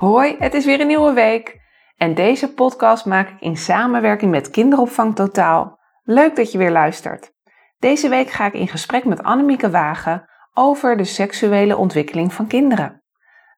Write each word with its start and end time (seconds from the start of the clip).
Hoi, 0.00 0.36
het 0.38 0.54
is 0.54 0.64
weer 0.64 0.80
een 0.80 0.86
nieuwe 0.86 1.12
week. 1.12 1.60
En 1.96 2.14
deze 2.14 2.54
podcast 2.54 3.06
maak 3.06 3.28
ik 3.28 3.40
in 3.40 3.56
samenwerking 3.56 4.30
met 4.30 4.50
Kinderopvang 4.50 5.14
Totaal. 5.14 5.78
Leuk 6.02 6.36
dat 6.36 6.52
je 6.52 6.58
weer 6.58 6.70
luistert. 6.70 7.32
Deze 7.78 8.08
week 8.08 8.30
ga 8.30 8.46
ik 8.46 8.52
in 8.52 8.68
gesprek 8.68 9.04
met 9.04 9.22
Annemieke 9.22 9.70
Wagen 9.70 10.28
over 10.54 10.96
de 10.96 11.04
seksuele 11.04 11.76
ontwikkeling 11.76 12.32
van 12.32 12.46
kinderen. 12.46 13.02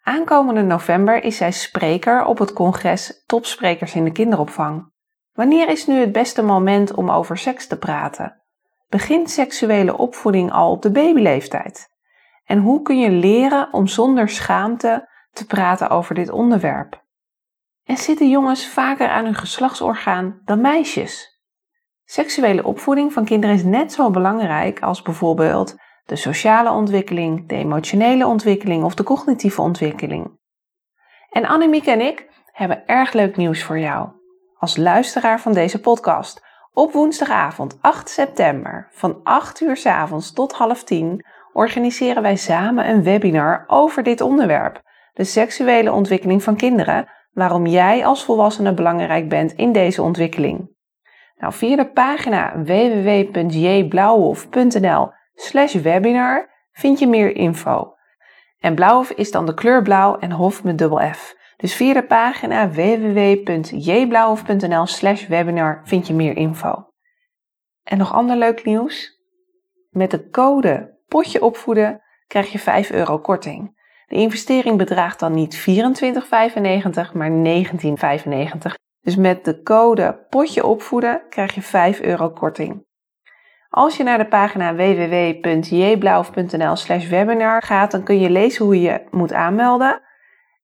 Aankomende 0.03 0.63
november 0.63 1.25
is 1.25 1.37
zij 1.37 1.53
spreker 1.53 2.25
op 2.25 2.39
het 2.39 2.53
congres 2.53 3.25
Topsprekers 3.27 3.95
in 3.95 4.05
de 4.05 4.13
Kinderopvang. 4.13 4.93
Wanneer 5.33 5.69
is 5.69 5.87
nu 5.87 5.95
het 5.95 6.13
beste 6.13 6.43
moment 6.43 6.95
om 6.95 7.11
over 7.11 7.39
seks 7.39 7.67
te 7.67 7.79
praten? 7.79 8.43
Begint 8.89 9.31
seksuele 9.31 9.97
opvoeding 9.97 10.53
al 10.53 10.71
op 10.71 10.83
de 10.83 10.91
babyleeftijd? 10.91 11.89
En 12.45 12.59
hoe 12.59 12.83
kun 12.83 12.99
je 12.99 13.11
leren 13.11 13.73
om 13.73 13.87
zonder 13.87 14.29
schaamte 14.29 15.11
te 15.33 15.47
praten 15.47 15.91
over 15.91 16.15
dit 16.15 16.31
onderwerp? 16.31 17.05
En 17.85 17.97
zitten 17.97 18.29
jongens 18.29 18.69
vaker 18.69 19.09
aan 19.09 19.25
hun 19.25 19.35
geslachtsorgaan 19.35 20.41
dan 20.45 20.61
meisjes? 20.61 21.41
Seksuele 22.05 22.65
opvoeding 22.65 23.13
van 23.13 23.25
kinderen 23.25 23.57
is 23.57 23.65
net 23.65 23.93
zo 23.93 24.11
belangrijk 24.11 24.81
als 24.81 25.03
bijvoorbeeld 25.03 25.77
de 26.05 26.17
sociale 26.17 26.71
ontwikkeling, 26.71 27.49
de 27.49 27.55
emotionele 27.55 28.27
ontwikkeling 28.27 28.85
of 28.85 28.95
de 28.95 29.03
cognitieve 29.03 29.61
ontwikkeling. 29.61 30.39
En 31.31 31.47
Annemieke 31.47 31.91
en 31.91 32.01
ik 32.01 32.29
hebben 32.53 32.87
erg 32.87 33.13
leuk 33.13 33.37
nieuws 33.37 33.63
voor 33.63 33.79
jou. 33.79 34.09
Als 34.59 34.77
luisteraar 34.77 35.41
van 35.41 35.53
deze 35.53 35.81
podcast. 35.81 36.51
Op 36.73 36.93
woensdagavond 36.93 37.79
8 37.81 38.09
september 38.09 38.89
van 38.91 39.21
8 39.23 39.61
uur 39.61 39.77
s 39.77 39.87
avonds 39.87 40.33
tot 40.33 40.53
half 40.53 40.85
10 40.85 41.25
organiseren 41.53 42.23
wij 42.23 42.37
samen 42.37 42.89
een 42.89 43.03
webinar 43.03 43.65
over 43.67 44.03
dit 44.03 44.21
onderwerp 44.21 44.83
de 45.13 45.25
seksuele 45.25 45.93
ontwikkeling 45.93 46.43
van 46.43 46.57
kinderen, 46.57 47.09
waarom 47.33 47.67
jij 47.67 48.07
als 48.07 48.25
volwassene 48.25 48.75
belangrijk 48.75 49.29
bent 49.29 49.53
in 49.53 49.73
deze 49.73 50.03
ontwikkeling. 50.03 50.71
Nou, 51.37 51.53
via 51.53 51.77
de 51.77 51.91
pagina 51.91 52.63
www.jblauwhof.nl 52.63 55.11
slash 55.35 55.75
webinar 55.75 56.51
vind 56.73 56.99
je 56.99 57.07
meer 57.07 57.37
info. 57.37 57.95
En 58.59 58.75
blauwhof 58.75 59.11
is 59.11 59.31
dan 59.31 59.47
de 59.47 59.55
kleur 59.55 59.83
blauw 59.83 60.19
en 60.19 60.33
hof 60.33 60.65
met 60.65 60.79
dubbel 60.79 61.13
F. 61.13 61.35
Dus 61.57 61.75
via 61.75 61.93
de 61.93 62.03
pagina 62.03 62.71
www.jblauwhof.nl 62.71 64.87
slash 64.87 65.27
webinar 65.27 65.81
vind 65.85 66.07
je 66.07 66.15
meer 66.15 66.37
info. 66.37 66.87
En 67.83 67.99
nog 67.99 68.13
ander 68.13 68.37
leuk 68.37 68.65
nieuws? 68.65 69.21
Met 69.91 70.11
de 70.11 70.29
code 70.29 70.99
potje 71.07 71.43
opvoeden 71.43 72.03
krijg 72.27 72.53
je 72.53 72.59
5 72.59 72.91
euro 72.91 73.19
korting. 73.19 73.81
De 74.13 74.19
investering 74.19 74.79
bedraagt 74.79 75.19
dan 75.19 75.33
niet 75.33 75.59
24,95, 75.59 75.65
maar 77.13 77.31
19,95. 77.31 77.35
Dus 79.01 79.17
met 79.17 79.45
de 79.45 79.63
code 79.63 80.27
potje 80.29 80.67
opvoeden 80.67 81.23
krijg 81.29 81.55
je 81.55 81.63
5 81.63 82.01
euro 82.01 82.31
korting. 82.31 82.85
Als 83.69 83.97
je 83.97 84.03
naar 84.03 84.19
de 84.19 84.27
pagina 84.27 84.75
www.jblauw.nl 84.75 86.77
slash 86.77 87.09
webinar 87.09 87.63
gaat, 87.63 87.91
dan 87.91 88.03
kun 88.03 88.21
je 88.21 88.31
lezen 88.31 88.65
hoe 88.65 88.81
je 88.81 89.07
moet 89.11 89.33
aanmelden. 89.33 90.01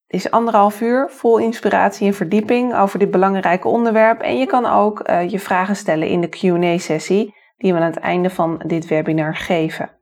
Het 0.07 0.21
is 0.21 0.31
anderhalf 0.31 0.81
uur 0.81 1.11
vol 1.11 1.39
inspiratie 1.39 2.07
en 2.07 2.15
verdieping 2.15 2.77
over 2.77 2.99
dit 2.99 3.11
belangrijke 3.11 3.69
onderwerp. 3.69 4.21
En 4.21 4.39
je 4.39 4.47
kan 4.47 4.67
ook 4.67 5.09
uh, 5.09 5.29
je 5.29 5.39
vragen 5.39 5.77
stellen 5.77 6.09
in 6.09 6.21
de 6.21 6.29
Q&A-sessie 6.29 7.35
die 7.57 7.73
we 7.73 7.79
aan 7.79 7.85
het 7.85 7.99
einde 7.99 8.31
van 8.31 8.63
dit 8.67 8.87
webinar 8.87 9.37
geven. 9.37 9.98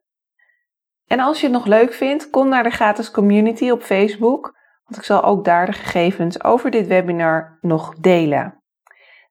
En 1.06 1.20
als 1.20 1.40
je 1.40 1.46
het 1.46 1.54
nog 1.54 1.66
leuk 1.66 1.92
vindt, 1.92 2.30
kom 2.30 2.48
naar 2.48 2.62
de 2.62 2.70
gratis 2.70 3.10
community 3.10 3.70
op 3.70 3.82
Facebook, 3.82 4.56
want 4.84 4.96
ik 4.96 5.04
zal 5.04 5.22
ook 5.22 5.44
daar 5.44 5.66
de 5.66 5.72
gegevens 5.72 6.44
over 6.44 6.70
dit 6.70 6.86
webinar 6.86 7.58
nog 7.60 7.94
delen. 7.94 8.62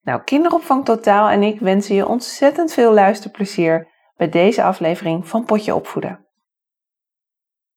Nou, 0.02 0.22
Kinderopvang 0.24 0.86
Totaal 0.86 1.30
en 1.30 1.44
ik 1.44 1.60
wensen 1.60 1.96
je 1.96 2.08
ontzettend 2.08 2.74
veel 2.74 2.94
luisterplezier 2.94 3.88
bij 4.16 4.30
deze 4.30 4.64
aflevering 4.64 5.28
van 5.28 5.46
Potje 5.46 5.76
Opvoeden. 5.76 6.26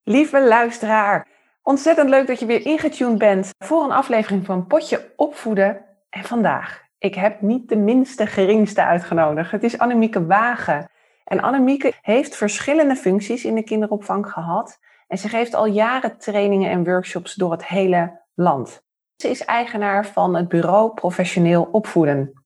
Lieve 0.03 0.41
luisteraar, 0.49 1.29
ontzettend 1.63 2.09
leuk 2.09 2.27
dat 2.27 2.39
je 2.39 2.47
weer 2.47 2.67
ingetuned 2.67 3.19
bent 3.19 3.51
voor 3.59 3.85
een 3.85 3.93
aflevering 3.93 4.47
van 4.47 4.67
Potje 4.67 5.13
Opvoeden. 5.17 5.85
En 6.11 6.25
vandaag, 6.25 6.83
ik 6.99 7.15
heb 7.15 7.41
niet 7.41 7.69
de 7.69 7.77
minste 7.77 8.27
geringste 8.27 8.83
uitgenodigd. 8.83 9.51
Het 9.51 9.63
is 9.63 9.79
Annemieke 9.79 10.27
Wagen. 10.27 10.91
En 11.29 11.41
Annemieke 11.41 11.93
heeft 12.03 12.37
verschillende 12.37 12.97
functies 12.97 13.45
in 13.45 13.55
de 13.55 13.63
kinderopvang 13.63 14.31
gehad. 14.31 14.79
En 15.07 15.19
ze 15.19 15.29
geeft 15.29 15.55
al 15.55 15.67
jaren 15.67 16.19
trainingen 16.19 16.71
en 16.71 16.85
workshops 16.85 17.35
door 17.35 17.53
het 17.53 17.67
hele 17.67 18.21
land. 18.35 18.83
Ze 19.17 19.31
is 19.31 19.45
eigenaar 19.45 20.07
van 20.07 20.37
het 20.37 20.49
bureau 20.49 20.95
Professioneel 20.95 21.69
Opvoeden. 21.73 22.45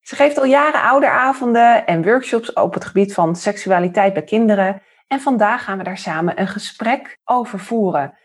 Ze 0.00 0.16
geeft 0.16 0.38
al 0.38 0.44
jaren 0.44 0.82
ouderavonden 0.82 1.86
en 1.86 2.04
workshops 2.04 2.52
op 2.52 2.74
het 2.74 2.84
gebied 2.84 3.14
van 3.14 3.36
seksualiteit 3.36 4.12
bij 4.12 4.24
kinderen. 4.24 4.82
En 5.06 5.20
vandaag 5.20 5.64
gaan 5.64 5.78
we 5.78 5.84
daar 5.84 5.98
samen 5.98 6.40
een 6.40 6.48
gesprek 6.48 7.18
over 7.24 7.58
voeren. 7.58 8.18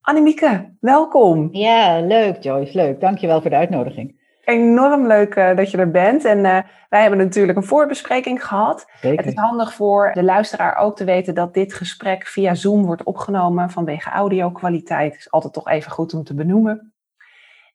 Annemieke, 0.00 0.76
welkom. 0.80 1.48
Ja, 1.52 2.00
leuk 2.00 2.42
Joyce, 2.42 2.76
leuk. 2.76 3.00
Dankjewel 3.00 3.40
voor 3.40 3.50
de 3.50 3.56
uitnodiging 3.56 4.19
enorm 4.44 5.06
leuk 5.06 5.34
uh, 5.34 5.56
dat 5.56 5.70
je 5.70 5.76
er 5.76 5.90
bent. 5.90 6.24
En 6.24 6.38
uh, 6.38 6.58
wij 6.88 7.00
hebben 7.00 7.18
natuurlijk 7.18 7.58
een 7.58 7.64
voorbespreking 7.64 8.46
gehad. 8.46 8.86
Zeker. 9.00 9.24
Het 9.24 9.26
is 9.26 9.40
handig 9.40 9.74
voor 9.74 10.10
de 10.14 10.22
luisteraar 10.22 10.76
ook 10.76 10.96
te 10.96 11.04
weten 11.04 11.34
dat 11.34 11.54
dit 11.54 11.74
gesprek 11.74 12.26
via 12.26 12.54
Zoom 12.54 12.86
wordt 12.86 13.02
opgenomen 13.02 13.70
vanwege 13.70 14.10
audio-kwaliteit. 14.10 15.16
Is 15.16 15.30
altijd 15.30 15.52
toch 15.52 15.68
even 15.68 15.90
goed 15.90 16.14
om 16.14 16.24
te 16.24 16.34
benoemen. 16.34 16.92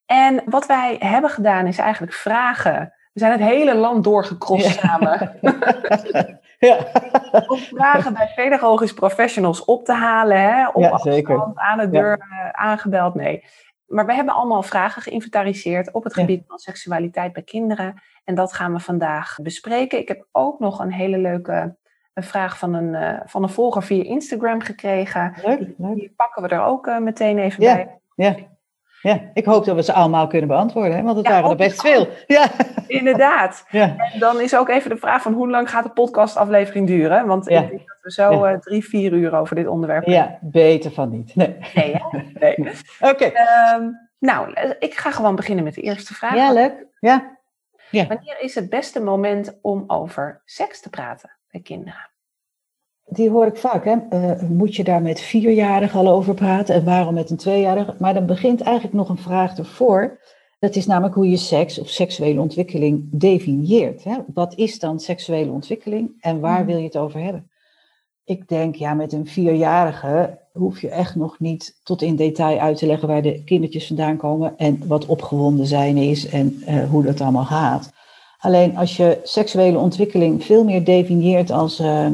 En 0.05 0.41
wat 0.45 0.65
wij 0.65 0.95
hebben 0.99 1.29
gedaan 1.29 1.67
is 1.67 1.77
eigenlijk 1.77 2.13
vragen. 2.13 2.93
We 3.13 3.19
zijn 3.19 3.31
het 3.31 3.41
hele 3.41 3.75
land 3.75 4.03
doorgecrossed 4.03 4.73
ja. 4.73 4.81
samen. 4.81 5.31
ja. 6.67 6.77
Om 7.47 7.57
vragen 7.57 8.13
bij 8.13 8.31
pedagogisch 8.35 8.93
professionals 8.93 9.65
op 9.65 9.85
te 9.85 9.93
halen. 9.93 10.41
Hè? 10.41 10.67
Op 10.67 10.81
ja, 10.81 10.97
zeker. 10.97 11.51
aan 11.53 11.77
de 11.77 11.89
deur 11.89 12.17
ja. 12.29 12.53
aangebeld. 12.53 13.15
Nee. 13.15 13.43
Maar 13.95 14.05
we 14.05 14.13
hebben 14.13 14.33
allemaal 14.33 14.63
vragen 14.63 15.01
geïnventariseerd 15.01 15.91
op 15.91 16.03
het 16.03 16.13
gebied 16.13 16.43
van 16.47 16.59
seksualiteit 16.59 17.33
bij 17.33 17.43
kinderen. 17.43 18.01
En 18.23 18.35
dat 18.35 18.53
gaan 18.53 18.73
we 18.73 18.79
vandaag 18.79 19.37
bespreken. 19.41 19.99
Ik 19.99 20.07
heb 20.07 20.27
ook 20.31 20.59
nog 20.59 20.79
een 20.79 20.91
hele 20.91 21.17
leuke 21.17 21.75
een 22.13 22.23
vraag 22.23 22.57
van 22.57 22.73
een, 22.73 22.93
uh, 22.93 23.19
van 23.25 23.43
een 23.43 23.49
volger 23.49 23.83
via 23.83 24.03
Instagram 24.03 24.61
gekregen. 24.61 25.33
Leuk, 25.43 25.57
die, 25.59 25.75
leuk. 25.77 25.95
die 25.95 26.13
pakken 26.15 26.43
we 26.43 26.49
er 26.49 26.63
ook 26.63 26.87
uh, 26.87 26.97
meteen 26.97 27.37
even 27.37 27.59
bij. 27.59 27.99
Ja, 28.15 28.35
ja, 29.05 29.21
ik 29.33 29.45
hoop 29.45 29.65
dat 29.65 29.75
we 29.75 29.83
ze 29.83 29.93
allemaal 29.93 30.27
kunnen 30.27 30.47
beantwoorden, 30.47 30.95
hè? 30.97 31.03
want 31.03 31.17
het 31.17 31.25
ja, 31.27 31.31
waren 31.31 31.49
er 31.49 31.55
best 31.55 31.81
veel. 31.81 32.07
Ja. 32.27 32.47
Inderdaad. 32.87 33.63
Ja. 33.75 33.95
En 33.97 34.19
dan 34.19 34.41
is 34.41 34.55
ook 34.55 34.69
even 34.69 34.89
de 34.89 34.97
vraag 34.97 35.21
van 35.21 35.33
hoe 35.33 35.49
lang 35.49 35.69
gaat 35.69 35.83
de 35.83 35.89
podcastaflevering 35.89 36.87
duren? 36.87 37.27
Want 37.27 37.49
ik 37.49 37.59
denk 37.69 37.71
dat 37.71 37.97
we 38.01 38.11
zo 38.11 38.45
uh, 38.45 38.57
drie, 38.57 38.85
vier 38.85 39.13
uur 39.13 39.35
over 39.35 39.55
dit 39.55 39.67
onderwerp 39.67 40.05
hebben. 40.05 40.23
Ja, 40.23 40.39
beter 40.41 40.91
van 40.91 41.09
niet. 41.09 41.35
Nee. 41.35 41.55
Nee, 41.73 41.95
nee. 42.33 42.55
Oké. 42.99 43.25
Okay. 43.25 43.33
Um, 43.75 44.09
nou, 44.19 44.53
ik 44.79 44.93
ga 44.93 45.11
gewoon 45.11 45.35
beginnen 45.35 45.63
met 45.63 45.73
de 45.73 45.81
eerste 45.81 46.13
vraag. 46.13 46.35
Ja, 46.35 46.51
leuk. 46.51 46.85
Ja. 46.99 47.37
ja. 47.91 48.07
Wanneer 48.07 48.41
is 48.41 48.55
het 48.55 48.69
beste 48.69 49.01
moment 49.01 49.59
om 49.61 49.83
over 49.87 50.41
seks 50.45 50.81
te 50.81 50.89
praten 50.89 51.37
bij 51.51 51.61
kinderen? 51.61 52.09
Die 53.05 53.29
hoor 53.29 53.45
ik 53.45 53.57
vaak. 53.57 53.85
Hè? 53.85 53.95
Uh, 54.09 54.49
moet 54.49 54.75
je 54.75 54.83
daar 54.83 55.01
met 55.01 55.19
vierjarigen 55.19 55.99
al 55.99 56.09
over 56.09 56.33
praten? 56.33 56.75
En 56.75 56.83
waarom 56.83 57.13
met 57.13 57.29
een 57.29 57.37
tweejarige? 57.37 57.95
Maar 57.99 58.13
dan 58.13 58.25
begint 58.25 58.61
eigenlijk 58.61 58.95
nog 58.95 59.09
een 59.09 59.17
vraag 59.17 59.57
ervoor. 59.57 60.19
Dat 60.59 60.75
is 60.75 60.85
namelijk 60.85 61.15
hoe 61.15 61.29
je 61.29 61.37
seks 61.37 61.79
of 61.79 61.89
seksuele 61.89 62.39
ontwikkeling 62.39 63.09
definieert. 63.11 64.03
Hè? 64.03 64.15
Wat 64.33 64.55
is 64.55 64.79
dan 64.79 64.99
seksuele 64.99 65.51
ontwikkeling 65.51 66.11
en 66.19 66.39
waar 66.39 66.57
hmm. 66.57 66.65
wil 66.65 66.77
je 66.77 66.83
het 66.83 66.97
over 66.97 67.19
hebben? 67.19 67.49
Ik 68.23 68.47
denk, 68.47 68.75
ja, 68.75 68.93
met 68.93 69.13
een 69.13 69.27
vierjarige 69.27 70.39
hoef 70.53 70.81
je 70.81 70.89
echt 70.89 71.15
nog 71.15 71.39
niet 71.39 71.79
tot 71.83 72.01
in 72.01 72.15
detail 72.15 72.59
uit 72.59 72.77
te 72.77 72.85
leggen 72.85 73.07
waar 73.07 73.21
de 73.21 73.43
kindertjes 73.43 73.87
vandaan 73.87 74.17
komen 74.17 74.57
en 74.57 74.87
wat 74.87 75.05
opgewonden 75.05 75.65
zijn 75.65 75.97
is 75.97 76.27
en 76.29 76.63
uh, 76.67 76.89
hoe 76.89 77.03
dat 77.03 77.21
allemaal 77.21 77.45
gaat. 77.45 77.91
Alleen 78.37 78.77
als 78.77 78.97
je 78.97 79.19
seksuele 79.23 79.77
ontwikkeling 79.77 80.43
veel 80.43 80.63
meer 80.63 80.85
definieert 80.85 81.51
als 81.51 81.79
uh, 81.79 82.07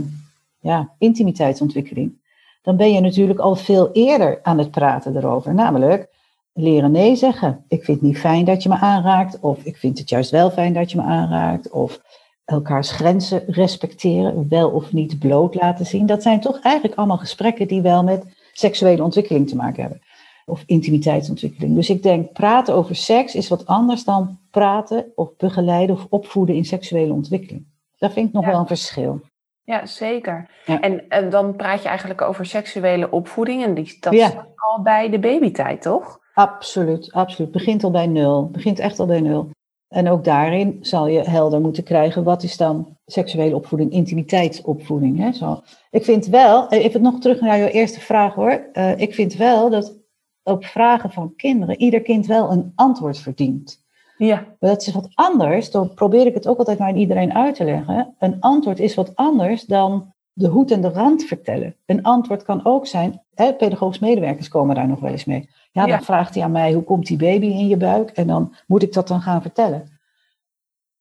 ja, 0.61 0.93
intimiteitsontwikkeling, 0.97 2.19
dan 2.61 2.77
ben 2.77 2.91
je 2.91 2.99
natuurlijk 2.99 3.39
al 3.39 3.55
veel 3.55 3.89
eerder 3.91 4.39
aan 4.43 4.57
het 4.57 4.71
praten 4.71 5.17
erover. 5.17 5.53
Namelijk 5.53 6.09
leren 6.53 6.91
nee 6.91 7.15
zeggen. 7.15 7.65
Ik 7.67 7.83
vind 7.83 7.97
het 7.97 8.07
niet 8.07 8.19
fijn 8.19 8.45
dat 8.45 8.63
je 8.63 8.69
me 8.69 8.75
aanraakt, 8.75 9.39
of 9.39 9.63
ik 9.63 9.77
vind 9.77 9.97
het 9.97 10.09
juist 10.09 10.31
wel 10.31 10.51
fijn 10.51 10.73
dat 10.73 10.91
je 10.91 10.97
me 10.97 11.03
aanraakt, 11.03 11.69
of 11.69 12.01
elkaars 12.45 12.91
grenzen 12.91 13.43
respecteren, 13.47 14.49
wel 14.49 14.69
of 14.69 14.93
niet 14.93 15.19
bloot 15.19 15.55
laten 15.55 15.85
zien. 15.85 16.05
Dat 16.05 16.21
zijn 16.21 16.39
toch 16.39 16.59
eigenlijk 16.59 16.97
allemaal 16.97 17.17
gesprekken 17.17 17.67
die 17.67 17.81
wel 17.81 18.03
met 18.03 18.25
seksuele 18.53 19.03
ontwikkeling 19.03 19.49
te 19.49 19.55
maken 19.55 19.81
hebben. 19.81 20.01
Of 20.45 20.63
intimiteitsontwikkeling. 20.65 21.75
Dus 21.75 21.89
ik 21.89 22.03
denk, 22.03 22.33
praten 22.33 22.73
over 22.73 22.95
seks 22.95 23.35
is 23.35 23.47
wat 23.47 23.65
anders 23.65 24.03
dan 24.03 24.37
praten 24.49 25.05
of 25.15 25.35
begeleiden 25.37 25.95
of 25.95 26.05
opvoeden 26.09 26.55
in 26.55 26.65
seksuele 26.65 27.13
ontwikkeling. 27.13 27.65
Dat 27.97 28.13
vind 28.13 28.27
ik 28.27 28.33
nog 28.33 28.45
wel 28.45 28.59
een 28.59 28.67
verschil. 28.67 29.21
Ja, 29.63 29.85
zeker. 29.85 30.49
En, 30.65 31.09
en, 31.09 31.29
dan 31.29 31.55
praat 31.55 31.81
je 31.81 31.87
eigenlijk 31.87 32.21
over 32.21 32.45
seksuele 32.45 33.11
opvoeding. 33.11 33.63
En 33.63 33.73
die, 33.73 33.97
dat 33.99 34.13
is 34.13 34.35
al 34.55 34.81
bij 34.83 35.09
de 35.09 35.19
babytijd, 35.19 35.81
toch? 35.81 36.19
Absoluut, 36.33 37.11
absoluut. 37.11 37.51
Begint 37.51 37.83
al 37.83 37.91
bij 37.91 38.07
nul. 38.07 38.49
Begint 38.49 38.79
echt 38.79 38.99
al 38.99 39.05
bij 39.05 39.21
nul. 39.21 39.49
En 39.87 40.09
ook 40.09 40.23
daarin 40.23 40.77
zal 40.81 41.07
je 41.07 41.29
helder 41.29 41.61
moeten 41.61 41.83
krijgen, 41.83 42.23
wat 42.23 42.43
is 42.43 42.57
dan 42.57 42.97
seksuele 43.05 43.55
opvoeding, 43.55 43.91
intimiteitsopvoeding. 43.91 45.17
Hè? 45.17 45.31
Zo. 45.31 45.61
Ik 45.89 46.03
vind 46.03 46.25
wel, 46.25 46.69
even 46.69 47.01
nog 47.01 47.19
terug 47.19 47.41
naar 47.41 47.57
jouw 47.57 47.67
eerste 47.67 47.99
vraag 47.99 48.33
hoor. 48.33 48.69
Uh, 48.73 48.99
ik 48.99 49.13
vind 49.13 49.35
wel 49.35 49.69
dat 49.69 49.99
op 50.43 50.65
vragen 50.65 51.11
van 51.11 51.35
kinderen 51.35 51.81
ieder 51.81 52.01
kind 52.01 52.25
wel 52.25 52.51
een 52.51 52.71
antwoord 52.75 53.19
verdient. 53.19 53.80
Ja. 54.25 54.45
Dat 54.59 54.81
is 54.81 54.93
wat 54.93 55.09
anders, 55.13 55.71
dan 55.71 55.93
probeer 55.93 56.25
ik 56.25 56.33
het 56.33 56.47
ook 56.47 56.57
altijd 56.57 56.79
maar 56.79 56.87
aan 56.87 56.95
iedereen 56.95 57.33
uit 57.33 57.55
te 57.55 57.63
leggen. 57.63 58.15
Een 58.19 58.37
antwoord 58.39 58.79
is 58.79 58.95
wat 58.95 59.15
anders 59.15 59.65
dan 59.65 60.13
de 60.33 60.47
hoed 60.47 60.71
en 60.71 60.81
de 60.81 60.89
rand 60.89 61.23
vertellen. 61.23 61.75
Een 61.85 62.03
antwoord 62.03 62.43
kan 62.43 62.65
ook 62.65 62.87
zijn, 62.87 63.21
hè, 63.33 63.53
pedagogisch 63.53 63.99
medewerkers 63.99 64.47
komen 64.47 64.75
daar 64.75 64.87
nog 64.87 64.99
wel 64.99 65.11
eens 65.11 65.25
mee. 65.25 65.49
Ja, 65.71 65.85
dan 65.85 66.03
vraagt 66.03 66.35
hij 66.35 66.43
aan 66.43 66.51
mij, 66.51 66.73
hoe 66.73 66.83
komt 66.83 67.05
die 67.05 67.17
baby 67.17 67.45
in 67.45 67.67
je 67.67 67.77
buik? 67.77 68.09
En 68.09 68.27
dan 68.27 68.55
moet 68.67 68.83
ik 68.83 68.93
dat 68.93 69.07
dan 69.07 69.21
gaan 69.21 69.41
vertellen. 69.41 69.99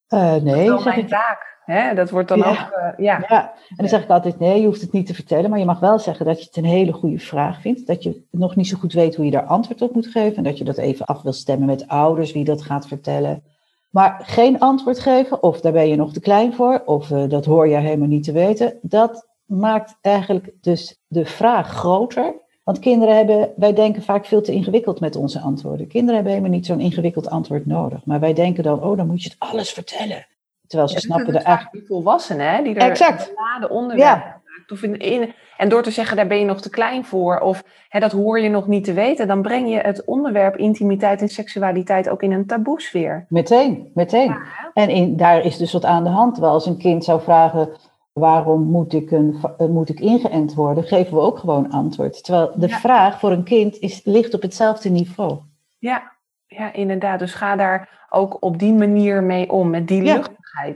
Uh, 0.08 0.34
nee, 0.34 0.66
dat 0.66 0.78
is 0.78 0.84
mijn 0.84 0.98
ik... 0.98 1.08
taak. 1.08 1.49
Hè? 1.70 1.94
Dat 1.94 2.10
wordt 2.10 2.28
dan 2.28 2.38
ja. 2.38 2.50
ook, 2.50 2.56
uh, 2.56 3.04
ja. 3.04 3.24
ja. 3.28 3.52
En 3.68 3.76
dan 3.76 3.88
zeg 3.88 4.02
ik 4.02 4.10
altijd, 4.10 4.38
nee, 4.38 4.60
je 4.60 4.66
hoeft 4.66 4.80
het 4.80 4.92
niet 4.92 5.06
te 5.06 5.14
vertellen. 5.14 5.50
Maar 5.50 5.58
je 5.58 5.64
mag 5.64 5.80
wel 5.80 5.98
zeggen 5.98 6.26
dat 6.26 6.38
je 6.38 6.44
het 6.44 6.56
een 6.56 6.64
hele 6.64 6.92
goede 6.92 7.18
vraag 7.18 7.60
vindt. 7.60 7.86
Dat 7.86 8.02
je 8.02 8.22
nog 8.30 8.56
niet 8.56 8.68
zo 8.68 8.78
goed 8.78 8.92
weet 8.92 9.16
hoe 9.16 9.24
je 9.24 9.30
daar 9.30 9.46
antwoord 9.46 9.82
op 9.82 9.94
moet 9.94 10.06
geven. 10.06 10.36
En 10.36 10.42
dat 10.42 10.58
je 10.58 10.64
dat 10.64 10.78
even 10.78 11.06
af 11.06 11.22
wil 11.22 11.32
stemmen 11.32 11.66
met 11.66 11.88
ouders, 11.88 12.32
wie 12.32 12.44
dat 12.44 12.62
gaat 12.62 12.86
vertellen. 12.86 13.42
Maar 13.90 14.20
geen 14.22 14.58
antwoord 14.58 14.98
geven, 14.98 15.42
of 15.42 15.60
daar 15.60 15.72
ben 15.72 15.88
je 15.88 15.96
nog 15.96 16.12
te 16.12 16.20
klein 16.20 16.54
voor, 16.54 16.82
of 16.84 17.10
uh, 17.10 17.28
dat 17.28 17.44
hoor 17.44 17.68
je 17.68 17.76
helemaal 17.76 18.08
niet 18.08 18.24
te 18.24 18.32
weten. 18.32 18.78
Dat 18.82 19.26
maakt 19.44 19.98
eigenlijk 20.00 20.52
dus 20.60 21.00
de 21.06 21.24
vraag 21.24 21.68
groter 21.68 22.34
want 22.70 22.82
kinderen 22.82 23.16
hebben, 23.16 23.52
wij 23.56 23.72
denken 23.72 24.02
vaak 24.02 24.26
veel 24.26 24.42
te 24.42 24.52
ingewikkeld 24.52 25.00
met 25.00 25.16
onze 25.16 25.40
antwoorden. 25.40 25.86
Kinderen 25.86 26.14
hebben 26.14 26.32
helemaal 26.32 26.54
niet 26.54 26.66
zo'n 26.66 26.80
ingewikkeld 26.80 27.30
antwoord 27.30 27.66
nodig. 27.66 28.04
Maar 28.04 28.20
wij 28.20 28.32
denken 28.32 28.62
dan, 28.62 28.82
oh, 28.82 28.96
dan 28.96 29.06
moet 29.06 29.22
je 29.22 29.28
het 29.28 29.38
alles 29.38 29.70
vertellen. 29.70 30.26
Terwijl 30.70 30.90
ze 30.90 31.00
snappen 31.00 31.34
er 31.34 31.42
eigenlijk. 31.42 31.86
Volwassenen, 31.86 32.54
hè, 32.54 32.62
die 32.62 32.74
er 32.74 32.90
exact. 32.90 33.32
beladen 33.34 33.70
onderwerpen 33.70 34.26
ja. 34.26 34.40
Of 34.68 34.82
in, 34.82 35.34
en 35.56 35.68
door 35.68 35.82
te 35.82 35.90
zeggen, 35.90 36.16
daar 36.16 36.26
ben 36.26 36.38
je 36.38 36.44
nog 36.44 36.60
te 36.60 36.70
klein 36.70 37.04
voor, 37.04 37.38
of 37.38 37.64
hè, 37.88 38.00
dat 38.00 38.12
hoor 38.12 38.40
je 38.40 38.48
nog 38.48 38.66
niet 38.66 38.84
te 38.84 38.92
weten, 38.92 39.28
dan 39.28 39.42
breng 39.42 39.70
je 39.70 39.78
het 39.78 40.04
onderwerp 40.04 40.56
intimiteit 40.56 41.20
en 41.20 41.28
seksualiteit 41.28 42.08
ook 42.08 42.22
in 42.22 42.32
een 42.32 42.46
taboesfeer. 42.46 43.26
Meteen, 43.28 43.90
meteen. 43.94 44.36
en 44.74 44.88
in, 44.88 45.16
daar 45.16 45.44
is 45.44 45.56
dus 45.56 45.72
wat 45.72 45.84
aan 45.84 46.04
de 46.04 46.10
hand. 46.10 46.38
Wel 46.38 46.50
als 46.50 46.66
een 46.66 46.78
kind 46.78 47.04
zou 47.04 47.20
vragen, 47.20 47.68
waarom 48.12 48.62
moet 48.62 48.92
ik, 48.92 49.10
een, 49.10 49.36
eh, 49.58 49.66
moet 49.66 49.88
ik 49.88 50.00
ingeënt 50.00 50.54
worden, 50.54 50.84
geven 50.84 51.14
we 51.14 51.20
ook 51.20 51.38
gewoon 51.38 51.70
antwoord. 51.70 52.24
Terwijl 52.24 52.52
de 52.54 52.68
vraag 52.68 53.18
voor 53.18 53.30
een 53.30 53.44
kind 53.44 53.78
is, 53.78 54.00
ligt 54.04 54.34
op 54.34 54.42
hetzelfde 54.42 54.88
niveau. 54.88 55.38
Ja, 55.78 56.12
ja, 56.46 56.72
inderdaad. 56.72 57.18
Dus 57.18 57.34
ga 57.34 57.56
daar 57.56 58.06
ook 58.10 58.36
op 58.40 58.58
die 58.58 58.74
manier 58.74 59.22
mee 59.22 59.50
om, 59.50 59.70
met 59.70 59.88
die 59.88 60.02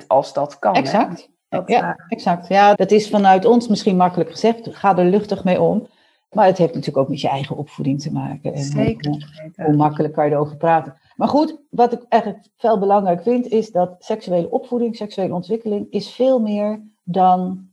als 0.07 0.33
dat 0.33 0.59
kan. 0.59 0.75
Exact. 0.75 1.31
Dat, 1.49 1.69
ja, 1.69 1.89
uh... 1.89 2.05
exact. 2.09 2.49
Ja, 2.49 2.75
dat 2.75 2.91
is 2.91 3.09
vanuit 3.09 3.45
ons 3.45 3.69
misschien 3.69 3.97
makkelijk 3.97 4.31
gezegd. 4.31 4.77
Ga 4.77 4.97
er 4.97 5.05
luchtig 5.05 5.45
mee 5.45 5.61
om. 5.61 5.87
Maar 6.31 6.47
het 6.47 6.59
heeft 6.59 6.75
natuurlijk 6.75 6.99
ook 6.99 7.09
met 7.09 7.21
je 7.21 7.29
eigen 7.29 7.57
opvoeding 7.57 8.01
te 8.01 8.13
maken. 8.13 8.55
En 8.55 8.63
Zeker. 8.63 9.11
Hoe, 9.11 9.65
hoe 9.65 9.77
makkelijk 9.77 10.15
kan 10.15 10.25
je 10.25 10.31
erover 10.31 10.57
praten. 10.57 10.97
Maar 11.17 11.29
goed, 11.29 11.61
wat 11.71 11.93
ik 11.93 12.03
eigenlijk 12.09 12.49
veel 12.57 12.79
belangrijk 12.79 13.23
vind, 13.23 13.47
is 13.47 13.71
dat 13.71 13.95
seksuele 13.99 14.51
opvoeding, 14.51 14.97
seksuele 14.97 15.35
ontwikkeling, 15.35 15.87
is 15.91 16.11
veel 16.11 16.41
meer 16.41 16.83
dan 17.03 17.69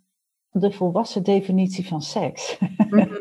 de 0.52 0.72
volwassen 0.72 1.24
definitie 1.24 1.88
van 1.88 2.02
seks. 2.02 2.58
Mm 2.90 3.20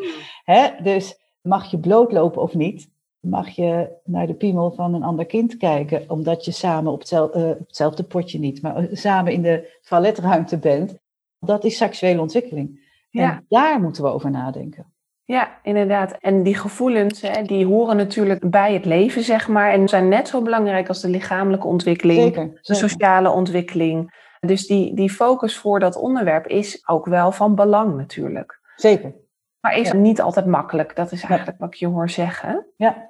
dus 0.83 1.19
mag 1.41 1.71
je 1.71 1.79
blootlopen 1.79 2.43
of 2.43 2.55
niet? 2.55 2.91
Mag 3.21 3.49
je 3.49 3.89
naar 4.05 4.27
de 4.27 4.35
piemel 4.35 4.71
van 4.71 4.95
een 4.95 5.03
ander 5.03 5.27
kind 5.27 5.57
kijken, 5.57 6.05
omdat 6.11 6.45
je 6.45 6.51
samen 6.51 6.93
op, 6.93 7.03
uh, 7.13 7.51
hetzelfde 7.59 8.03
potje 8.03 8.39
niet, 8.39 8.63
maar 8.63 8.89
samen 8.93 9.33
in 9.33 9.43
de 9.43 9.79
toiletruimte 9.89 10.59
bent? 10.59 10.99
Dat 11.39 11.65
is 11.65 11.77
seksuele 11.77 12.21
ontwikkeling. 12.21 12.89
Ja. 13.11 13.31
En 13.31 13.47
daar 13.49 13.81
moeten 13.81 14.03
we 14.03 14.09
over 14.09 14.31
nadenken. 14.31 14.93
Ja, 15.25 15.59
inderdaad. 15.63 16.17
En 16.21 16.43
die 16.43 16.55
gevoelens, 16.55 17.21
hè, 17.21 17.43
die 17.43 17.67
horen 17.67 17.97
natuurlijk 17.97 18.51
bij 18.51 18.73
het 18.73 18.85
leven, 18.85 19.23
zeg 19.23 19.49
maar. 19.49 19.73
En 19.73 19.89
zijn 19.89 20.09
net 20.09 20.29
zo 20.29 20.43
belangrijk 20.43 20.89
als 20.89 21.01
de 21.01 21.09
lichamelijke 21.09 21.67
ontwikkeling, 21.67 22.21
zeker, 22.21 22.59
de 22.63 22.75
sociale 22.75 23.31
ontwikkeling. 23.31 24.29
Dus 24.41 24.67
die, 24.67 24.95
die 24.95 25.11
focus 25.11 25.57
voor 25.57 25.81
dat 25.81 25.97
onderwerp 25.97 26.47
is 26.47 26.89
ook 26.89 27.07
wel 27.07 27.33
van 27.33 27.55
belang 27.55 27.97
natuurlijk. 27.97 28.61
Zeker. 28.77 29.15
Maar 29.61 29.77
is 29.77 29.93
niet 29.93 30.21
altijd 30.21 30.47
makkelijk. 30.47 30.97
Dat 30.97 31.13
is 31.13 31.23
eigenlijk 31.23 31.59
wat 31.59 31.69
ik 31.69 31.75
je 31.75 31.87
hoor 31.87 32.11
zeggen. 32.11 32.67
Ja. 32.77 33.10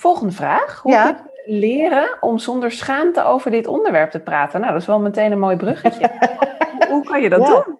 Volgende 0.00 0.32
vraag. 0.32 0.80
Hoe 0.82 0.92
ja. 0.92 1.30
leren 1.44 2.22
om 2.22 2.38
zonder 2.38 2.72
schaamte 2.72 3.24
over 3.24 3.50
dit 3.50 3.66
onderwerp 3.66 4.10
te 4.10 4.20
praten? 4.20 4.60
Nou, 4.60 4.72
dat 4.72 4.80
is 4.80 4.86
wel 4.86 5.00
meteen 5.00 5.32
een 5.32 5.38
mooi 5.38 5.56
bruggetje. 5.56 6.10
Hoe 6.90 7.04
kan 7.04 7.22
je 7.22 7.28
dat 7.28 7.46
doen? 7.46 7.78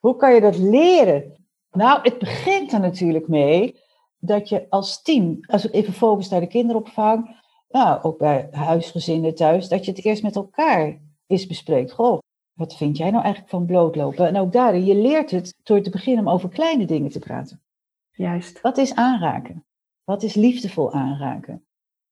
Hoe 0.00 0.16
kan 0.16 0.34
je 0.34 0.40
dat 0.40 0.58
leren? 0.58 1.46
Nou, 1.72 2.00
het 2.02 2.18
begint 2.18 2.72
er 2.72 2.80
natuurlijk 2.80 3.28
mee 3.28 3.78
dat 4.18 4.48
je 4.48 4.66
als 4.68 5.02
team, 5.02 5.38
als 5.46 5.66
ik 5.66 5.74
even 5.74 5.92
focus 5.92 6.28
naar 6.28 6.40
de 6.40 6.46
kinderopvang, 6.46 7.40
nou, 7.68 8.02
ook 8.02 8.18
bij 8.18 8.48
huisgezinnen 8.50 9.34
thuis, 9.34 9.68
dat 9.68 9.84
je 9.84 9.90
het 9.90 10.04
eerst 10.04 10.22
met 10.22 10.36
elkaar 10.36 10.98
is 11.26 11.46
bespreekt. 11.46 11.92
Goh, 11.92 12.18
wat 12.52 12.76
vind 12.76 12.96
jij 12.96 13.10
nou 13.10 13.22
eigenlijk 13.22 13.52
van 13.52 13.66
blootlopen? 13.66 14.26
En 14.26 14.36
ook 14.36 14.52
daarin, 14.52 14.84
je 14.84 14.94
leert 14.94 15.30
het 15.30 15.54
door 15.62 15.80
te 15.80 15.90
beginnen 15.90 16.26
om 16.26 16.32
over 16.32 16.48
kleine 16.48 16.84
dingen 16.84 17.10
te 17.10 17.18
praten. 17.18 17.62
Juist. 18.10 18.60
Wat 18.60 18.78
is 18.78 18.94
aanraken? 18.94 19.64
Wat 20.10 20.22
is 20.22 20.34
liefdevol 20.34 20.92
aanraken? 20.92 21.64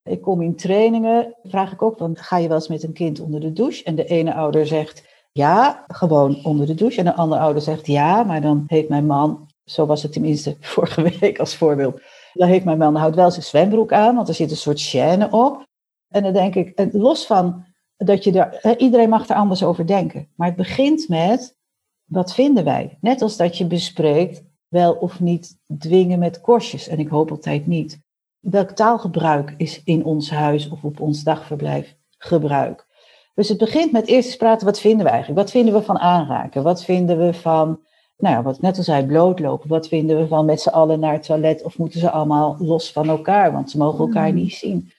Ik 0.02 0.20
kom 0.22 0.42
in 0.42 0.56
trainingen, 0.56 1.34
vraag 1.42 1.72
ik 1.72 1.82
ook, 1.82 1.96
van, 1.96 2.16
ga 2.16 2.36
je 2.36 2.48
wel 2.48 2.56
eens 2.56 2.68
met 2.68 2.82
een 2.82 2.92
kind 2.92 3.20
onder 3.20 3.40
de 3.40 3.52
douche? 3.52 3.84
En 3.84 3.94
de 3.94 4.04
ene 4.04 4.34
ouder 4.34 4.66
zegt, 4.66 5.04
ja, 5.32 5.84
gewoon 5.88 6.44
onder 6.44 6.66
de 6.66 6.74
douche. 6.74 6.98
En 6.98 7.04
de 7.04 7.14
andere 7.14 7.40
ouder 7.40 7.62
zegt, 7.62 7.86
ja, 7.86 8.22
maar 8.22 8.40
dan 8.40 8.64
heeft 8.66 8.88
mijn 8.88 9.06
man, 9.06 9.50
zo 9.64 9.86
was 9.86 10.02
het 10.02 10.12
tenminste 10.12 10.56
vorige 10.74 11.18
week 11.20 11.38
als 11.38 11.56
voorbeeld, 11.56 12.00
dan 12.32 12.48
heeft 12.48 12.64
mijn 12.64 12.78
man, 12.78 12.94
houdt 12.94 13.16
wel 13.16 13.30
zijn 13.30 13.44
zwembroek 13.44 13.92
aan, 13.92 14.14
want 14.14 14.28
er 14.28 14.34
zit 14.34 14.50
een 14.50 14.56
soort 14.56 14.90
chaîne 14.90 15.30
op. 15.30 15.66
En 16.08 16.22
dan 16.22 16.32
denk 16.32 16.54
ik, 16.54 16.88
los 16.92 17.26
van 17.26 17.64
dat 17.96 18.24
je 18.24 18.40
er, 18.40 18.78
iedereen 18.78 19.08
mag 19.08 19.28
er 19.28 19.36
anders 19.36 19.62
over 19.62 19.86
denken. 19.86 20.28
Maar 20.34 20.48
het 20.48 20.56
begint 20.56 21.08
met, 21.08 21.56
wat 22.04 22.34
vinden 22.34 22.64
wij? 22.64 22.98
Net 23.00 23.22
als 23.22 23.36
dat 23.36 23.58
je 23.58 23.66
bespreekt, 23.66 24.42
wel 24.68 24.92
of 24.92 25.20
niet 25.20 25.58
dwingen 25.78 26.18
met 26.18 26.40
korstjes. 26.40 26.88
En 26.88 26.98
ik 26.98 27.08
hoop 27.08 27.30
altijd 27.30 27.66
niet. 27.66 28.00
Welk 28.38 28.70
taalgebruik 28.70 29.54
is 29.56 29.82
in 29.84 30.04
ons 30.04 30.30
huis 30.30 30.68
of 30.68 30.84
op 30.84 31.00
ons 31.00 31.22
dagverblijf 31.22 31.96
gebruik? 32.18 32.86
Dus 33.34 33.48
het 33.48 33.58
begint 33.58 33.92
met 33.92 34.06
eerst 34.06 34.26
eens 34.26 34.36
praten, 34.36 34.66
wat 34.66 34.80
vinden 34.80 35.04
we 35.04 35.10
eigenlijk? 35.10 35.40
Wat 35.40 35.50
vinden 35.50 35.74
we 35.74 35.82
van 35.82 35.98
aanraken? 35.98 36.62
Wat 36.62 36.84
vinden 36.84 37.18
we 37.18 37.34
van, 37.34 37.80
nou 38.16 38.34
ja, 38.34 38.42
wat 38.42 38.54
ik 38.54 38.62
net 38.62 38.76
al 38.76 38.82
zei, 38.82 39.06
blootlopen? 39.06 39.68
Wat 39.68 39.88
vinden 39.88 40.18
we 40.18 40.26
van 40.26 40.44
met 40.44 40.60
z'n 40.60 40.68
allen 40.68 41.00
naar 41.00 41.12
het 41.12 41.22
toilet? 41.22 41.62
Of 41.62 41.78
moeten 41.78 42.00
ze 42.00 42.10
allemaal 42.10 42.56
los 42.58 42.92
van 42.92 43.08
elkaar, 43.08 43.52
want 43.52 43.70
ze 43.70 43.78
mogen 43.78 43.98
elkaar 43.98 44.28
mm. 44.28 44.34
niet 44.34 44.54
zien? 44.54 44.92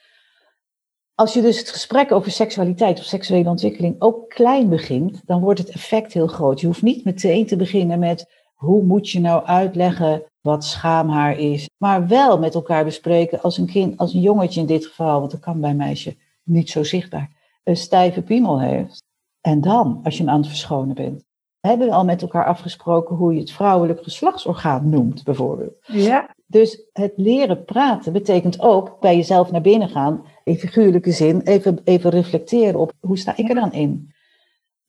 Als 1.15 1.33
je 1.33 1.41
dus 1.41 1.59
het 1.59 1.69
gesprek 1.69 2.11
over 2.11 2.31
seksualiteit 2.31 2.99
of 2.99 3.05
seksuele 3.05 3.49
ontwikkeling 3.49 3.95
ook 3.99 4.29
klein 4.29 4.69
begint, 4.69 5.21
dan 5.25 5.41
wordt 5.41 5.59
het 5.59 5.69
effect 5.69 6.13
heel 6.13 6.27
groot. 6.27 6.59
Je 6.59 6.67
hoeft 6.67 6.81
niet 6.81 7.05
meteen 7.05 7.45
te 7.45 7.55
beginnen 7.55 7.99
met 7.99 8.38
hoe 8.59 8.83
moet 8.83 9.09
je 9.09 9.19
nou 9.19 9.45
uitleggen 9.45 10.23
wat 10.41 10.65
schaamhaar 10.65 11.37
is, 11.37 11.69
maar 11.77 12.07
wel 12.07 12.39
met 12.39 12.55
elkaar 12.55 12.83
bespreken 12.83 13.41
als 13.41 13.57
een 13.57 13.65
kind, 13.65 13.97
als 13.97 14.13
een 14.13 14.21
jongetje 14.21 14.59
in 14.59 14.65
dit 14.65 14.85
geval, 14.85 15.19
want 15.19 15.31
dat 15.31 15.39
kan 15.39 15.59
bij 15.59 15.69
een 15.69 15.75
meisje 15.75 16.15
niet 16.43 16.69
zo 16.69 16.83
zichtbaar, 16.83 17.29
een 17.63 17.77
stijve 17.77 18.21
piemel 18.21 18.61
heeft. 18.61 19.03
En 19.41 19.61
dan, 19.61 19.99
als 20.03 20.17
je 20.17 20.23
hem 20.23 20.31
aan 20.31 20.39
het 20.39 20.47
verschonen 20.47 20.95
bent, 20.95 21.23
hebben 21.59 21.87
we 21.87 21.93
al 21.93 22.05
met 22.05 22.21
elkaar 22.21 22.45
afgesproken 22.45 23.15
hoe 23.15 23.33
je 23.33 23.39
het 23.39 23.51
vrouwelijk 23.51 24.03
geslachtsorgaan 24.03 24.89
noemt, 24.89 25.23
bijvoorbeeld. 25.23 25.77
Ja. 25.81 26.35
Dus 26.45 26.83
het 26.93 27.13
leren 27.15 27.65
praten 27.65 28.13
betekent 28.13 28.59
ook 28.59 28.99
bij 28.99 29.15
jezelf 29.15 29.51
naar 29.51 29.61
binnen 29.61 29.89
gaan, 29.89 30.25
in 30.43 30.57
figuurlijke 30.57 31.11
zin, 31.11 31.41
even, 31.41 31.79
even 31.83 32.09
reflecteren 32.09 32.79
op 32.79 32.93
hoe 32.99 33.17
sta 33.17 33.37
ik 33.37 33.49
er 33.49 33.55
dan 33.55 33.71
in? 33.71 34.11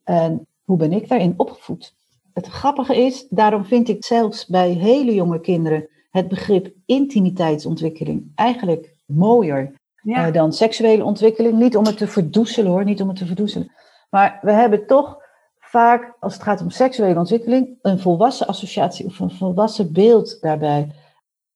En 0.05 0.47
hoe 0.65 0.77
ben 0.77 0.93
ik 0.93 1.09
daarin 1.09 1.35
opgevoed? 1.37 1.99
Het 2.33 2.47
grappige 2.47 2.97
is, 2.97 3.27
daarom 3.29 3.65
vind 3.65 3.89
ik 3.89 4.05
zelfs 4.05 4.47
bij 4.47 4.71
hele 4.71 5.15
jonge 5.15 5.41
kinderen 5.41 5.89
het 6.11 6.29
begrip 6.29 6.73
intimiteitsontwikkeling 6.87 8.33
eigenlijk 8.35 8.95
mooier 9.07 9.73
eh, 10.05 10.33
dan 10.33 10.53
seksuele 10.53 11.05
ontwikkeling. 11.05 11.59
Niet 11.59 11.77
om 11.77 11.85
het 11.85 11.97
te 11.97 12.07
verdoezelen 12.07 12.71
hoor, 12.71 12.85
niet 12.85 13.01
om 13.01 13.09
het 13.09 13.17
te 13.17 13.27
verdoezelen. 13.27 13.73
Maar 14.11 14.39
we 14.43 14.53
hebben 14.53 14.87
toch 14.87 15.19
vaak, 15.59 16.17
als 16.21 16.35
het 16.35 16.43
gaat 16.43 16.61
om 16.61 16.71
seksuele 16.71 17.19
ontwikkeling, 17.19 17.79
een 17.83 17.99
volwassen 17.99 18.47
associatie 18.47 19.07
of 19.07 19.19
een 19.19 19.31
volwassen 19.31 19.93
beeld 19.93 20.41
daarbij. 20.41 20.91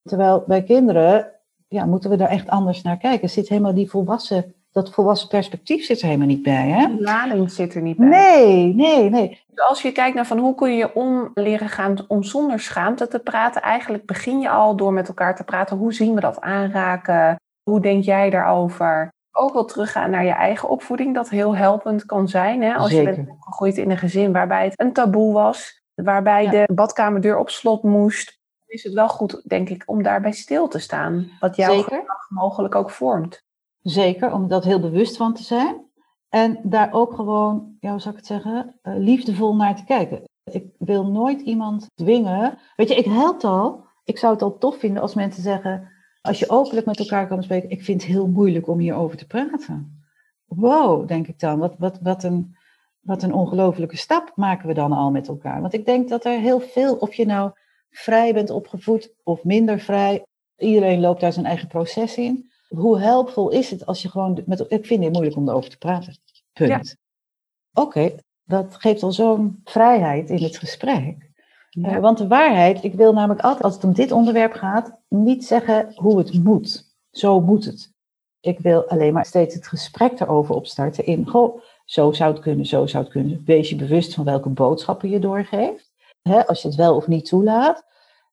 Terwijl 0.02 0.44
bij 0.46 0.62
kinderen 0.62 1.32
ja, 1.68 1.84
moeten 1.86 2.10
we 2.10 2.16
daar 2.16 2.28
echt 2.28 2.48
anders 2.48 2.82
naar 2.82 2.96
kijken. 2.96 3.22
Er 3.22 3.28
zit 3.28 3.48
helemaal 3.48 3.74
die 3.74 3.90
volwassen, 3.90 4.54
dat 4.74 4.90
volwassen 4.90 5.28
perspectief 5.28 5.84
zit 5.84 6.00
er 6.00 6.06
helemaal 6.06 6.26
niet 6.26 6.42
bij. 6.42 6.68
Hè? 6.68 6.96
De 6.96 7.02
lading 7.02 7.50
zit 7.50 7.74
er 7.74 7.82
niet 7.82 7.96
bij. 7.96 8.06
Nee, 8.08 8.74
nee, 8.74 9.10
nee. 9.10 9.42
Dus 9.48 9.64
als 9.68 9.82
je 9.82 9.92
kijkt 9.92 10.14
naar 10.14 10.26
van 10.26 10.38
hoe 10.38 10.54
kun 10.54 10.76
je 10.76 10.94
om 10.94 11.30
leren 11.34 11.68
gaan 11.68 11.96
om 12.08 12.22
zonder 12.22 12.60
schaamte 12.60 13.08
te 13.08 13.18
praten, 13.18 13.62
eigenlijk 13.62 14.06
begin 14.06 14.40
je 14.40 14.48
al 14.48 14.76
door 14.76 14.92
met 14.92 15.08
elkaar 15.08 15.36
te 15.36 15.44
praten. 15.44 15.76
Hoe 15.76 15.92
zien 15.92 16.14
we 16.14 16.20
dat 16.20 16.40
aanraken? 16.40 17.36
Hoe 17.70 17.80
denk 17.80 18.04
jij 18.04 18.30
daarover? 18.30 19.08
Ook 19.32 19.52
wel 19.52 19.64
teruggaan 19.64 20.10
naar 20.10 20.24
je 20.24 20.30
eigen 20.32 20.68
opvoeding, 20.68 21.14
dat 21.14 21.28
heel 21.28 21.56
helpend 21.56 22.04
kan 22.06 22.28
zijn. 22.28 22.62
Hè? 22.62 22.74
Als 22.74 22.90
Zeker. 22.90 23.10
je 23.10 23.16
bent 23.16 23.28
opgegroeid 23.30 23.76
in 23.76 23.90
een 23.90 23.98
gezin 23.98 24.32
waarbij 24.32 24.64
het 24.64 24.80
een 24.80 24.92
taboe 24.92 25.32
was, 25.32 25.80
waarbij 25.94 26.42
Ja. 26.44 26.50
de 26.50 26.74
badkamerdeur 26.74 27.38
op 27.38 27.50
slot 27.50 27.82
moest, 27.82 28.38
is 28.66 28.82
het 28.82 28.92
wel 28.92 29.08
goed, 29.08 29.42
denk 29.48 29.68
ik, 29.68 29.82
om 29.86 30.02
daarbij 30.02 30.32
stil 30.32 30.68
te 30.68 30.78
staan. 30.78 31.28
Wat 31.40 31.56
jouw 31.56 31.74
Zeker. 31.74 32.04
mogelijk 32.28 32.74
ook 32.74 32.90
vormt. 32.90 33.42
Zeker, 33.84 34.32
om 34.32 34.48
dat 34.48 34.64
heel 34.64 34.80
bewust 34.80 35.16
van 35.16 35.34
te 35.34 35.42
zijn. 35.42 35.84
En 36.28 36.60
daar 36.62 36.92
ook 36.92 37.14
gewoon, 37.14 37.76
ja, 37.80 37.90
hoe 37.90 38.00
zou 38.00 38.14
ik 38.14 38.20
het 38.20 38.26
zeggen, 38.26 38.78
eh, 38.82 38.94
liefdevol 38.96 39.54
naar 39.54 39.76
te 39.76 39.84
kijken. 39.84 40.22
Ik 40.50 40.64
wil 40.78 41.06
nooit 41.06 41.40
iemand 41.40 41.86
dwingen. 41.94 42.58
Weet 42.76 42.88
je, 42.88 42.94
ik 42.94 43.04
help 43.04 43.44
al. 43.44 43.84
Ik 44.04 44.18
zou 44.18 44.32
het 44.32 44.42
al 44.42 44.58
tof 44.58 44.78
vinden 44.78 45.02
als 45.02 45.14
mensen 45.14 45.42
zeggen, 45.42 45.90
als 46.20 46.38
je 46.38 46.50
openlijk 46.50 46.86
met 46.86 46.98
elkaar 46.98 47.26
kan 47.26 47.42
spreken, 47.42 47.70
ik 47.70 47.84
vind 47.84 48.02
het 48.02 48.10
heel 48.10 48.26
moeilijk 48.26 48.68
om 48.68 48.78
hierover 48.78 49.16
te 49.16 49.26
praten. 49.26 50.04
Wow, 50.44 51.08
denk 51.08 51.26
ik 51.26 51.38
dan. 51.38 51.58
Wat, 51.58 51.74
wat, 51.78 51.98
wat 52.02 52.22
een, 52.22 52.56
wat 53.00 53.22
een 53.22 53.32
ongelofelijke 53.32 53.96
stap 53.96 54.32
maken 54.34 54.68
we 54.68 54.74
dan 54.74 54.92
al 54.92 55.10
met 55.10 55.28
elkaar. 55.28 55.60
Want 55.60 55.72
ik 55.72 55.86
denk 55.86 56.08
dat 56.08 56.24
er 56.24 56.38
heel 56.38 56.60
veel, 56.60 56.94
of 56.94 57.14
je 57.14 57.26
nou 57.26 57.50
vrij 57.90 58.34
bent 58.34 58.50
opgevoed 58.50 59.14
of 59.22 59.44
minder 59.44 59.78
vrij, 59.80 60.24
iedereen 60.56 61.00
loopt 61.00 61.20
daar 61.20 61.32
zijn 61.32 61.46
eigen 61.46 61.68
proces 61.68 62.16
in. 62.16 62.52
Hoe 62.74 62.98
helpvol 62.98 63.50
is 63.50 63.70
het 63.70 63.86
als 63.86 64.02
je 64.02 64.10
gewoon 64.10 64.42
met. 64.46 64.64
Ik 64.68 64.86
vind 64.86 65.04
het 65.04 65.12
moeilijk 65.12 65.36
om 65.36 65.48
erover 65.48 65.70
te 65.70 65.78
praten. 65.78 66.16
Punt. 66.52 66.96
Oké, 67.72 68.14
dat 68.44 68.74
geeft 68.74 69.02
al 69.02 69.12
zo'n 69.12 69.60
vrijheid 69.64 70.30
in 70.30 70.42
het 70.42 70.58
gesprek. 70.58 71.32
Ja. 71.70 71.88
Eh, 71.88 72.00
want 72.00 72.18
de 72.18 72.26
waarheid, 72.26 72.84
ik 72.84 72.94
wil 72.94 73.12
namelijk 73.12 73.40
altijd, 73.40 73.62
als 73.62 73.74
het 73.74 73.84
om 73.84 73.92
dit 73.92 74.12
onderwerp 74.12 74.52
gaat, 74.52 75.00
niet 75.08 75.44
zeggen 75.44 75.92
hoe 75.94 76.18
het 76.18 76.44
moet. 76.44 76.94
Zo 77.10 77.40
moet 77.40 77.64
het. 77.64 77.92
Ik 78.40 78.58
wil 78.58 78.88
alleen 78.88 79.12
maar 79.12 79.26
steeds 79.26 79.54
het 79.54 79.66
gesprek 79.66 80.20
erover 80.20 80.54
opstarten 80.54 81.06
in, 81.06 81.28
goh, 81.28 81.60
zo 81.84 82.12
zou 82.12 82.32
het 82.32 82.42
kunnen, 82.42 82.66
zo 82.66 82.86
zou 82.86 83.04
het 83.04 83.12
kunnen. 83.12 83.42
Wees 83.44 83.68
je 83.68 83.76
bewust 83.76 84.14
van 84.14 84.24
welke 84.24 84.48
boodschappen 84.48 85.10
je 85.10 85.18
doorgeeft. 85.18 85.92
Hè, 86.22 86.46
als 86.46 86.62
je 86.62 86.68
het 86.68 86.76
wel 86.76 86.96
of 86.96 87.06
niet 87.06 87.26
toelaat. 87.26 87.84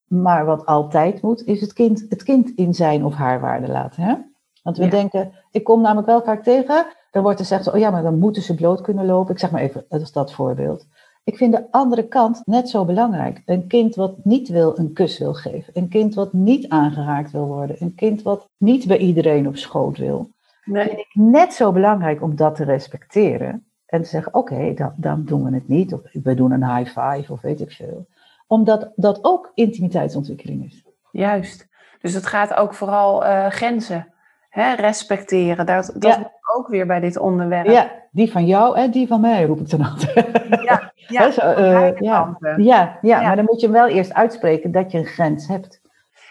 Maar 0.07 0.45
wat 0.45 0.65
altijd 0.65 1.21
moet, 1.21 1.45
is 1.45 1.61
het 1.61 1.73
kind, 1.73 2.05
het 2.09 2.23
kind 2.23 2.49
in 2.55 2.73
zijn 2.73 3.05
of 3.05 3.13
haar 3.13 3.39
waarde 3.39 3.67
laten. 3.67 4.03
Hè? 4.03 4.15
Want 4.61 4.77
we 4.77 4.83
Ja. 4.83 4.89
denken, 4.89 5.31
ik 5.51 5.63
kom 5.63 5.81
namelijk 5.81 6.07
wel 6.07 6.21
vaak 6.21 6.43
tegen, 6.43 6.85
dan 7.11 7.23
wordt 7.23 7.39
er 7.39 7.45
gezegd, 7.45 7.71
oh 7.73 7.79
ja, 7.79 7.89
maar 7.89 8.03
dan 8.03 8.19
moeten 8.19 8.41
ze 8.41 8.55
bloot 8.55 8.81
kunnen 8.81 9.05
lopen. 9.05 9.33
Ik 9.33 9.39
zeg 9.39 9.51
maar 9.51 9.61
even, 9.61 9.85
dat 9.89 10.01
is 10.01 10.11
dat 10.11 10.33
voorbeeld. 10.33 10.85
Ik 11.23 11.37
vind 11.37 11.53
de 11.53 11.71
andere 11.71 12.07
kant 12.07 12.41
net 12.45 12.69
zo 12.69 12.85
belangrijk. 12.85 13.41
Een 13.45 13.67
kind 13.67 13.95
wat 13.95 14.25
niet 14.25 14.49
wil 14.49 14.77
een 14.77 14.93
kus 14.93 15.17
wil 15.17 15.33
geven. 15.33 15.73
Een 15.73 15.87
kind 15.89 16.13
wat 16.13 16.33
niet 16.33 16.69
aangeraakt 16.69 17.31
wil 17.31 17.45
worden. 17.45 17.75
Een 17.79 17.95
kind 17.95 18.21
wat 18.21 18.47
niet 18.57 18.87
bij 18.87 18.97
iedereen 18.97 19.47
op 19.47 19.55
schoot 19.57 19.97
wil. 19.97 20.29
Nee. 20.65 20.85
Vind 20.87 20.99
ik 20.99 21.11
net 21.13 21.53
zo 21.53 21.71
belangrijk 21.71 22.21
om 22.21 22.35
dat 22.35 22.55
te 22.55 22.63
respecteren. 22.63 23.65
En 23.85 24.01
te 24.01 24.07
zeggen, 24.09 24.33
oké, 24.33 24.73
dan, 24.73 24.93
dan 24.95 25.23
doen 25.25 25.43
we 25.43 25.53
het 25.53 25.67
niet. 25.67 25.93
Of 25.93 25.99
we 26.23 26.33
doen 26.33 26.51
een 26.51 26.75
high 26.77 26.99
five 26.99 27.31
of 27.33 27.41
weet 27.41 27.61
ik 27.61 27.71
veel. 27.71 28.07
Omdat 28.47 28.91
dat 28.95 29.19
ook 29.21 29.51
intimiteitsontwikkeling 29.53 30.65
is. 30.65 30.83
Juist. 31.11 31.67
Dus 32.01 32.13
het 32.13 32.25
gaat 32.25 32.53
ook 32.53 32.73
vooral 32.73 33.25
eh, 33.25 33.47
grenzen 33.47 34.07
hè, 34.51 34.73
respecteren. 34.73 35.65
Dat, 35.65 35.91
dat 35.95 36.15
Ja. 36.15 36.31
ook 36.55 36.67
weer 36.67 36.85
bij 36.87 36.99
dit 36.99 37.17
onderwerp. 37.17 37.65
Ja, 37.67 37.91
die 38.11 38.31
van 38.31 38.45
jou 38.45 38.77
en 38.77 38.91
die 38.91 39.07
van 39.07 39.21
mij, 39.21 39.43
roep 39.45 39.59
ik 39.59 39.69
dan 39.69 39.81
altijd. 39.85 40.41
ja, 40.63 40.91
ja, 41.07 41.31
zo, 41.31 41.41
eh, 41.41 41.99
ja. 41.99 42.37
Ja, 42.57 42.97
ja, 43.01 43.21
maar 43.21 43.35
dan 43.35 43.45
moet 43.45 43.61
je 43.61 43.69
wel 43.69 43.87
eerst 43.87 44.13
uitspreken 44.13 44.71
dat 44.71 44.91
je 44.91 44.97
een 44.97 45.05
grens 45.05 45.47
hebt. 45.47 45.81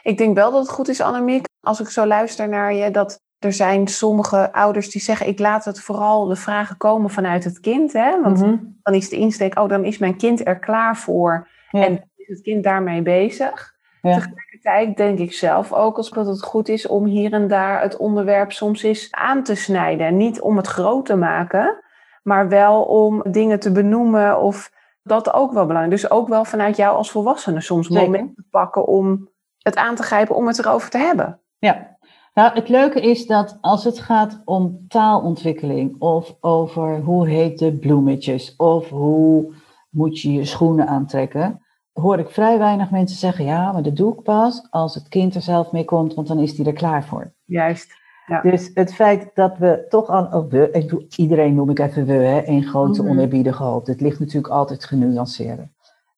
Ik 0.02 0.18
denk 0.18 0.34
wel 0.36 0.50
dat 0.50 0.60
het 0.60 0.70
goed 0.70 0.88
is, 0.88 1.00
Annemiek, 1.00 1.46
als 1.60 1.80
ik 1.80 1.88
zo 1.88 2.06
luister 2.06 2.48
naar 2.48 2.74
je, 2.74 2.90
dat 2.90 3.20
er 3.38 3.52
zijn 3.52 3.88
sommige 3.88 4.52
ouders 4.52 4.90
die 4.90 5.00
zeggen, 5.02 5.26
ik 5.28 5.38
laat 5.38 5.64
het 5.64 5.80
vooral 5.80 6.24
de 6.26 6.36
vragen 6.36 6.76
komen 6.76 7.10
vanuit 7.10 7.44
het 7.44 7.60
kind. 7.60 7.92
Hè? 7.92 8.20
Want 8.22 8.38
Mhm. 8.40 8.56
dan 8.82 8.94
is 8.94 9.08
de 9.08 9.16
insteek, 9.16 9.58
oh, 9.58 9.68
dan 9.68 9.84
is 9.84 9.98
mijn 9.98 10.16
kind 10.16 10.46
er 10.46 10.58
klaar 10.58 10.96
voor. 10.96 11.48
Ja. 11.70 11.84
En 11.84 11.92
is 12.16 12.26
het 12.28 12.40
kind 12.40 12.64
daarmee 12.64 13.02
bezig. 13.02 13.74
Ja. 14.02 14.14
Tegelijkertijd 14.14 14.96
denk 14.96 15.18
ik 15.18 15.32
zelf 15.32 15.72
ook 15.72 15.96
als 15.96 16.10
dat 16.10 16.26
het 16.26 16.42
goed 16.42 16.68
is 16.68 16.86
om 16.86 17.04
hier 17.04 17.32
en 17.32 17.48
daar 17.48 17.82
het 17.82 17.96
onderwerp 17.96 18.52
soms 18.52 18.82
eens 18.82 19.08
aan 19.10 19.42
te 19.42 19.54
snijden. 19.54 20.16
Niet 20.16 20.40
om 20.40 20.56
het 20.56 20.66
groot 20.66 21.06
te 21.06 21.16
maken, 21.16 21.82
maar 22.22 22.48
wel 22.48 22.82
om 22.82 23.22
dingen 23.30 23.60
te 23.60 23.72
benoemen 23.72 24.40
of 24.40 24.72
dat 25.02 25.32
ook 25.34 25.52
wel 25.52 25.66
belangrijk. 25.66 26.00
Dus 26.00 26.10
ook 26.10 26.28
wel 26.28 26.44
vanuit 26.44 26.76
jou 26.76 26.96
als 26.96 27.10
volwassene 27.10 27.60
soms 27.60 27.86
Zeker. 27.86 28.04
momenten 28.04 28.34
te 28.34 28.44
pakken 28.50 28.86
om 28.86 29.28
het 29.58 29.76
aan 29.76 29.94
te 29.94 30.02
grijpen 30.02 30.36
om 30.36 30.46
het 30.46 30.58
erover 30.58 30.90
te 30.90 30.98
hebben. 30.98 31.40
Ja, 31.58 31.96
nou 32.34 32.54
het 32.54 32.68
leuke 32.68 33.00
is 33.00 33.26
dat 33.26 33.58
als 33.60 33.84
het 33.84 33.98
gaat 33.98 34.42
om 34.44 34.84
taalontwikkeling 34.88 36.00
of 36.00 36.36
over 36.40 37.00
hoe 37.00 37.28
heet 37.28 37.58
de 37.58 37.72
bloemetjes 37.72 38.56
of 38.56 38.88
hoe 38.88 39.54
moet 39.90 40.20
je 40.20 40.32
je 40.32 40.44
schoenen 40.44 40.86
aantrekken, 40.86 41.62
hoor 41.92 42.18
ik 42.18 42.30
vrij 42.30 42.58
weinig 42.58 42.90
mensen 42.90 43.18
zeggen, 43.18 43.44
ja, 43.44 43.72
maar 43.72 43.82
dat 43.82 43.96
doe 43.96 44.12
ik 44.12 44.22
pas 44.22 44.66
als 44.70 44.94
het 44.94 45.08
kind 45.08 45.34
er 45.34 45.42
zelf 45.42 45.72
mee 45.72 45.84
komt, 45.84 46.14
want 46.14 46.28
dan 46.28 46.38
is 46.38 46.56
hij 46.56 46.66
er 46.66 46.72
klaar 46.72 47.04
voor. 47.04 47.32
Juist. 47.44 47.98
Dus 48.42 48.70
het 48.74 48.94
feit 48.94 49.30
dat 49.34 49.58
we 49.58 49.86
toch 49.88 50.08
al, 50.08 50.24
oh, 50.24 50.50
we, 50.50 50.70
ik 50.72 50.88
doe, 50.88 51.06
iedereen 51.16 51.54
noem 51.54 51.70
ik 51.70 51.78
even 51.78 52.06
we, 52.06 52.12
hè, 52.12 52.46
een 52.46 52.62
grote 52.64 53.02
Mhm. 53.02 53.10
oneerbiedige 53.10 53.62
hoop. 53.62 53.86
Het 53.86 54.00
ligt 54.00 54.18
natuurlijk 54.20 54.52
altijd 54.52 54.84
genuanceerder. 54.84 55.68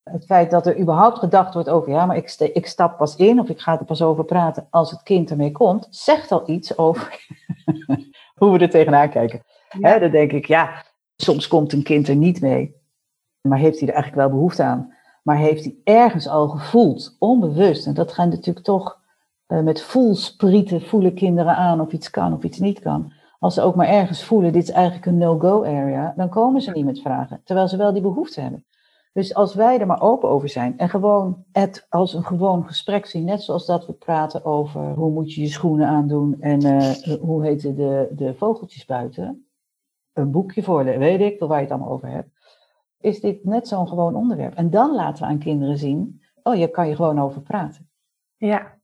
Het 0.02 0.24
feit 0.24 0.50
dat 0.50 0.66
er 0.66 0.78
überhaupt 0.78 1.18
gedacht 1.18 1.54
wordt 1.54 1.68
over, 1.68 1.92
ja, 1.92 2.06
maar 2.06 2.16
ik, 2.16 2.36
ik 2.52 2.66
stap 2.66 2.98
pas 2.98 3.16
in 3.16 3.40
of 3.40 3.48
ik 3.48 3.60
ga 3.60 3.78
er 3.78 3.84
pas 3.84 4.02
over 4.02 4.24
praten 4.24 4.66
als 4.70 4.90
het 4.90 5.02
kind 5.02 5.30
ermee 5.30 5.52
komt, 5.52 5.86
zegt 5.90 6.32
al 6.32 6.42
iets 6.50 6.78
over 6.78 7.26
hoe 8.38 8.52
we 8.52 8.58
er 8.58 8.70
tegenaan 8.70 9.10
kijken. 9.10 9.42
Ja. 9.78 9.88
Hè, 9.88 9.98
dan 10.00 10.10
denk 10.10 10.32
ik, 10.32 10.46
ja, 10.46 10.84
soms 11.16 11.48
komt 11.48 11.72
een 11.72 11.82
kind 11.82 12.08
er 12.08 12.16
niet 12.16 12.40
mee, 12.40 12.74
maar 13.40 13.58
heeft 13.58 13.78
hij 13.80 13.88
er 13.88 13.94
eigenlijk 13.94 14.22
wel 14.22 14.32
behoefte 14.36 14.62
aan? 14.62 14.94
Maar 15.22 15.36
heeft 15.36 15.64
hij 15.64 15.76
ergens 15.84 16.28
al 16.28 16.48
gevoeld, 16.48 17.16
onbewust, 17.18 17.86
en 17.86 17.94
dat 17.94 18.12
gaan 18.12 18.28
natuurlijk 18.28 18.64
toch 18.64 19.00
eh, 19.46 19.60
met 19.60 19.82
voelsprieten 19.82 20.82
voelen 20.82 21.14
kinderen 21.14 21.56
aan 21.56 21.80
of 21.80 21.92
iets 21.92 22.10
kan 22.10 22.34
of 22.34 22.42
iets 22.42 22.58
niet 22.58 22.80
kan. 22.80 23.12
Als 23.38 23.54
ze 23.54 23.62
ook 23.62 23.74
maar 23.74 23.88
ergens 23.88 24.24
voelen, 24.24 24.52
dit 24.52 24.62
is 24.62 24.70
eigenlijk 24.70 25.06
een 25.06 25.18
no-go 25.18 25.64
area, 25.64 26.12
dan 26.16 26.28
komen 26.28 26.60
ze 26.60 26.70
niet 26.70 26.84
met 26.84 27.00
vragen, 27.00 27.40
terwijl 27.44 27.68
ze 27.68 27.76
wel 27.76 27.92
die 27.92 28.02
behoefte 28.02 28.40
hebben. 28.40 28.64
Dus 29.12 29.34
als 29.34 29.54
wij 29.54 29.78
er 29.78 29.86
maar 29.86 30.00
open 30.00 30.28
over 30.28 30.48
zijn 30.48 30.78
en 30.78 30.88
gewoon 30.88 31.44
het 31.52 31.86
als 31.88 32.14
een 32.14 32.24
gewoon 32.24 32.66
gesprek 32.66 33.06
zien, 33.06 33.24
net 33.24 33.42
zoals 33.42 33.66
dat 33.66 33.86
we 33.86 33.92
praten 33.92 34.44
over 34.44 34.94
hoe 34.94 35.10
moet 35.10 35.34
je 35.34 35.40
je 35.40 35.48
schoenen 35.48 35.86
aandoen 35.86 36.40
en 36.40 36.62
eh, 36.62 37.18
hoe 37.20 37.44
heten 37.44 37.74
de, 37.74 38.08
de 38.10 38.34
vogeltjes 38.34 38.84
buiten, 38.84 39.46
een 40.12 40.30
boekje 40.30 40.62
voorlezen, 40.62 41.00
weet 41.00 41.20
ik 41.20 41.38
veel 41.38 41.48
waar 41.48 41.56
je 41.56 41.64
het 41.64 41.72
allemaal 41.72 41.92
over 41.92 42.08
hebt, 42.08 42.31
is 43.02 43.20
dit 43.20 43.44
net 43.44 43.68
zo'n 43.68 43.88
gewoon 43.88 44.14
onderwerp. 44.14 44.54
En 44.54 44.70
dan 44.70 44.94
laten 44.94 45.24
we 45.24 45.30
aan 45.30 45.38
kinderen 45.38 45.78
zien, 45.78 46.22
oh, 46.42 46.54
je 46.54 46.68
kan 46.68 46.88
je 46.88 46.96
gewoon 46.96 47.20
over 47.20 47.40
praten. 47.40 47.88
Ja, 48.36 48.80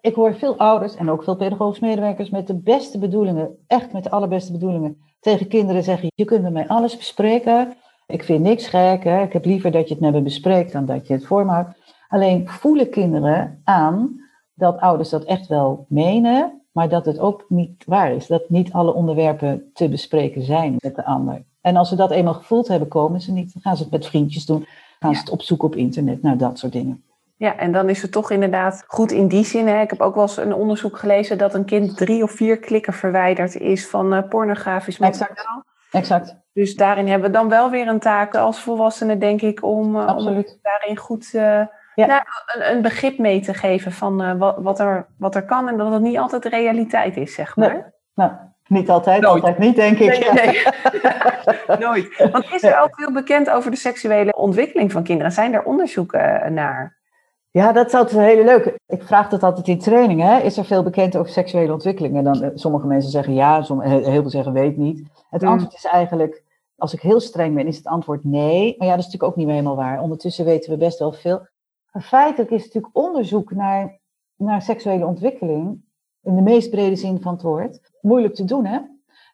Ik 0.00 0.14
hoor 0.14 0.34
veel 0.34 0.56
ouders 0.56 0.96
en 0.96 1.10
ook 1.10 1.22
veel 1.22 1.36
pedagogisch 1.36 1.80
medewerkers 1.80 2.30
met 2.30 2.46
de 2.46 2.54
beste 2.54 2.98
bedoelingen, 2.98 3.56
echt 3.66 3.92
met 3.92 4.04
de 4.04 4.10
allerbeste 4.10 4.52
bedoelingen, 4.52 4.98
tegen 5.20 5.48
kinderen 5.48 5.82
zeggen: 5.82 6.12
Je 6.14 6.24
kunt 6.24 6.42
met 6.42 6.52
mij 6.52 6.68
alles 6.68 6.96
bespreken. 6.96 7.74
Ik 8.06 8.22
vind 8.22 8.42
niks 8.42 8.66
gek. 8.66 9.04
Hè? 9.04 9.22
Ik 9.22 9.32
heb 9.32 9.44
liever 9.44 9.70
dat 9.70 9.88
je 9.88 9.94
het 9.94 10.02
met 10.02 10.12
me 10.12 10.22
bespreekt 10.22 10.72
dan 10.72 10.86
dat 10.86 11.06
je 11.06 11.12
het 11.12 11.26
voor 11.26 11.44
me 11.44 11.52
houdt. 11.52 11.94
Alleen 12.08 12.48
voelen 12.48 12.90
kinderen 12.90 13.60
aan 13.64 14.20
dat 14.54 14.80
ouders 14.80 15.08
dat 15.08 15.24
echt 15.24 15.46
wel 15.46 15.86
menen, 15.88 16.62
maar 16.72 16.88
dat 16.88 17.06
het 17.06 17.18
ook 17.18 17.44
niet 17.48 17.84
waar 17.86 18.12
is. 18.12 18.26
Dat 18.26 18.48
niet 18.48 18.72
alle 18.72 18.94
onderwerpen 18.94 19.70
te 19.72 19.88
bespreken 19.88 20.42
zijn 20.42 20.74
met 20.78 20.94
de 20.94 21.04
ander. 21.04 21.44
En 21.66 21.76
als 21.76 21.88
ze 21.88 21.96
dat 21.96 22.10
eenmaal 22.10 22.34
gevoeld 22.34 22.68
hebben, 22.68 22.88
komen 22.88 23.20
ze 23.20 23.32
niet. 23.32 23.52
Dan 23.52 23.62
gaan 23.62 23.76
ze 23.76 23.82
het 23.82 23.92
met 23.92 24.06
vriendjes 24.06 24.46
doen, 24.46 24.66
gaan 24.98 25.14
ze 25.14 25.20
het 25.20 25.30
opzoeken 25.30 25.66
op 25.68 25.76
internet, 25.76 26.22
nou 26.22 26.36
dat 26.36 26.58
soort 26.58 26.72
dingen. 26.72 27.04
Ja, 27.36 27.56
en 27.56 27.72
dan 27.72 27.88
is 27.88 28.02
het 28.02 28.12
toch 28.12 28.30
inderdaad 28.30 28.84
goed 28.86 29.12
in 29.12 29.28
die 29.28 29.44
zin. 29.44 29.66
Hè. 29.66 29.80
Ik 29.80 29.90
heb 29.90 30.00
ook 30.00 30.14
wel 30.14 30.22
eens 30.22 30.36
een 30.36 30.54
onderzoek 30.54 30.98
gelezen 30.98 31.38
dat 31.38 31.54
een 31.54 31.64
kind 31.64 31.96
drie 31.96 32.22
of 32.22 32.30
vier 32.30 32.58
klikken 32.58 32.92
verwijderd 32.92 33.56
is 33.56 33.88
van 33.88 34.14
eh, 34.14 34.28
pornografisch 34.28 34.98
Exact. 34.98 35.30
materiaal. 35.30 35.64
exact. 35.90 36.36
Dus 36.52 36.74
daarin 36.74 37.08
hebben 37.08 37.30
we 37.30 37.36
dan 37.36 37.48
wel 37.48 37.70
weer 37.70 37.88
een 37.88 38.00
taak 38.00 38.34
als 38.34 38.60
volwassenen, 38.60 39.18
denk 39.18 39.42
ik, 39.42 39.62
om, 39.62 39.96
uh, 39.96 40.16
om 40.16 40.44
daarin 40.62 40.96
goed 40.96 41.30
uh, 41.34 41.42
ja. 41.94 42.06
nou, 42.06 42.22
een, 42.46 42.70
een, 42.76 42.82
begrip 42.82 43.18
mee 43.18 43.40
te 43.40 43.54
geven 43.54 43.92
van 43.92 44.38
wat, 44.38 44.56
wat, 44.58 44.80
er, 44.80 45.06
wat 45.18 45.34
er 45.34 45.44
kan 45.44 45.68
en 45.68 45.76
dat 45.76 45.92
het 45.92 46.02
niet 46.02 46.18
altijd 46.18 46.44
realiteit 46.44 47.16
is, 47.16 47.34
zeg 47.34 47.56
maar. 47.56 47.72
Nee. 47.72 47.82
Nou, 48.14 48.32
niet 48.68 48.90
altijd, 48.90 49.20
Nooit. 49.20 49.42
altijd 49.42 49.58
niet, 49.58 49.76
denk 49.76 49.98
ik. 49.98 50.32
Nee, 50.32 50.46
nee. 50.46 51.78
Nooit. 51.86 52.28
Want 52.32 52.52
is 52.52 52.62
er 52.62 52.80
ook 52.80 52.94
veel 52.94 53.12
bekend 53.12 53.50
over 53.50 53.70
de 53.70 53.76
seksuele 53.76 54.32
ontwikkeling 54.32 54.92
van 54.92 55.02
kinderen? 55.02 55.32
Zijn 55.32 55.54
er 55.54 55.62
onderzoeken 55.62 56.54
naar? 56.54 56.96
Ja, 57.50 57.72
dat 57.72 57.86
is 57.86 57.94
altijd 57.94 58.16
een 58.16 58.28
hele 58.28 58.44
leuke. 58.44 58.78
Ik 58.86 59.02
vraag 59.02 59.28
dat 59.28 59.42
altijd 59.42 59.68
in 59.68 59.78
trainingen. 59.78 60.42
Is 60.42 60.56
er 60.56 60.64
veel 60.64 60.82
bekend 60.82 61.16
over 61.16 61.32
seksuele 61.32 61.72
ontwikkeling? 61.72 62.16
En 62.16 62.24
dan 62.24 62.50
sommige 62.54 62.86
mensen 62.86 63.10
zeggen 63.10 63.34
ja, 63.34 63.62
sommige, 63.62 64.10
heel 64.10 64.20
veel 64.20 64.30
zeggen 64.30 64.52
weet 64.52 64.76
niet. 64.76 65.02
Het 65.30 65.42
mm. 65.42 65.48
antwoord 65.48 65.74
is 65.74 65.84
eigenlijk 65.84 66.44
als 66.76 66.92
ik 66.92 67.00
heel 67.00 67.20
streng 67.20 67.54
ben, 67.54 67.66
is 67.66 67.76
het 67.76 67.86
antwoord 67.86 68.24
nee. 68.24 68.74
Maar 68.78 68.86
ja, 68.88 68.94
dat 68.94 69.04
is 69.04 69.12
natuurlijk 69.12 69.32
ook 69.32 69.36
niet 69.36 69.46
meer 69.46 69.54
helemaal 69.54 69.76
waar. 69.76 70.00
Ondertussen 70.00 70.44
weten 70.44 70.70
we 70.70 70.76
best 70.76 70.98
wel 70.98 71.12
veel. 71.12 71.46
Maar 71.92 72.02
feitelijk 72.02 72.50
is 72.50 72.64
natuurlijk 72.64 72.96
onderzoek 72.96 73.50
naar, 73.50 73.98
naar 74.36 74.62
seksuele 74.62 75.06
ontwikkeling, 75.06 75.84
in 76.26 76.34
de 76.34 76.42
meest 76.42 76.70
brede 76.70 76.96
zin 76.96 77.20
van 77.20 77.32
het 77.32 77.42
woord, 77.42 77.80
moeilijk 78.00 78.34
te 78.34 78.44
doen. 78.44 78.64
Hè? 78.64 78.78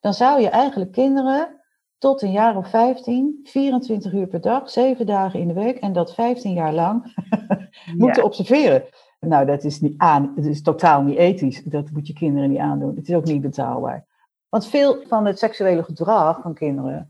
Dan 0.01 0.15
zou 0.15 0.41
je 0.41 0.49
eigenlijk 0.49 0.93
kinderen 0.93 1.61
tot 1.99 2.23
een 2.23 2.33
jaar 2.33 2.57
of 2.57 2.69
15, 2.69 3.41
24 3.45 4.13
uur 4.13 4.27
per 4.27 4.41
dag, 4.41 4.71
7 4.71 5.07
dagen 5.07 5.41
in 5.41 5.49
de 5.49 5.55
week 5.55 5.79
en 5.79 5.93
dat 5.93 6.15
15 6.15 6.53
jaar 6.53 6.73
lang 6.73 7.15
moeten 7.97 8.25
observeren. 8.25 8.85
Nou, 9.21 9.47
dat 9.47 9.65
is, 9.65 9.81
niet 9.81 9.99
aan, 9.99 10.33
dat 10.37 10.45
is 10.45 10.63
totaal 10.63 11.03
niet 11.03 11.17
ethisch. 11.17 11.63
Dat 11.65 11.91
moet 11.91 12.07
je 12.07 12.13
kinderen 12.13 12.51
niet 12.51 12.59
aandoen. 12.59 12.97
Het 12.97 13.09
is 13.09 13.15
ook 13.15 13.25
niet 13.25 13.41
betaalbaar. 13.41 14.07
Want 14.49 14.67
veel 14.67 15.03
van 15.07 15.27
het 15.27 15.39
seksuele 15.39 15.83
gedrag 15.83 16.41
van 16.41 16.55
kinderen 16.55 17.09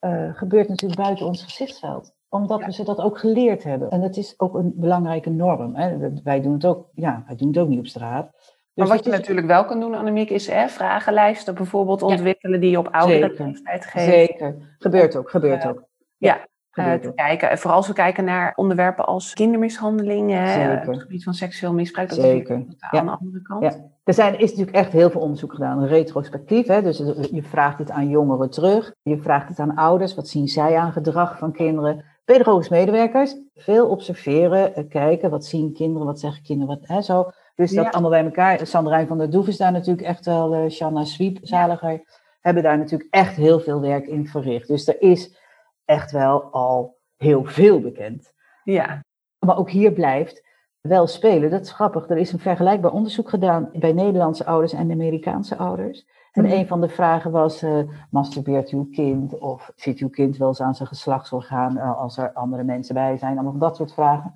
uh, 0.00 0.34
gebeurt 0.34 0.68
natuurlijk 0.68 1.00
buiten 1.00 1.26
ons 1.26 1.42
gezichtsveld. 1.42 2.14
Omdat 2.28 2.64
we 2.64 2.72
ze 2.72 2.84
dat 2.84 3.00
ook 3.00 3.18
geleerd 3.18 3.64
hebben. 3.64 3.90
En 3.90 4.00
dat 4.00 4.16
is 4.16 4.34
ook 4.36 4.54
een 4.54 4.72
belangrijke 4.76 5.30
norm. 5.30 5.74
Hè. 5.74 6.12
Wij, 6.22 6.40
doen 6.40 6.52
het 6.52 6.64
ook, 6.64 6.88
ja, 6.94 7.24
wij 7.26 7.36
doen 7.36 7.48
het 7.48 7.58
ook 7.58 7.68
niet 7.68 7.78
op 7.78 7.86
straat. 7.86 8.30
Dus 8.76 8.88
maar 8.88 8.96
wat 8.96 9.04
je 9.04 9.10
natuurlijk 9.10 9.46
wel 9.46 9.64
kan 9.64 9.80
doen, 9.80 9.94
Annemiek, 9.94 10.30
is 10.30 10.46
hè, 10.46 10.68
vragenlijsten 10.68 11.54
bijvoorbeeld 11.54 12.02
ontwikkelen 12.02 12.60
die 12.60 12.70
je 12.70 12.78
op 12.78 12.88
oudere 12.90 13.34
leeftijd 13.38 13.84
geeft. 13.84 14.04
Zeker, 14.06 14.56
gebeurt 14.78 15.16
ook, 15.16 15.30
gebeurt 15.30 15.64
uh, 15.64 15.70
ook. 15.70 15.82
Ja, 16.16 16.46
uh, 16.74 16.94
te 16.94 17.12
kijken. 17.14 17.58
Vooral 17.58 17.76
als 17.76 17.86
we 17.86 17.92
kijken 17.92 18.24
naar 18.24 18.52
onderwerpen 18.56 19.06
als 19.06 19.34
kindermishandeling, 19.34 20.30
hè, 20.30 20.36
het 20.36 21.00
gebied 21.02 21.24
van 21.24 21.34
seksueel 21.34 21.72
misbruik, 21.72 22.08
dat 22.08 22.18
Zeker. 22.18 22.56
is 22.56 22.76
aan 22.90 23.06
de 23.06 23.10
andere 23.10 23.42
kant. 23.42 23.62
Ja. 23.62 23.72
Er 24.04 24.14
zijn, 24.14 24.38
is 24.38 24.50
natuurlijk 24.50 24.76
echt 24.76 24.92
heel 24.92 25.10
veel 25.10 25.20
onderzoek 25.20 25.52
gedaan, 25.52 25.84
retrospectief. 25.84 26.66
Hè? 26.66 26.82
Dus 26.82 26.98
je 27.32 27.42
vraagt 27.42 27.78
het 27.78 27.90
aan 27.90 28.08
jongeren 28.08 28.50
terug, 28.50 28.94
je 29.02 29.18
vraagt 29.18 29.48
het 29.48 29.58
aan 29.58 29.74
ouders, 29.74 30.14
wat 30.14 30.28
zien 30.28 30.48
zij 30.48 30.76
aan 30.76 30.92
gedrag 30.92 31.38
van 31.38 31.52
kinderen. 31.52 32.04
Pedagogisch 32.24 32.68
medewerkers, 32.68 33.36
veel 33.54 33.88
observeren, 33.88 34.74
eh, 34.74 34.88
kijken, 34.88 35.30
wat 35.30 35.44
zien 35.44 35.72
kinderen, 35.72 36.06
wat 36.06 36.20
zeggen 36.20 36.42
kinderen, 36.42 36.78
wat, 36.78 36.88
hè, 36.88 37.02
zo. 37.02 37.30
Dus 37.56 37.72
dat 37.72 37.92
allemaal 37.92 38.10
bij 38.10 38.24
elkaar. 38.24 38.66
Sandrijn 38.66 39.06
van 39.06 39.18
der 39.18 39.30
Doef 39.30 39.46
is 39.46 39.56
daar 39.56 39.72
natuurlijk 39.72 40.06
echt 40.06 40.24
wel, 40.24 40.54
uh, 40.54 40.70
Shanna 40.70 41.04
Swiep, 41.04 41.38
zaliger, 41.42 42.02
hebben 42.40 42.62
daar 42.62 42.78
natuurlijk 42.78 43.14
echt 43.14 43.36
heel 43.36 43.60
veel 43.60 43.80
werk 43.80 44.06
in 44.06 44.26
verricht. 44.26 44.68
Dus 44.68 44.88
er 44.88 45.02
is 45.02 45.36
echt 45.84 46.10
wel 46.10 46.42
al 46.42 46.96
heel 47.16 47.44
veel 47.44 47.80
bekend. 47.80 48.32
Ja. 48.64 49.04
Maar 49.38 49.58
ook 49.58 49.70
hier 49.70 49.92
blijft 49.92 50.44
wel 50.80 51.06
spelen. 51.06 51.50
Dat 51.50 51.60
is 51.60 51.72
grappig. 51.72 52.08
Er 52.08 52.16
is 52.16 52.32
een 52.32 52.38
vergelijkbaar 52.38 52.92
onderzoek 52.92 53.28
gedaan 53.28 53.70
bij 53.72 53.92
Nederlandse 53.92 54.46
ouders 54.46 54.72
en 54.72 54.90
Amerikaanse 54.90 55.56
ouders. 55.56 56.06
En 56.32 56.44
mhm. 56.44 56.52
een 56.52 56.66
van 56.66 56.80
de 56.80 56.88
vragen 56.88 57.30
was: 57.30 57.62
uh, 57.62 57.78
masturbeert 58.10 58.70
uw 58.70 58.88
kind? 58.90 59.38
Of 59.38 59.72
zit 59.76 59.98
uw 59.98 60.08
kind 60.08 60.36
wel 60.36 60.48
eens 60.48 60.60
aan 60.60 60.74
zijn 60.74 60.88
geslachtsorgaan 60.88 61.76
uh, 61.76 61.98
als 61.98 62.18
er 62.18 62.32
andere 62.32 62.64
mensen 62.64 62.94
bij 62.94 63.16
zijn? 63.16 63.38
Allemaal 63.38 63.58
dat 63.58 63.76
soort 63.76 63.92
vragen. 63.92 64.34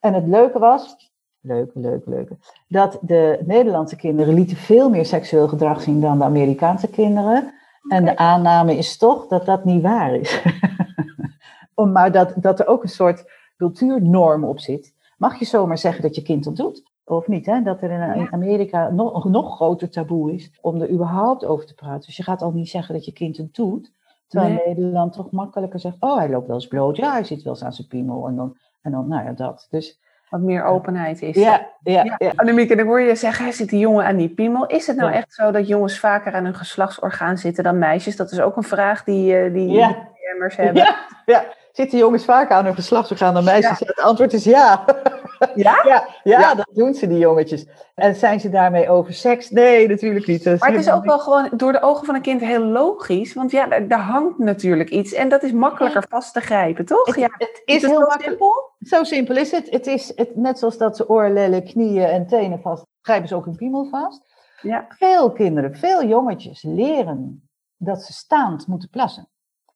En 0.00 0.14
het 0.14 0.26
leuke 0.26 0.58
was, 0.58 1.09
leuke, 1.40 1.78
leuke, 1.78 2.10
leuke, 2.10 2.36
dat 2.68 2.98
de 3.00 3.42
Nederlandse 3.46 3.96
kinderen 3.96 4.34
lieten 4.34 4.56
veel 4.56 4.90
meer 4.90 5.06
seksueel 5.06 5.48
gedrag 5.48 5.82
zien 5.82 6.00
dan 6.00 6.18
de 6.18 6.24
Amerikaanse 6.24 6.88
kinderen. 6.88 7.54
En 7.88 8.04
de 8.04 8.16
aanname 8.16 8.76
is 8.76 8.96
toch 8.96 9.26
dat 9.26 9.46
dat 9.46 9.64
niet 9.64 9.82
waar 9.82 10.14
is. 10.14 10.42
maar 11.92 12.12
dat, 12.12 12.32
dat 12.36 12.60
er 12.60 12.66
ook 12.66 12.82
een 12.82 12.88
soort 12.88 13.30
cultuurnorm 13.56 14.44
op 14.44 14.60
zit. 14.60 14.94
Mag 15.18 15.38
je 15.38 15.44
zomaar 15.44 15.78
zeggen 15.78 16.02
dat 16.02 16.14
je 16.14 16.22
kind 16.22 16.44
dat 16.44 16.56
doet? 16.56 16.82
Of 17.04 17.28
niet, 17.28 17.46
hè? 17.46 17.62
Dat 17.62 17.82
er 17.82 17.90
in 17.90 18.32
Amerika 18.32 18.90
nog, 18.90 19.24
nog 19.24 19.54
groter 19.54 19.90
taboe 19.90 20.34
is 20.34 20.58
om 20.60 20.80
er 20.80 20.90
überhaupt 20.90 21.44
over 21.44 21.66
te 21.66 21.74
praten. 21.74 22.06
Dus 22.06 22.16
je 22.16 22.22
gaat 22.22 22.42
al 22.42 22.52
niet 22.52 22.68
zeggen 22.68 22.94
dat 22.94 23.04
je 23.04 23.12
kind 23.12 23.36
het 23.36 23.54
doet. 23.54 23.92
Terwijl 24.26 24.62
Nederland 24.66 25.12
toch 25.12 25.30
makkelijker 25.30 25.80
zegt, 25.80 25.96
oh, 26.00 26.16
hij 26.16 26.30
loopt 26.30 26.46
wel 26.46 26.56
eens 26.56 26.66
bloot. 26.66 26.96
Ja, 26.96 27.12
hij 27.12 27.24
zit 27.24 27.42
wel 27.42 27.52
eens 27.52 27.62
aan 27.64 27.72
zijn 27.72 27.88
piemel. 27.88 28.26
En 28.26 28.36
dan, 28.36 28.56
en 28.80 28.92
dan 28.92 29.08
nou 29.08 29.24
ja, 29.24 29.32
dat. 29.32 29.66
Dus 29.70 30.00
wat 30.30 30.40
meer 30.40 30.64
openheid 30.64 31.22
is. 31.22 31.36
Ja, 31.36 31.66
ja, 31.82 32.04
ja. 32.04 32.14
ja. 32.18 32.32
Annemieke, 32.36 32.76
dan 32.76 32.86
hoor 32.86 33.00
je 33.00 33.14
zeggen, 33.14 33.44
hij 33.44 33.52
zit 33.52 33.68
die 33.68 33.78
jongen 33.78 34.04
aan 34.04 34.16
die 34.16 34.28
piemel. 34.28 34.66
Is 34.66 34.86
het 34.86 34.96
nou 34.96 35.12
echt 35.12 35.34
zo 35.34 35.50
dat 35.50 35.68
jongens 35.68 35.98
vaker 35.98 36.32
aan 36.32 36.44
hun 36.44 36.54
geslachtsorgaan 36.54 37.38
zitten 37.38 37.64
dan 37.64 37.78
meisjes? 37.78 38.16
Dat 38.16 38.30
is 38.30 38.40
ook 38.40 38.56
een 38.56 38.62
vraag 38.62 39.04
die, 39.04 39.34
uh, 39.34 39.52
die, 39.52 39.68
ja. 39.68 40.08
hebben. 40.38 40.82
Ja, 40.82 40.96
ja, 41.26 41.44
zitten 41.72 41.98
jongens 41.98 42.24
vaker 42.24 42.56
aan 42.56 42.64
hun 42.64 42.74
geslachtsorgaan 42.74 43.34
dan 43.34 43.44
meisjes? 43.44 43.78
Ja. 43.78 43.86
Het 43.86 44.00
antwoord 44.00 44.32
is 44.32 44.44
ja. 44.58 44.84
Ja? 45.54 45.80
ja? 45.84 46.06
Ja, 46.22 46.54
dat 46.54 46.70
doen 46.72 46.94
ze, 46.94 47.06
die 47.06 47.18
jongetjes. 47.18 47.66
En 47.94 48.14
zijn 48.14 48.40
ze 48.40 48.50
daarmee 48.50 48.88
over 48.90 49.14
seks? 49.14 49.50
Nee, 49.50 49.88
natuurlijk 49.88 50.26
niet. 50.26 50.44
maar 50.44 50.70
het 50.70 50.80
is 50.80 50.90
ook 50.90 51.04
wel 51.04 51.18
gewoon 51.18 51.48
door 51.52 51.72
de 51.72 51.82
ogen 51.82 52.06
van 52.06 52.14
een 52.14 52.22
kind 52.22 52.40
heel 52.40 52.64
logisch. 52.64 53.34
Want 53.34 53.50
ja, 53.50 53.80
daar 53.80 54.00
hangt 54.00 54.38
natuurlijk 54.38 54.90
iets. 54.90 55.12
En 55.12 55.28
dat 55.28 55.42
is 55.42 55.52
makkelijker 55.52 56.04
vast 56.08 56.32
te 56.32 56.40
grijpen, 56.40 56.84
toch? 56.84 57.06
Het, 57.06 57.16
ja. 57.16 57.28
het 57.38 57.62
is, 57.64 57.82
heel 57.82 58.14
simpel. 58.18 58.69
Zo 58.80 59.04
simpel 59.04 59.36
is 59.36 59.50
het. 59.50 59.70
Het 59.70 59.86
is 59.86 60.12
het, 60.16 60.36
net 60.36 60.58
zoals 60.58 60.78
dat 60.78 60.96
ze 60.96 61.08
oorlellen, 61.08 61.64
knieën 61.64 62.04
en 62.04 62.26
tenen 62.26 62.60
vast, 62.60 62.86
grijpen 63.00 63.28
ze 63.28 63.34
ook 63.34 63.46
een 63.46 63.56
piemel 63.56 63.88
vast. 63.88 64.22
Ja. 64.62 64.86
Veel 64.88 65.32
kinderen, 65.32 65.76
veel 65.76 66.04
jongetjes 66.04 66.62
leren 66.62 67.48
dat 67.76 68.02
ze 68.02 68.12
staand 68.12 68.66
moeten 68.66 68.88
plassen. 68.88 69.28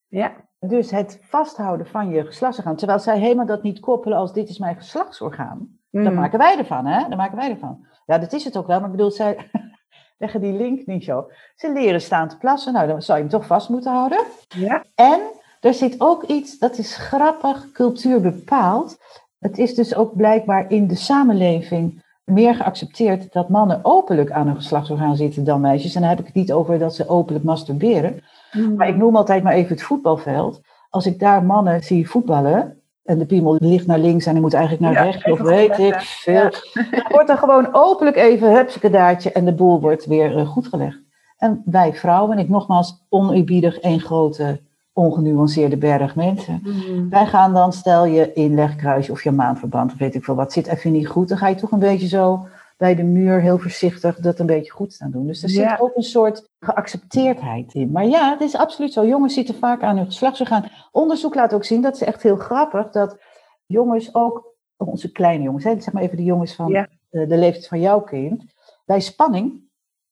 Ja. 0.09 0.33
Dus 0.59 0.91
het 0.91 1.19
vasthouden 1.23 1.87
van 1.87 2.09
je 2.09 2.25
geslachtsorgaan, 2.25 2.77
terwijl 2.77 2.99
zij 2.99 3.19
helemaal 3.19 3.47
dat 3.47 3.63
niet 3.63 3.81
koppelen 3.81 4.19
als 4.19 4.33
dit 4.33 4.49
is 4.49 4.59
mijn 4.59 4.77
geslachtsorgaan. 4.77 5.79
Mm. 5.91 6.05
Dan 6.05 6.15
maken 6.15 6.39
wij 6.39 6.59
ervan, 6.59 6.87
hè? 6.87 7.09
Dan 7.09 7.17
maken 7.17 7.37
wij 7.37 7.51
ervan. 7.51 7.87
Ja, 8.07 8.19
dat 8.19 8.33
is 8.33 8.45
het 8.45 8.57
ook 8.57 8.67
wel, 8.67 8.81
maar 8.81 8.91
ik 8.91 8.97
bedoel, 8.97 9.11
zij 9.11 9.51
leggen 10.19 10.41
die 10.41 10.53
link 10.53 10.87
niet 10.87 11.05
zo. 11.05 11.31
Ze 11.55 11.73
leren 11.73 12.01
staan 12.01 12.29
te 12.29 12.39
plassen, 12.39 12.73
nou 12.73 12.87
dan 12.87 13.03
zou 13.03 13.19
je 13.19 13.25
hem 13.25 13.33
toch 13.33 13.47
vast 13.47 13.69
moeten 13.69 13.93
houden. 13.93 14.25
Ja. 14.49 14.85
En 14.95 15.21
er 15.65 15.75
zit 15.75 15.95
ook 15.99 16.23
iets, 16.23 16.59
dat 16.59 16.79
is 16.79 16.97
grappig, 16.97 17.73
cultuur 17.73 18.21
bepaald. 18.21 18.97
Het 19.39 19.59
is 19.59 19.75
dus 19.75 19.95
ook 19.95 20.17
blijkbaar 20.17 20.71
in 20.71 20.87
de 20.87 20.95
samenleving 20.95 22.03
meer 22.25 22.55
geaccepteerd 22.55 23.33
dat 23.33 23.49
mannen 23.49 23.81
openlijk 23.83 24.31
aan 24.31 24.47
hun 24.47 24.57
geslachtsorgaan 24.57 25.17
zitten 25.17 25.45
dan 25.45 25.61
meisjes. 25.61 25.95
En 25.95 26.01
dan 26.01 26.11
heb 26.11 26.19
ik 26.19 26.27
het 26.27 26.35
niet 26.35 26.53
over 26.53 26.79
dat 26.79 26.95
ze 26.95 27.09
openlijk 27.09 27.45
masturberen. 27.45 28.23
Mm. 28.53 28.75
Maar 28.75 28.89
ik 28.89 28.97
noem 28.97 29.17
altijd 29.17 29.43
maar 29.43 29.53
even 29.53 29.75
het 29.75 29.83
voetbalveld. 29.83 30.61
Als 30.91 31.07
ik 31.07 31.19
daar 31.19 31.45
mannen 31.45 31.83
zie 31.83 32.09
voetballen, 32.09 32.79
en 33.05 33.19
de 33.19 33.27
piemel 33.27 33.57
ligt 33.59 33.87
naar 33.87 33.99
links 33.99 34.27
en 34.27 34.33
die 34.33 34.43
moet 34.43 34.55
eigenlijk 34.55 34.93
naar 34.93 35.05
rechts, 35.05 35.31
of 35.31 35.41
weet 35.41 35.79
ik 35.79 35.95
veel. 36.01 36.51
Dan 36.91 37.05
wordt 37.09 37.31
er 37.31 37.39
gewoon 37.39 37.69
openlijk 37.73 38.17
even 38.17 38.93
daadje 38.93 39.33
en 39.33 39.45
de 39.45 39.55
boel 39.55 39.81
wordt 39.81 40.07
weer 40.07 40.39
uh, 40.39 40.49
goed 40.49 40.67
gelegd. 40.67 40.99
En 41.37 41.63
wij 41.65 41.95
vrouwen, 41.95 42.39
ik 42.39 42.49
nogmaals 42.49 43.05
oneerbiedig 43.09 43.79
één 43.79 44.01
grote 44.01 44.61
ongenuanceerde 44.95 45.77
berg 45.77 46.15
mensen. 46.15 46.61
Mm. 46.63 47.11
Wij 47.11 47.27
gaan 47.27 47.53
dan, 47.53 47.73
stel 47.73 48.05
je 48.05 48.33
inlegkruisje 48.33 49.13
of 49.13 49.23
je 49.23 49.31
maandverband, 49.31 49.93
of 49.93 49.99
weet 49.99 50.15
ik 50.15 50.25
veel 50.25 50.35
wat, 50.35 50.53
zit 50.53 50.67
even 50.67 50.93
niet 50.93 51.09
goed, 51.09 51.29
dan 51.29 51.39
ga 51.39 51.49
je 51.49 51.55
toch 51.55 51.71
een 51.71 51.79
beetje 51.79 52.09
zo 52.09 52.47
bij 52.77 52.95
de 52.95 53.03
muur 53.03 53.41
heel 53.41 53.59
voorzichtig 53.59 54.19
dat 54.19 54.39
een 54.39 54.47
beetje 54.47 54.73
goed 54.73 54.93
staan 54.93 55.11
doen. 55.11 55.27
Dus 55.27 55.43
er 55.43 55.49
zit 55.49 55.81
ook 55.81 55.97
een 55.97 56.03
soort 56.03 56.49
geaccepteerdheid 56.59 57.75
in. 57.75 57.91
Maar 57.91 58.07
ja, 58.07 58.31
het 58.31 58.41
is 58.41 58.57
absoluut 58.57 58.93
zo. 58.93 59.07
Jongens 59.07 59.35
zitten 59.35 59.55
vaak 59.55 59.83
aan 59.83 59.97
hun 59.97 60.07
geslachtsorgaan. 60.07 60.69
Onderzoek 60.91 61.35
laat 61.35 61.55
ook 61.55 61.65
zien, 61.65 61.83
dat 61.83 61.95
is 61.95 62.03
echt 62.03 62.23
heel 62.23 62.37
grappig, 62.37 62.91
dat 62.91 63.19
jongens 63.67 64.15
ook, 64.15 64.55
onze 64.77 65.13
kleine 65.13 65.45
jongens, 65.45 65.65
hè, 65.65 65.81
zeg 65.81 65.93
maar 65.93 66.03
even 66.03 66.17
de 66.17 66.25
jongens 66.25 66.55
van 66.55 66.73
de, 66.73 67.27
de 67.27 67.37
leeftijd 67.37 67.69
van 67.69 67.81
jouw 67.81 68.01
kind, 68.01 68.45
bij 68.85 69.01
spanning 69.01 69.63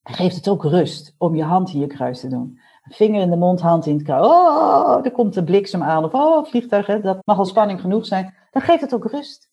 geeft 0.03 0.37
het 0.37 0.49
ook 0.49 0.65
rust 0.65 1.15
om 1.19 1.37
je 1.37 1.45
hand 1.45 1.71
je 1.71 1.87
kruis 1.87 2.21
te 2.21 2.29
doen. 2.29 2.59
Vinger 2.83 3.21
in 3.21 3.31
de 3.31 3.37
mond, 3.37 3.61
hand 3.61 3.87
in 3.87 3.95
het 3.95 4.03
kruis. 4.03 4.27
Oh, 4.27 5.05
er 5.05 5.13
komt 5.13 5.35
de 5.35 5.45
bliksem 5.45 5.83
aan. 5.83 6.05
Of 6.05 6.13
oh, 6.13 6.45
vliegtuig, 6.45 6.87
hè, 6.87 7.01
dat 7.01 7.19
mag 7.25 7.39
al 7.39 7.45
spanning 7.45 7.81
genoeg 7.81 8.07
zijn. 8.07 8.35
Dan 8.51 8.63
geeft 8.63 8.81
het 8.81 8.95
ook 8.95 9.11
rust. 9.11 9.51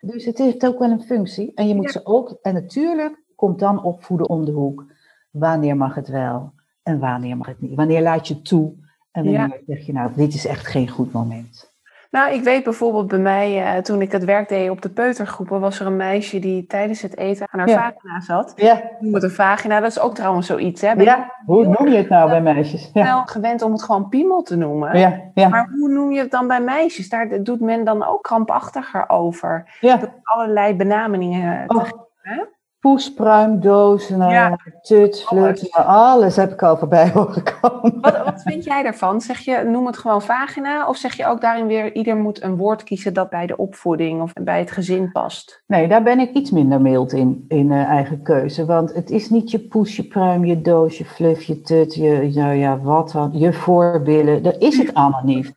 Dus 0.00 0.24
het 0.24 0.38
heeft 0.38 0.66
ook 0.66 0.78
wel 0.78 0.90
een 0.90 1.02
functie. 1.02 1.52
En 1.54 1.68
je 1.68 1.74
moet 1.74 1.90
ze 1.90 2.06
ook, 2.06 2.38
en 2.42 2.54
natuurlijk 2.54 3.22
komt 3.36 3.58
dan 3.58 3.82
opvoeden 3.82 4.28
om 4.28 4.44
de 4.44 4.52
hoek. 4.52 4.84
Wanneer 5.30 5.76
mag 5.76 5.94
het 5.94 6.08
wel 6.08 6.52
en 6.82 6.98
wanneer 6.98 7.36
mag 7.36 7.46
het 7.46 7.60
niet? 7.60 7.74
Wanneer 7.74 8.02
laat 8.02 8.28
je 8.28 8.42
toe 8.42 8.74
en 9.10 9.24
wanneer 9.24 9.62
zeg 9.66 9.86
je 9.86 9.92
nou, 9.92 10.12
dit 10.14 10.34
is 10.34 10.46
echt 10.46 10.66
geen 10.66 10.88
goed 10.88 11.12
moment? 11.12 11.73
Nou, 12.14 12.32
ik 12.34 12.42
weet 12.42 12.64
bijvoorbeeld 12.64 13.08
bij 13.08 13.18
mij, 13.18 13.76
uh, 13.76 13.82
toen 13.82 14.00
ik 14.02 14.12
het 14.12 14.24
werk 14.24 14.48
deed 14.48 14.70
op 14.70 14.82
de 14.82 14.88
peutergroepen, 14.90 15.60
was 15.60 15.80
er 15.80 15.86
een 15.86 15.96
meisje 15.96 16.38
die 16.38 16.66
tijdens 16.66 17.02
het 17.02 17.16
eten 17.16 17.46
aan 17.50 17.58
haar 17.60 17.68
Ja. 17.68 17.74
vagina 17.92 18.20
zat. 18.20 18.52
Ja, 18.56 18.82
Noem 19.00 19.14
het 19.14 19.22
een 19.22 19.30
vagina, 19.30 19.80
dat 19.80 19.90
is 19.90 19.98
ook 20.00 20.14
trouwens 20.14 20.46
zoiets, 20.46 20.80
hè? 20.80 20.94
Ben 20.94 21.04
ja. 21.04 21.32
hoe 21.46 21.66
noem 21.66 21.88
je 21.88 21.96
het 21.96 22.08
nou 22.08 22.30
bij 22.30 22.42
meisjes? 22.42 22.90
Ja, 22.92 23.02
wel 23.04 23.22
gewend 23.24 23.62
om 23.62 23.72
het 23.72 23.82
gewoon 23.82 24.08
piemel 24.08 24.42
te 24.42 24.56
noemen? 24.56 24.98
ja, 24.98 25.20
ja. 25.34 25.48
Maar 25.48 25.68
hoe 25.78 25.88
noem 25.88 26.12
je 26.12 26.18
het 26.20 26.30
dan 26.30 26.46
bij 26.46 26.60
meisjes? 26.60 27.08
Daar 27.08 27.42
doet 27.42 27.60
men 27.60 27.84
dan 27.84 28.04
ook 28.06 28.22
krampachtiger 28.22 29.08
over. 29.08 29.76
ja. 29.80 29.96
Door 29.96 30.12
allerlei 30.22 30.74
benamingen 30.74 31.66
te 31.68 31.74
Oh, 31.76 31.82
geven. 32.22 32.48
Hè? 32.84 32.90
poes, 32.90 33.12
pruim, 33.14 33.60
doos, 33.60 34.08
nou, 34.08 34.32
Ja. 34.32 34.58
tut, 34.82 35.22
flut, 35.22 35.68
Alles. 35.70 35.86
alles 35.86 36.36
heb 36.36 36.52
ik 36.52 36.62
al 36.62 36.76
voorbij 36.76 37.10
horen 37.14 37.42
komen. 37.60 38.00
Wat, 38.00 38.24
wat 38.24 38.42
vind 38.42 38.64
jij 38.64 38.82
daarvan? 38.82 39.20
Zeg 39.20 39.38
je, 39.38 39.62
noem 39.66 39.86
het 39.86 39.98
gewoon 39.98 40.22
vagina? 40.22 40.88
Of 40.88 40.96
zeg 40.96 41.16
je 41.16 41.26
ook 41.26 41.40
daarin 41.40 41.66
weer, 41.66 41.94
ieder 41.94 42.16
moet 42.16 42.42
een 42.42 42.56
woord 42.56 42.84
kiezen 42.84 43.14
dat 43.14 43.30
bij 43.30 43.46
de 43.46 43.56
opvoeding 43.56 44.22
of 44.22 44.32
bij 44.32 44.58
het 44.58 44.70
gezin 44.70 45.12
past? 45.12 45.62
Nee, 45.66 45.88
daar 45.88 46.02
ben 46.02 46.18
ik 46.18 46.32
iets 46.32 46.50
minder 46.50 46.80
mild 46.80 47.12
in, 47.12 47.44
in 47.48 47.72
eh, 47.72 47.84
eigen 47.84 48.22
keuze. 48.22 48.64
Want 48.64 48.94
het 48.94 49.10
is 49.10 49.30
niet 49.30 49.50
je 49.50 49.58
poes, 49.58 49.96
je 49.96 50.04
pruim, 50.04 50.44
je 50.44 50.60
doos, 50.60 50.98
je 50.98 51.04
fluff, 51.04 51.42
je 51.42 51.60
tut, 51.60 51.94
je, 51.94 52.30
nou 52.34 52.54
ja, 52.54 52.78
wat 52.78 53.10
dan, 53.12 53.30
je 53.32 53.52
voorbillen. 53.52 54.42
Dat 54.42 54.56
is 54.58 54.78
het 54.78 54.94
allemaal 54.94 55.24
niet. 55.34 55.52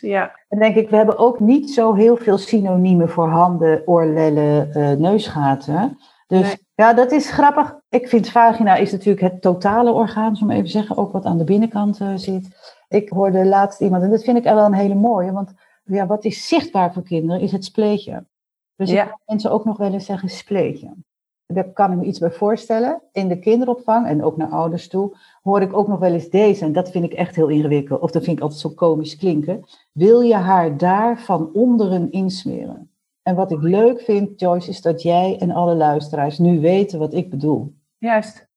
Ja. 0.00 0.32
Dan 0.48 0.58
denk 0.58 0.74
ik, 0.76 0.90
we 0.90 0.96
hebben 0.96 1.18
ook 1.18 1.40
niet 1.40 1.70
zo 1.70 1.94
heel 1.94 2.16
veel 2.16 2.38
synoniemen 2.38 3.08
voor 3.08 3.28
handen, 3.28 3.82
oorlellen, 3.84 4.72
eh, 4.72 4.90
neusgaten. 4.90 5.98
Dus 6.26 6.40
Nee. 6.40 6.56
ja, 6.74 6.92
dat 6.94 7.12
is 7.12 7.30
grappig. 7.30 7.78
Ik 7.88 8.08
vind 8.08 8.28
vagina 8.28 8.76
is 8.76 8.92
natuurlijk 8.92 9.32
het 9.32 9.42
totale 9.42 9.92
orgaan, 9.92 10.36
zo 10.36 10.46
maar 10.46 10.56
even 10.56 10.68
zeggen, 10.68 10.96
ook 10.96 11.12
wat 11.12 11.24
aan 11.24 11.38
de 11.38 11.44
binnenkant 11.44 12.00
eh, 12.00 12.12
zit. 12.14 12.74
Ik 12.88 13.08
hoorde 13.08 13.44
laatst 13.44 13.80
iemand, 13.80 14.02
en 14.02 14.10
dat 14.10 14.24
vind 14.24 14.36
ik 14.36 14.44
wel 14.44 14.58
een 14.64 14.72
hele 14.74 14.94
mooie, 14.94 15.32
want 15.32 15.52
ja, 15.84 16.06
wat 16.06 16.24
is 16.24 16.48
zichtbaar 16.48 16.92
voor 16.92 17.02
kinderen, 17.02 17.40
is 17.42 17.52
het 17.52 17.64
spleetje. 17.64 18.24
Dus 18.76 18.90
Ja. 18.90 19.04
ik 19.04 19.16
mensen 19.26 19.50
ook 19.50 19.64
nog 19.64 19.76
wel 19.76 19.92
eens 19.92 20.04
zeggen 20.06 20.28
spleetje. 20.28 20.94
Daar 21.46 21.72
kan 21.72 21.92
ik 21.92 21.98
me 21.98 22.04
iets 22.04 22.18
bij 22.18 22.30
voorstellen. 22.30 23.02
In 23.12 23.28
de 23.28 23.38
kinderopvang 23.38 24.06
en 24.06 24.24
ook 24.24 24.36
naar 24.36 24.48
ouders 24.48 24.88
toe 24.88 25.16
hoor 25.42 25.60
ik 25.60 25.76
ook 25.76 25.88
nog 25.88 25.98
wel 25.98 26.12
eens 26.12 26.28
deze. 26.28 26.64
En 26.64 26.72
dat 26.72 26.90
vind 26.90 27.04
ik 27.04 27.12
echt 27.12 27.36
heel 27.36 27.48
ingewikkeld. 27.48 28.00
Of 28.00 28.10
dat 28.10 28.24
vind 28.24 28.36
ik 28.36 28.42
altijd 28.42 28.60
zo 28.60 28.68
komisch 28.70 29.16
klinken. 29.16 29.64
Wil 29.92 30.20
je 30.20 30.34
haar 30.34 30.76
daar 30.76 31.20
van 31.20 31.50
onderen 31.52 32.10
insmeren? 32.10 32.90
En 33.26 33.34
wat 33.34 33.50
ik 33.52 33.62
leuk 33.62 34.00
vind, 34.00 34.40
Joyce, 34.40 34.70
is 34.70 34.80
dat 34.80 35.02
jij 35.02 35.36
en 35.38 35.50
alle 35.50 35.74
luisteraars 35.74 36.38
nu 36.38 36.60
weten 36.60 36.98
wat 36.98 37.14
ik 37.14 37.30
bedoel. 37.30 37.74
Juist. 37.98 38.48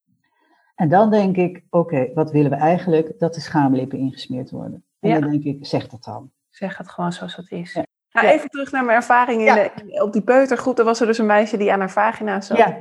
En 0.76 0.90
dan 0.90 1.10
denk 1.12 1.38
ik, 1.38 1.64
oké, 1.70 2.12
wat 2.14 2.32
willen 2.32 2.50
we 2.52 2.58
eigenlijk? 2.58 3.20
Dat 3.20 3.34
de 3.34 3.40
schaamlippen 3.42 4.00
ingesmeerd 4.00 4.52
worden. 4.52 4.84
En 5.00 5.10
Ja. 5.10 5.20
dan 5.20 5.30
denk 5.30 5.44
ik, 5.44 5.66
zeg 5.66 5.88
dat 5.88 6.04
dan. 6.04 6.32
Zeg 6.50 6.78
het 6.78 6.90
gewoon 6.90 7.14
zoals 7.14 7.36
het 7.36 7.52
is. 7.52 7.74
Ja. 7.74 7.84
Nou, 8.12 8.28
even 8.28 8.50
terug 8.50 8.72
naar 8.72 8.86
mijn 8.86 8.98
ervaring 8.98 9.40
in 9.40 9.46
Ja. 9.46 9.56
de- 9.56 10.02
op 10.04 10.14
die 10.14 10.22
peutergroep. 10.22 10.80
Er 10.80 10.86
was 10.86 11.00
er 11.00 11.08
dus 11.08 11.18
een 11.18 11.26
meisje 11.26 11.58
die 11.58 11.74
aan 11.74 11.80
haar 11.80 11.92
vagina 11.92 12.42
zat. 12.42 12.58
Ja, 12.58 12.78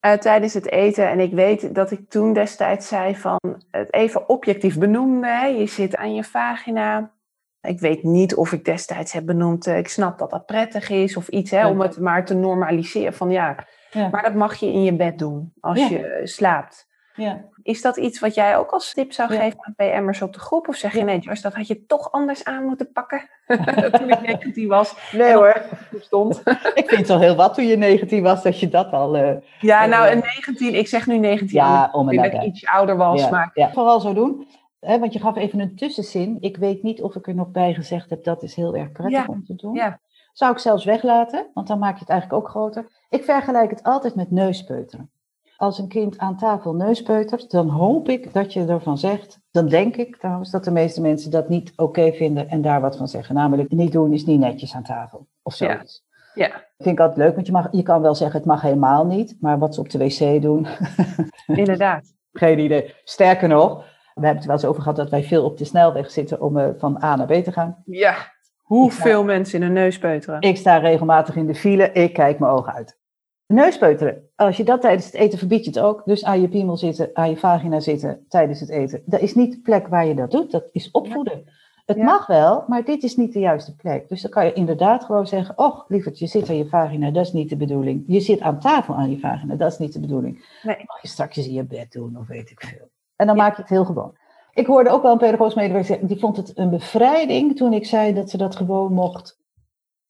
eh, 0.00 0.12
tijdens 0.12 0.54
het 0.54 0.70
eten. 0.70 1.08
En 1.10 1.20
ik 1.20 1.32
weet 1.32 1.74
dat 1.74 1.90
ik 1.90 2.10
toen 2.10 2.32
destijds 2.32 2.88
zei 2.88 3.16
van 3.16 3.38
het 3.70 3.92
even 3.94 4.28
objectief 4.28 4.78
benoemde. 4.78 5.26
Hè? 5.26 5.46
Je 5.46 5.66
zit 5.66 5.96
aan 5.96 6.14
je 6.14 6.24
vagina. 6.24 7.12
Ik 7.62 7.80
weet 7.80 8.02
niet 8.02 8.34
of 8.34 8.52
ik 8.52 8.64
destijds 8.64 9.12
heb 9.12 9.26
benoemd. 9.26 9.66
eh, 9.66 9.78
ik 9.78 9.88
snap 9.88 10.18
dat 10.18 10.30
dat 10.30 10.46
prettig 10.46 10.90
is 10.90 11.16
of 11.16 11.28
iets. 11.28 11.50
Hè? 11.50 11.66
Om 11.68 11.80
het 11.80 11.98
maar 11.98 12.24
te 12.24 12.34
normaliseren. 12.34 13.14
Van 13.14 13.30
ja, 13.30 13.56
ja, 13.90 14.08
maar 14.08 14.22
dat 14.22 14.34
mag 14.34 14.54
je 14.56 14.66
in 14.72 14.82
je 14.82 14.92
bed 14.96 15.18
doen 15.18 15.52
als 15.60 15.78
Ja. 15.78 15.88
je 15.88 16.06
eh, 16.06 16.26
slaapt. 16.26 16.88
ja. 17.14 17.50
Is 17.62 17.82
dat 17.82 17.96
iets 17.96 18.20
wat 18.20 18.34
jij 18.34 18.56
ook 18.56 18.70
als 18.70 18.92
tip 18.94 19.12
zou 19.12 19.28
geven 19.28 19.58
aan 19.60 19.74
PM'ers 19.76 20.22
op 20.22 20.32
de 20.32 20.38
groep? 20.38 20.68
Of 20.68 20.76
zeg 20.76 20.92
je 20.94 21.02
nee, 21.04 21.18
Joyce, 21.18 21.42
dat 21.42 21.54
had 21.54 21.66
je 21.66 21.86
toch 21.86 22.12
anders 22.12 22.44
aan 22.44 22.64
moeten 22.64 22.92
pakken? 22.92 23.28
toen 23.98 24.10
ik 24.10 24.20
19 24.20 24.68
was. 24.68 24.94
Nee 25.12 25.32
hoor, 25.34 25.62
stond. 26.00 26.42
ik 26.74 26.88
vind 26.88 27.00
het 27.00 27.10
al 27.10 27.18
heel 27.20 27.34
wat 27.36 27.54
toen 27.54 27.66
je 27.66 27.76
19 27.76 28.22
was, 28.22 28.42
dat 28.42 28.60
je 28.60 28.68
dat 28.68 28.90
al... 28.92 29.16
eh, 29.16 29.36
Ja, 29.60 29.86
nou, 29.86 30.04
Ja. 30.06 30.12
een 30.12 30.18
19, 30.18 30.74
ik 30.74 30.88
zeg 30.88 31.06
nu 31.06 31.18
19. 31.18 31.58
Ja, 31.58 31.88
omdat 31.92 32.24
ik 32.24 32.42
iets 32.42 32.66
ouder 32.66 32.96
was. 32.96 33.30
Maar. 33.30 33.50
Vooral 33.72 34.00
zo 34.00 34.12
doen. 34.14 34.46
Hè, 34.86 34.98
want 34.98 35.12
je 35.12 35.18
gaf 35.18 35.36
even 35.36 35.60
een 35.60 35.76
tussenzin. 35.76 36.36
Ik 36.40 36.56
weet 36.56 36.82
niet 36.82 37.02
of 37.02 37.14
ik 37.16 37.26
er 37.26 37.34
nog 37.34 37.50
bij 37.50 37.74
gezegd 37.74 38.10
heb, 38.10 38.24
dat 38.24 38.42
is 38.42 38.54
heel 38.54 38.76
erg 38.76 38.92
prettig 38.92 39.18
Ja, 39.18 39.26
om 39.28 39.44
te 39.44 39.54
doen. 39.54 39.74
ja. 39.74 40.00
Zou 40.32 40.52
ik 40.52 40.58
zelfs 40.58 40.84
weglaten, 40.84 41.46
want 41.54 41.66
dan 41.66 41.78
maak 41.78 41.94
je 41.94 42.00
het 42.00 42.08
eigenlijk 42.08 42.42
ook 42.42 42.48
groter. 42.50 42.90
Ik 43.10 43.24
vergelijk 43.24 43.70
het 43.70 43.82
altijd 43.82 44.14
met 44.14 44.30
neuspeuteren. 44.30 45.10
Als 45.56 45.78
een 45.78 45.88
kind 45.88 46.18
aan 46.18 46.36
tafel 46.36 46.74
neuspeutert, 46.74 47.50
dan 47.50 47.68
hoop 47.68 48.08
ik 48.08 48.32
dat 48.32 48.52
je 48.52 48.64
ervan 48.64 48.98
zegt, 48.98 49.38
dan 49.50 49.68
denk 49.68 49.96
ik 49.96 50.16
trouwens 50.16 50.50
dat 50.50 50.64
de 50.64 50.70
meeste 50.70 51.00
mensen 51.00 51.30
dat 51.30 51.48
niet 51.48 51.72
oké 51.76 52.12
vinden 52.12 52.48
en 52.48 52.62
daar 52.62 52.80
wat 52.80 52.96
van 52.96 53.08
zeggen. 53.08 53.34
Namelijk, 53.34 53.70
niet 53.70 53.92
doen 53.92 54.12
is 54.12 54.24
niet 54.24 54.40
netjes 54.40 54.74
aan 54.74 54.82
tafel, 54.82 55.26
of 55.42 55.58
Ja. 55.58 55.72
zoiets. 55.74 56.04
ja. 56.34 56.48
Dat 56.48 56.62
vind 56.76 56.98
ik 56.98 57.00
altijd 57.00 57.18
leuk, 57.26 57.34
want 57.34 57.46
je, 57.46 57.52
mag, 57.52 57.68
je 57.70 57.82
kan 57.82 58.02
wel 58.02 58.14
zeggen, 58.14 58.36
het 58.38 58.46
mag 58.48 58.62
helemaal 58.62 59.06
niet. 59.06 59.36
Maar 59.40 59.58
wat 59.58 59.74
ze 59.74 59.80
op 59.80 59.90
de 59.90 59.98
wc 59.98 60.42
doen, 60.42 60.66
Inderdaad. 61.46 62.14
geen 62.32 62.58
idee. 62.58 62.94
Sterker 63.04 63.48
nog, 63.48 63.84
we 64.14 64.26
hebben 64.26 64.34
het 64.34 64.40
er 64.42 64.46
wel 64.46 64.56
eens 64.56 64.64
over 64.64 64.82
gehad 64.82 64.96
dat 64.96 65.10
wij 65.10 65.22
veel 65.24 65.44
op 65.44 65.58
de 65.58 65.64
snelweg 65.64 66.10
zitten 66.10 66.40
om 66.40 66.58
eh, 66.58 66.68
van 66.78 67.02
A 67.02 67.16
naar 67.16 67.26
B 67.26 67.32
te 67.44 67.52
gaan. 67.52 67.82
Ja. 67.84 68.16
Hoeveel 68.62 69.24
mensen 69.24 69.58
in 69.58 69.64
hun 69.64 69.72
neus 69.74 69.98
peuteren. 69.98 70.40
Ik 70.40 70.56
sta 70.56 70.76
regelmatig 70.76 71.36
in 71.36 71.46
de 71.46 71.54
file, 71.54 71.92
ik 71.92 72.12
kijk 72.12 72.38
mijn 72.38 72.52
ogen 72.52 72.72
uit. 72.72 73.00
Neuspeuteren, 73.46 74.28
als 74.36 74.56
je 74.56 74.64
dat 74.64 74.80
tijdens 74.80 75.04
het 75.06 75.14
eten 75.14 75.38
verbied 75.38 75.64
je 75.64 75.70
het 75.70 75.78
ook. 75.80 76.02
Dus 76.04 76.24
aan 76.24 76.40
je 76.40 76.48
piemel 76.48 76.76
zitten, 76.76 77.10
aan 77.12 77.30
je 77.30 77.36
vagina 77.36 77.80
zitten 77.80 78.24
tijdens 78.28 78.60
het 78.60 78.68
eten. 78.70 79.02
Dat 79.04 79.20
is 79.20 79.34
niet 79.34 79.52
de 79.52 79.60
plek 79.60 79.86
waar 79.88 80.06
je 80.06 80.14
dat 80.14 80.30
doet, 80.30 80.50
dat 80.50 80.68
is 80.72 80.90
opvoeden. 80.90 81.44
Het 81.86 81.96
Ja. 81.96 82.04
mag 82.04 82.26
wel, 82.26 82.64
maar 82.66 82.84
dit 82.84 83.02
is 83.02 83.16
niet 83.16 83.32
de 83.32 83.38
juiste 83.40 83.76
plek. 83.76 84.08
Dus 84.08 84.22
dan 84.22 84.30
kan 84.30 84.44
je 84.44 84.52
inderdaad 84.52 85.04
gewoon 85.04 85.26
zeggen, 85.26 85.58
och 85.58 85.84
lieverd, 85.88 86.18
je 86.18 86.26
zit 86.26 86.48
aan 86.48 86.56
je 86.56 86.68
vagina, 86.68 87.10
dat 87.10 87.26
is 87.26 87.32
niet 87.32 87.48
de 87.48 87.56
bedoeling. 87.56 88.04
Je 88.06 88.20
zit 88.20 88.40
aan 88.40 88.60
tafel 88.60 88.94
aan 88.94 89.10
je 89.10 89.18
vagina, 89.18 89.54
dat 89.54 89.72
is 89.72 89.78
niet 89.78 89.92
de 89.92 90.00
bedoeling. 90.00 90.58
Nee. 90.62 90.76
Mag 90.86 91.02
je 91.02 91.08
straks 91.08 91.36
in 91.36 91.52
je 91.52 91.64
bed 91.64 91.92
doen 91.92 92.16
of 92.18 92.26
weet 92.26 92.50
ik 92.50 92.60
veel. 92.60 92.90
En 93.16 93.26
dan 93.26 93.36
Ja. 93.36 93.42
maak 93.42 93.56
je 93.56 93.60
het 93.62 93.70
heel 93.70 93.84
gewoon. 93.84 94.16
Ik 94.52 94.66
hoorde 94.66 94.90
ook 94.90 95.02
wel 95.02 95.12
een 95.12 95.18
pedagogisch 95.18 95.54
medewerker 95.54 95.86
zeggen, 95.88 96.06
die 96.06 96.18
vond 96.18 96.36
het 96.36 96.58
een 96.58 96.70
bevrijding 96.70 97.56
toen 97.56 97.72
ik 97.72 97.86
zei 97.86 98.14
dat 98.14 98.30
ze 98.30 98.36
dat 98.36 98.56
gewoon 98.56 98.92
mocht 98.92 99.40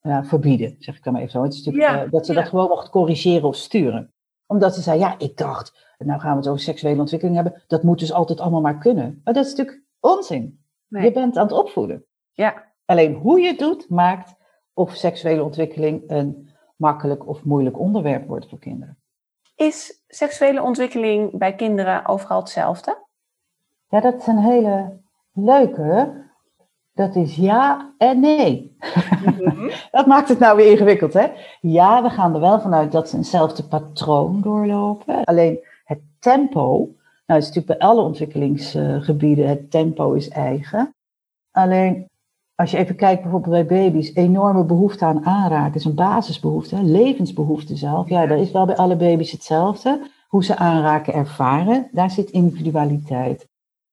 ja, 0.00 0.24
verbieden, 0.24 0.76
zeg 0.78 0.96
ik 0.96 1.04
dan 1.04 1.12
maar 1.12 1.22
even 1.22 1.32
zo. 1.34 1.42
Het 1.42 1.52
is 1.52 1.64
natuurlijk, 1.64 1.94
Ja, 1.94 2.04
eh, 2.04 2.10
dat 2.10 2.26
ze 2.26 2.32
dat 2.34 2.48
gewoon 2.48 2.68
mocht 2.68 2.90
corrigeren 2.90 3.48
of 3.48 3.56
sturen. 3.56 4.12
Omdat 4.46 4.74
ze 4.74 4.80
zei, 4.80 4.98
ja, 4.98 5.14
ik 5.18 5.36
dacht, 5.36 5.94
nou 5.98 6.20
gaan 6.20 6.30
we 6.30 6.36
het 6.36 6.48
over 6.48 6.60
seksuele 6.60 7.00
ontwikkeling 7.00 7.36
hebben, 7.36 7.62
dat 7.66 7.82
moet 7.82 7.98
dus 7.98 8.12
altijd 8.12 8.40
allemaal 8.40 8.60
maar 8.60 8.78
kunnen. 8.78 9.20
Maar 9.24 9.34
dat 9.34 9.44
is 9.44 9.54
natuurlijk 9.54 9.84
onzin. 10.00 10.60
Nee. 10.88 11.04
Je 11.04 11.12
bent 11.12 11.36
aan 11.36 11.46
het 11.46 11.52
opvoeden. 11.52 12.04
Ja. 12.32 12.70
Alleen 12.84 13.14
hoe 13.14 13.40
je 13.40 13.46
het 13.46 13.58
doet, 13.58 13.88
maakt 13.88 14.34
of 14.72 14.94
seksuele 14.94 15.42
ontwikkeling 15.44 16.02
een 16.06 16.50
makkelijk 16.76 17.28
of 17.28 17.44
moeilijk 17.44 17.78
onderwerp 17.78 18.26
wordt 18.26 18.48
voor 18.48 18.58
kinderen. 18.58 18.98
Is 19.54 20.02
seksuele 20.08 20.62
ontwikkeling 20.62 21.38
bij 21.38 21.54
kinderen 21.54 22.06
overal 22.06 22.38
hetzelfde? 22.38 22.98
Ja, 23.88 24.00
dat 24.00 24.14
is 24.14 24.26
een 24.26 24.38
hele 24.38 25.00
leuke. 25.32 26.20
Dat 26.94 27.16
is 27.16 27.36
ja 27.36 27.92
en 27.98 28.20
nee. 28.20 28.76
Dat 29.90 30.06
maakt 30.06 30.28
het 30.28 30.38
nou 30.38 30.56
weer 30.56 30.70
ingewikkeld, 30.70 31.12
hè? 31.12 31.26
Ja, 31.60 32.02
we 32.02 32.10
gaan 32.10 32.34
er 32.34 32.40
wel 32.40 32.60
vanuit 32.60 32.92
dat 32.92 33.08
ze 33.08 33.16
eenzelfde 33.16 33.64
patroon 33.64 34.40
doorlopen. 34.40 35.24
Alleen 35.24 35.58
het 35.84 36.00
tempo, 36.18 36.94
nou 37.26 37.40
is 37.40 37.46
natuurlijk 37.46 37.78
bij 37.78 37.88
alle 37.88 38.02
ontwikkelingsgebieden, 38.02 39.48
het 39.48 39.70
tempo 39.70 40.12
is 40.12 40.28
eigen. 40.28 40.94
Alleen 41.50 42.10
als 42.54 42.70
je 42.70 42.76
even 42.76 42.96
kijkt 42.96 43.22
bijvoorbeeld 43.22 43.66
bij 43.66 43.66
baby's, 43.66 44.14
enorme 44.14 44.64
behoefte 44.64 45.04
aan 45.04 45.24
aanraken, 45.24 45.74
is 45.74 45.84
een 45.84 45.94
basisbehoefte, 45.94 46.82
levensbehoefte 46.82 47.76
zelf. 47.76 48.08
Ja, 48.08 48.26
dat 48.26 48.38
is 48.38 48.50
wel 48.50 48.66
bij 48.66 48.76
alle 48.76 48.96
baby's 48.96 49.32
hetzelfde. 49.32 50.10
Hoe 50.28 50.44
ze 50.44 50.56
aanraken 50.56 51.14
ervaren, 51.14 51.88
daar 51.92 52.10
zit 52.10 52.30
individualiteit. 52.30 53.48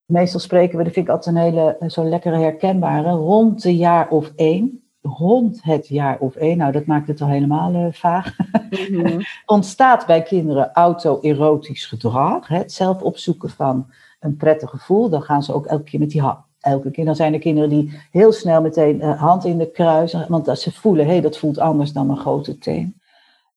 Meestal 0.05 0.39
spreken 0.39 0.77
we, 0.77 0.83
dat 0.83 0.93
vind 0.93 1.07
ik 1.07 1.11
altijd 1.11 1.35
een 1.35 1.41
hele 1.41 1.77
eh, 1.77 1.89
zo 1.89 2.03
lekkere 2.03 2.37
herkenbare, 2.37 3.11
rond 3.11 3.61
de 3.61 3.75
jaar 3.75 4.09
of 4.09 4.31
één. 4.35 4.83
Rond 5.01 5.63
het 5.63 5.87
jaar 5.87 6.19
of 6.19 6.35
één, 6.35 6.57
nou 6.57 6.71
dat 6.71 6.85
maakt 6.85 7.07
het 7.07 7.21
al 7.21 7.27
helemaal 7.27 7.73
eh, 7.73 7.93
vaag. 7.93 8.35
Mhm. 8.69 9.21
Ontstaat 9.45 10.05
bij 10.05 10.23
kinderen 10.23 10.71
auto-erotisch 10.73 11.85
gedrag, 11.85 12.47
hè, 12.47 12.57
het 12.57 12.71
zelf 12.71 13.01
opzoeken 13.01 13.49
van 13.49 13.91
een 14.19 14.35
prettig 14.35 14.69
gevoel. 14.69 15.09
Dan 15.09 15.21
gaan 15.21 15.43
ze 15.43 15.53
ook 15.53 15.65
elke 15.65 15.83
keer 15.83 15.99
met 15.99 16.09
die 16.09 16.21
hand. 16.21 16.48
Elke 16.59 16.91
keer 16.91 17.05
dan 17.05 17.15
zijn 17.15 17.33
er 17.33 17.39
kinderen 17.39 17.69
die 17.69 17.99
heel 18.11 18.31
snel 18.31 18.61
meteen 18.61 19.01
eh, 19.01 19.21
hand 19.21 19.45
in 19.45 19.57
de 19.57 19.71
kruis, 19.71 20.27
want 20.27 20.47
als 20.47 20.61
ze 20.61 20.71
voelen, 20.71 21.05
hé, 21.05 21.11
hey, 21.11 21.21
dat 21.21 21.37
voelt 21.37 21.59
anders 21.59 21.91
dan 21.91 22.09
een 22.09 22.17
grote 22.17 22.57
teen. 22.57 22.99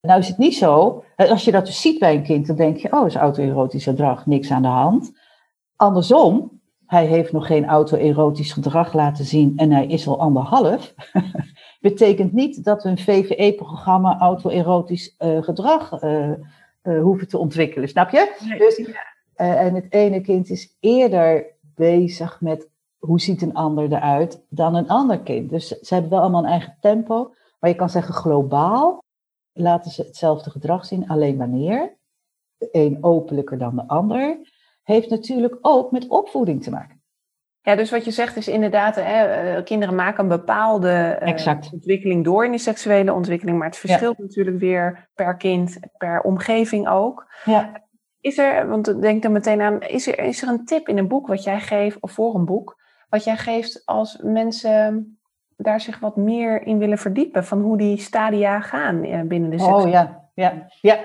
Nou 0.01 0.19
is 0.21 0.29
het 0.29 0.39
niet 0.39 0.55
zo, 0.55 1.05
als 1.17 1.45
je 1.45 1.51
dat 1.51 1.67
dus 1.67 1.81
ziet 1.81 1.99
bij 1.99 2.15
een 2.15 2.23
kind, 2.23 2.47
dan 2.47 2.57
denk 2.57 2.77
je, 2.77 2.93
oh, 2.93 3.07
is 3.07 3.15
auto-erotisch 3.15 3.85
gedrag, 3.85 4.27
niks 4.27 4.51
aan 4.51 4.63
de 4.63 4.69
hand. 4.69 5.13
Andersom, 5.77 6.61
hij 6.87 7.07
heeft 7.07 7.33
nog 7.33 7.47
geen 7.47 7.67
auto-erotisch 7.67 8.53
gedrag 8.53 8.93
laten 8.93 9.25
zien 9.25 9.53
en 9.57 9.71
hij 9.71 9.87
is 9.87 10.09
al 10.09 10.21
anderhalf. 10.21 10.95
Betekent 11.81 12.33
niet 12.33 12.65
dat 12.65 12.83
we 12.83 12.89
een 12.89 12.99
VVE-programma 12.99 14.19
auto-erotisch 14.19 15.15
eh, 15.19 15.43
gedrag 15.43 15.93
eh, 15.93 16.31
hoeven 16.83 17.29
te 17.29 17.39
ontwikkelen, 17.39 17.89
snap 17.89 18.11
je? 18.11 18.37
Nee. 18.49 18.59
Dus, 18.59 18.85
en 19.35 19.75
het 19.75 19.87
ene 19.93 20.21
kind 20.21 20.51
is 20.51 20.77
eerder 20.81 21.47
bezig 21.75 22.41
met 22.41 22.69
hoe 23.07 23.21
ziet 23.21 23.43
een 23.43 23.55
ander 23.55 23.93
eruit 23.93 24.45
dan 24.49 24.75
een 24.75 24.89
ander 24.89 25.21
kind. 25.21 25.51
Dus 25.51 25.69
ze 25.69 25.95
hebben 25.95 26.11
wel 26.11 26.21
allemaal 26.21 26.45
een 26.45 26.51
eigen 26.51 26.77
tempo. 26.81 27.35
Maar 27.59 27.71
je 27.71 27.77
kan 27.77 27.91
zeggen 27.91 28.15
globaal 28.15 29.03
laten 29.53 29.91
ze 29.91 30.03
hetzelfde 30.03 30.51
gedrag 30.51 30.85
zien, 30.85 31.09
alleen 31.09 31.37
wanneer. 31.37 31.97
De 32.57 32.69
een 32.73 32.99
openlijker 33.01 33.59
dan 33.59 33.77
de 33.77 33.87
ander. 33.87 34.39
Heeft 34.83 35.11
natuurlijk 35.11 35.59
ook 35.61 35.91
met 35.91 36.09
opvoeding 36.09 36.63
te 36.63 36.71
maken. 36.71 37.01
Ja, 37.61 37.77
dus 37.77 37.91
wat 37.91 38.05
je 38.05 38.11
zegt 38.11 38.37
is 38.37 38.49
inderdaad, 38.49 38.95
hè, 38.95 39.25
eh, 39.25 39.65
kinderen 39.65 39.95
maken 39.95 40.23
een 40.23 40.29
bepaalde 40.29 41.19
uh, 41.23 41.73
ontwikkeling 41.73 42.25
door 42.25 42.45
in 42.45 42.51
die 42.51 42.61
seksuele 42.61 43.13
ontwikkeling, 43.13 43.59
maar 43.59 43.67
het 43.67 43.77
verschilt 43.77 44.19
natuurlijk 44.19 44.59
weer 44.59 45.09
per 45.15 45.37
kind, 45.37 45.79
per 45.97 46.21
omgeving 46.21 46.89
ook. 46.89 47.27
Ja. 47.45 47.83
Is 48.21 48.39
er, 48.39 48.69
want 48.69 49.01
denk 49.01 49.23
dan 49.23 49.33
meteen 49.33 49.61
aan, 49.61 49.81
is 49.81 50.07
er, 50.07 50.19
is 50.19 50.43
er 50.43 50.49
een 50.49 50.65
tip 50.65 50.89
in 50.89 50.99
een 50.99 51.09
boek 51.09 51.27
wat 51.27 51.43
jij 51.43 51.61
geeft, 51.61 52.01
of 52.01 52.13
voor 52.13 52.35
een 52.35 52.45
boek, 52.45 52.82
wat 53.13 53.25
jij 53.25 53.37
geeft 53.37 53.83
als 53.85 54.19
mensen 54.23 55.19
daar 55.57 55.81
zich 55.81 55.99
wat 55.99 56.17
meer 56.17 56.67
in 56.67 56.79
willen 56.79 56.99
verdiepen, 56.99 57.45
van 57.45 57.61
hoe 57.61 57.77
die 57.77 57.99
stadia 57.99 58.61
gaan 58.61 59.05
eh, 59.05 59.21
binnen 59.21 59.51
de 59.51 59.59
seksuele 59.59 59.85
Oh 59.85 59.91
ja, 59.91 60.31
ja, 60.35 60.67
ja. 60.81 60.99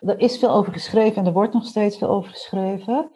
Er 0.00 0.20
is 0.20 0.38
veel 0.38 0.50
over 0.50 0.72
geschreven 0.72 1.16
en 1.16 1.26
er 1.26 1.32
wordt 1.32 1.52
nog 1.54 1.64
steeds 1.64 1.98
veel 1.98 2.08
over 2.08 2.30
geschreven 2.30 3.10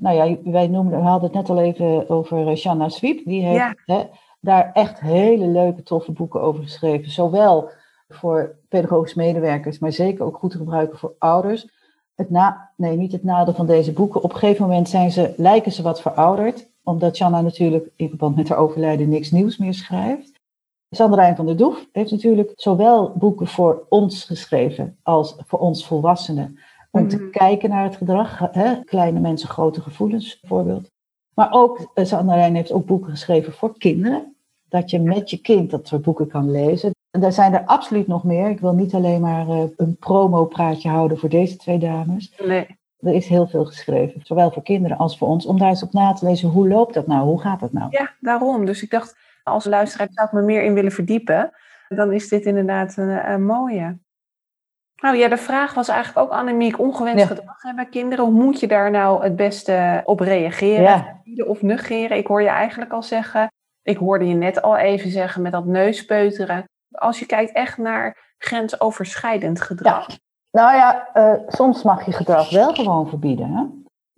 nou 0.00 0.16
ja, 0.16 0.50
wij 0.50 0.68
noemden, 0.68 0.98
we 0.98 1.04
hadden 1.04 1.30
het 1.30 1.38
net 1.38 1.50
al 1.50 1.62
even 1.62 2.10
over 2.10 2.48
eh, 2.48 2.56
Shanna 2.56 2.88
Sweep. 2.88 3.24
Die 3.24 3.44
heeft 3.44 3.74
hè, 3.84 4.02
daar 4.40 4.70
echt 4.72 5.00
hele 5.00 5.46
leuke, 5.46 5.82
toffe 5.82 6.12
boeken 6.12 6.40
over 6.40 6.62
geschreven. 6.62 7.10
Zowel 7.10 7.70
voor 8.08 8.58
pedagogische 8.68 9.18
medewerkers, 9.18 9.78
maar 9.78 9.92
zeker 9.92 10.24
ook 10.24 10.38
goed 10.38 10.50
te 10.50 10.56
gebruiken 10.56 10.98
voor 10.98 11.14
ouders. 11.18 11.68
Het 12.14 12.30
na, 12.30 12.70
nee, 12.76 12.96
niet 12.96 13.12
het 13.12 13.24
nadeel 13.24 13.54
van 13.54 13.66
deze 13.66 13.92
boeken. 13.92 14.22
Op 14.22 14.32
een 14.32 14.38
gegeven 14.38 14.66
moment 14.66 14.88
zijn 14.88 15.10
ze, 15.10 15.34
lijken 15.36 15.72
ze 15.72 15.82
wat 15.82 16.00
verouderd. 16.00 16.67
Omdat 16.88 17.16
Shanna 17.16 17.40
natuurlijk 17.40 17.90
in 17.96 18.08
verband 18.08 18.36
met 18.36 18.48
haar 18.48 18.58
overlijden 18.58 19.08
niks 19.08 19.30
nieuws 19.30 19.56
meer 19.56 19.74
schrijft. 19.74 20.32
Sandrijn 20.90 21.36
van 21.36 21.46
der 21.46 21.56
Doef 21.56 21.88
heeft 21.92 22.10
natuurlijk 22.10 22.52
zowel 22.54 23.12
boeken 23.16 23.46
voor 23.46 23.86
ons 23.88 24.24
geschreven 24.24 24.98
als 25.02 25.36
voor 25.46 25.58
ons 25.58 25.86
volwassenen. 25.86 26.58
Om 26.90 27.08
te 27.08 27.16
mhm. 27.16 27.30
kijken 27.30 27.70
naar 27.70 27.84
het 27.84 27.96
gedrag. 27.96 28.38
Hè? 28.38 28.84
Kleine 28.84 29.20
mensen, 29.20 29.48
grote 29.48 29.80
gevoelens, 29.80 30.40
bijvoorbeeld. 30.40 30.90
Maar 31.34 31.52
ook, 31.52 31.90
eh, 31.94 32.04
Sanderijn 32.04 32.54
heeft 32.54 32.72
ook 32.72 32.86
boeken 32.86 33.10
geschreven 33.10 33.52
voor 33.52 33.78
kinderen. 33.78 34.36
Dat 34.68 34.90
je 34.90 35.00
met 35.00 35.30
je 35.30 35.38
kind 35.38 35.70
dat 35.70 35.88
soort 35.88 36.02
boeken 36.02 36.28
kan 36.28 36.50
lezen. 36.50 36.90
En 37.10 37.20
daar 37.20 37.32
zijn 37.32 37.54
er 37.54 37.64
absoluut 37.64 38.06
nog 38.06 38.24
meer. 38.24 38.50
Ik 38.50 38.60
wil 38.60 38.72
niet 38.72 38.94
alleen 38.94 39.20
maar 39.20 39.48
uh, 39.48 39.62
een 39.76 39.96
promo-praatje 39.96 40.88
houden 40.88 41.18
voor 41.18 41.28
deze 41.28 41.56
twee 41.56 41.78
dames. 41.78 42.34
Nee. 42.44 42.77
Er 42.98 43.14
is 43.14 43.26
heel 43.26 43.46
veel 43.46 43.64
geschreven, 43.64 44.20
zowel 44.24 44.50
voor 44.50 44.62
kinderen 44.62 44.96
als 44.96 45.18
voor 45.18 45.28
ons, 45.28 45.46
om 45.46 45.58
daar 45.58 45.68
eens 45.68 45.82
op 45.82 45.92
na 45.92 46.12
te 46.12 46.26
lezen. 46.26 46.48
Hoe 46.48 46.68
loopt 46.68 46.94
dat 46.94 47.06
nou? 47.06 47.24
Hoe 47.24 47.40
gaat 47.40 47.60
dat 47.60 47.72
nou? 47.72 47.86
Ja, 47.90 48.14
daarom. 48.20 48.64
Dus 48.64 48.82
ik 48.82 48.90
dacht, 48.90 49.16
als 49.44 49.64
luisteraar 49.64 50.08
zou 50.10 50.26
ik 50.26 50.32
me 50.32 50.42
meer 50.42 50.62
in 50.62 50.74
willen 50.74 50.92
verdiepen. 50.92 51.52
Dan 51.88 52.12
is 52.12 52.28
dit 52.28 52.44
inderdaad 52.44 52.96
een, 52.96 53.30
een 53.30 53.44
mooie. 53.44 53.98
Nou 54.96 55.16
ja, 55.16 55.28
de 55.28 55.36
vraag 55.36 55.74
was 55.74 55.88
eigenlijk 55.88 56.26
ook, 56.26 56.38
Annemiek, 56.38 56.78
ongewenst 56.78 57.26
gedrag 57.26 57.62
hebben 57.62 57.84
bij 57.84 57.92
kinderen. 57.92 58.24
Hoe 58.24 58.34
moet 58.34 58.60
je 58.60 58.66
daar 58.66 58.90
nou 58.90 59.22
het 59.22 59.36
beste 59.36 60.02
op 60.04 60.20
reageren? 60.20 60.82
Ja. 60.82 61.44
Of 61.46 61.62
negeren? 61.62 62.16
Ik 62.16 62.26
hoor 62.26 62.42
je 62.42 62.48
eigenlijk 62.48 62.92
al 62.92 63.02
zeggen, 63.02 63.52
ik 63.82 63.96
hoorde 63.96 64.26
je 64.26 64.34
net 64.34 64.62
al 64.62 64.76
even 64.76 65.10
zeggen 65.10 65.42
met 65.42 65.52
dat 65.52 65.64
neuspeuteren. 65.64 66.64
Als 66.90 67.18
je 67.18 67.26
kijkt 67.26 67.52
echt 67.52 67.78
naar 67.78 68.34
grensoverschrijdend 68.38 69.60
gedrag. 69.60 70.06
Nou 70.50 70.74
ja, 70.74 71.08
uh, 71.14 71.32
soms 71.48 71.82
mag 71.82 72.06
je 72.06 72.12
gedrag 72.12 72.50
wel 72.50 72.74
gewoon 72.74 73.08
verbieden. 73.08 73.50
Hè? 73.50 73.64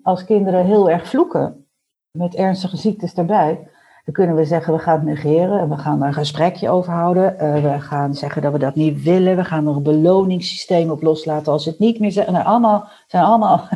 Als 0.03 0.25
kinderen 0.25 0.65
heel 0.65 0.91
erg 0.91 1.09
vloeken, 1.09 1.67
met 2.11 2.35
ernstige 2.35 2.77
ziektes 2.77 3.15
daarbij, 3.15 3.69
dan 4.05 4.15
kunnen 4.15 4.37
we 4.37 4.45
zeggen, 4.45 4.73
we 4.73 4.79
gaan 4.79 4.95
het 4.95 5.05
negeren 5.05 5.61
en 5.61 5.69
we 5.69 5.77
gaan 5.77 6.01
er 6.01 6.07
een 6.07 6.15
gesprekje 6.15 6.71
over 6.71 6.93
houden. 6.93 7.35
Uh, 7.35 7.63
we 7.63 7.81
gaan 7.81 8.15
zeggen 8.15 8.43
dat 8.43 8.53
we 8.53 8.59
dat 8.59 8.75
niet 8.75 9.03
willen. 9.03 9.37
We 9.37 9.45
gaan 9.45 9.67
er 9.67 9.77
een 9.77 9.83
beloningssysteem 9.83 10.91
op 10.91 11.03
loslaten 11.03 11.53
als 11.53 11.65
het 11.65 11.79
niet 11.79 12.01
meer 12.01 12.13
zeggen. 12.13 12.33
Nou, 12.33 12.45
allemaal, 12.45 12.89
zijn 13.07 13.25
allemaal 13.25 13.69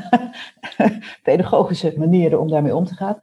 pedagogische 1.23 1.95
manieren 1.97 2.41
om 2.41 2.49
daarmee 2.49 2.77
om 2.77 2.85
te 2.85 2.95
gaan. 2.95 3.23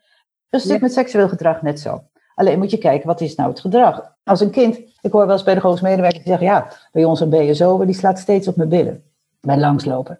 Dus 0.49 0.63
het 0.63 0.71
ja. 0.71 0.77
met 0.81 0.93
seksueel 0.93 1.29
gedrag 1.29 1.61
net 1.61 1.79
zo. 1.79 2.03
Alleen 2.35 2.59
moet 2.59 2.71
je 2.71 2.77
kijken, 2.77 3.07
wat 3.07 3.21
is 3.21 3.35
nou 3.35 3.49
het 3.49 3.59
gedrag? 3.59 4.15
Als 4.23 4.39
een 4.39 4.51
kind, 4.51 4.77
ik 5.01 5.11
hoor 5.11 5.25
wel 5.25 5.35
eens 5.35 5.43
pedagogische 5.43 5.85
medewerkers 5.85 6.23
die 6.23 6.31
zeggen, 6.31 6.47
ja, 6.47 6.67
bij 6.91 7.05
ons 7.05 7.19
een 7.19 7.29
BSO, 7.29 7.85
die 7.85 7.95
slaat 7.95 8.19
steeds 8.19 8.47
op 8.47 8.55
mijn 8.55 8.69
billen 8.69 9.10
bij 9.41 9.57
langslopen 9.57 10.19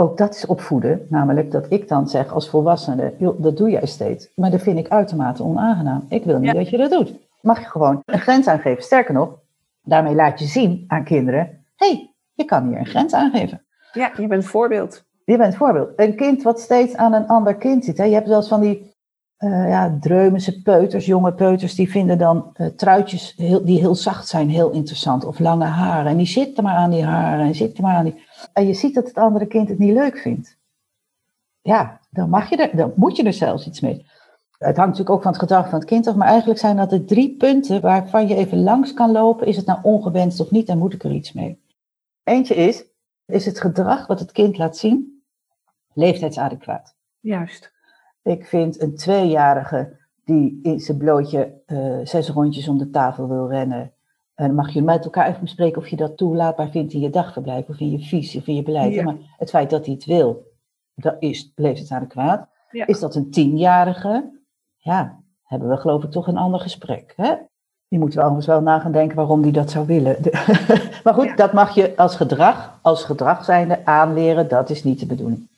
ook 0.00 0.16
dat 0.16 0.34
is 0.34 0.46
opvoeden, 0.46 1.06
namelijk 1.08 1.50
dat 1.50 1.66
ik 1.68 1.88
dan 1.88 2.08
zeg 2.08 2.32
als 2.32 2.48
volwassene, 2.48 3.14
joh, 3.18 3.42
dat 3.42 3.56
doe 3.56 3.70
jij 3.70 3.86
steeds. 3.86 4.28
Maar 4.34 4.50
dat 4.50 4.60
vind 4.60 4.78
ik 4.78 4.88
uitermate 4.88 5.42
onaangenaam. 5.42 6.06
Ik 6.08 6.24
wil 6.24 6.38
niet 6.38 6.54
dat 6.54 6.68
je 6.68 6.76
dat 6.76 6.90
doet. 6.90 7.14
Mag 7.40 7.58
je 7.58 7.66
gewoon 7.66 8.02
een 8.04 8.20
grens 8.20 8.46
aangeven. 8.46 8.82
Sterker 8.82 9.14
nog, 9.14 9.38
daarmee 9.82 10.14
laat 10.14 10.38
je 10.38 10.44
zien 10.44 10.84
aan 10.86 11.04
kinderen, 11.04 11.64
hé, 11.76 11.86
hey, 11.86 12.14
je 12.34 12.44
kan 12.44 12.68
hier 12.68 12.78
een 12.78 12.86
grens 12.86 13.14
aangeven. 13.14 13.62
Ja, 13.92 14.12
je 14.16 14.26
bent 14.26 14.44
voorbeeld. 14.44 15.04
Je 15.24 15.36
bent 15.36 15.56
voorbeeld. 15.56 15.90
Een 15.96 16.14
kind 16.14 16.42
wat 16.42 16.60
steeds 16.60 16.96
aan 16.96 17.12
een 17.12 17.26
ander 17.26 17.54
kind 17.54 17.84
zit. 17.84 17.98
Hè? 17.98 18.04
Je 18.04 18.14
hebt 18.14 18.28
eens 18.28 18.48
van 18.48 18.60
die 18.60 18.94
uh, 19.38 19.68
ja, 19.68 19.96
dreumense 20.00 20.62
peuters, 20.62 21.06
jonge 21.06 21.32
peuters, 21.32 21.74
die 21.74 21.90
vinden 21.90 22.18
dan 22.18 22.52
uh, 22.56 22.66
truitjes 22.66 23.34
heel, 23.36 23.64
die 23.64 23.78
heel 23.78 23.94
zacht 23.94 24.28
zijn 24.28 24.50
heel 24.50 24.70
interessant. 24.70 25.24
Of 25.24 25.38
lange 25.38 25.64
haren. 25.64 26.10
En 26.10 26.16
die 26.16 26.26
zitten 26.26 26.64
maar 26.64 26.74
aan 26.74 26.90
die 26.90 27.04
haren 27.04 27.46
en 27.46 27.54
zitten 27.54 27.84
maar 27.84 27.94
aan 27.94 28.04
die... 28.04 28.26
En 28.52 28.66
je 28.66 28.74
ziet 28.74 28.94
dat 28.94 29.06
het 29.06 29.16
andere 29.16 29.46
kind 29.46 29.68
het 29.68 29.78
niet 29.78 29.92
leuk 29.92 30.18
vindt. 30.18 30.56
Ja, 31.62 32.00
dan, 32.10 32.28
mag 32.28 32.50
je 32.50 32.56
er, 32.56 32.76
dan 32.76 32.92
moet 32.96 33.16
je 33.16 33.22
er 33.22 33.32
zelfs 33.32 33.66
iets 33.66 33.80
mee. 33.80 34.06
Het 34.58 34.76
hangt 34.76 34.90
natuurlijk 34.90 35.10
ook 35.10 35.22
van 35.22 35.32
het 35.32 35.40
gedrag 35.40 35.68
van 35.68 35.78
het 35.78 35.88
kind 35.88 36.06
af, 36.06 36.14
maar 36.14 36.28
eigenlijk 36.28 36.58
zijn 36.58 36.76
dat 36.76 36.90
de 36.90 37.04
drie 37.04 37.36
punten 37.36 37.80
waarvan 37.80 38.28
je 38.28 38.34
even 38.34 38.62
langs 38.62 38.94
kan 38.94 39.12
lopen. 39.12 39.46
Is 39.46 39.56
het 39.56 39.66
nou 39.66 39.78
ongewenst 39.82 40.40
of 40.40 40.50
niet 40.50 40.68
en 40.68 40.78
moet 40.78 40.92
ik 40.94 41.04
er 41.04 41.12
iets 41.12 41.32
mee? 41.32 41.60
Eentje 42.24 42.54
is, 42.54 42.84
is 43.26 43.46
het 43.46 43.60
gedrag 43.60 44.06
wat 44.06 44.18
het 44.18 44.32
kind 44.32 44.58
laat 44.58 44.76
zien 44.76 45.22
leeftijdsadequaat? 45.92 46.94
Juist. 47.20 47.72
Ik 48.22 48.46
vind 48.46 48.80
een 48.80 48.96
tweejarige 48.96 49.96
die 50.24 50.58
in 50.62 50.80
zijn 50.80 50.98
blootje 50.98 51.60
uh, 51.66 51.98
zes 52.02 52.28
rondjes 52.28 52.68
om 52.68 52.78
de 52.78 52.90
tafel 52.90 53.28
wil 53.28 53.48
rennen. 53.48 53.92
En 54.38 54.46
dan 54.46 54.54
mag 54.54 54.72
je 54.72 54.82
met 54.82 55.04
elkaar 55.04 55.28
even 55.28 55.40
bespreken 55.40 55.82
of 55.82 55.88
je 55.88 55.96
dat 55.96 56.16
toelaatbaar 56.16 56.70
vindt 56.70 56.92
in 56.92 57.00
je 57.00 57.10
dagverblijf 57.10 57.68
of 57.68 57.80
in 57.80 57.90
je 57.90 57.98
visie 57.98 58.40
of 58.40 58.46
in 58.46 58.54
je 58.54 58.62
beleid. 58.62 59.04
Maar 59.04 59.16
het 59.36 59.50
feit 59.50 59.70
dat 59.70 59.84
hij 59.84 59.94
het 59.94 60.04
wil, 60.04 60.52
dat 60.94 61.16
is 61.18 61.52
leeftijdsadequaat. 61.54 62.48
Ja. 62.70 62.86
Is 62.86 63.00
dat 63.00 63.14
een 63.14 63.30
tienjarige? 63.30 64.30
Ja, 64.76 65.20
hebben 65.44 65.68
we 65.68 65.76
geloof 65.76 66.04
ik 66.04 66.10
toch 66.10 66.26
een 66.26 66.36
ander 66.36 66.60
gesprek. 66.60 67.12
Hè? 67.16 67.34
Die 67.88 67.98
moeten 67.98 68.18
we 68.18 68.24
anders 68.24 68.46
wel 68.46 68.60
na 68.60 68.78
gaan 68.78 68.92
denken 68.92 69.16
waarom 69.16 69.42
die 69.42 69.52
dat 69.52 69.70
zou 69.70 69.86
willen. 69.86 70.16
maar 71.04 71.14
goed, 71.14 71.36
dat 71.36 71.52
mag 71.52 71.74
je 71.74 71.96
als 71.96 72.16
gedrag, 72.16 72.78
als 72.82 73.04
gedrag 73.04 73.44
zijnde 73.44 73.84
aanleren. 73.84 74.48
Dat 74.48 74.70
is 74.70 74.84
niet 74.84 75.00
de 75.00 75.06
bedoeling. 75.06 75.48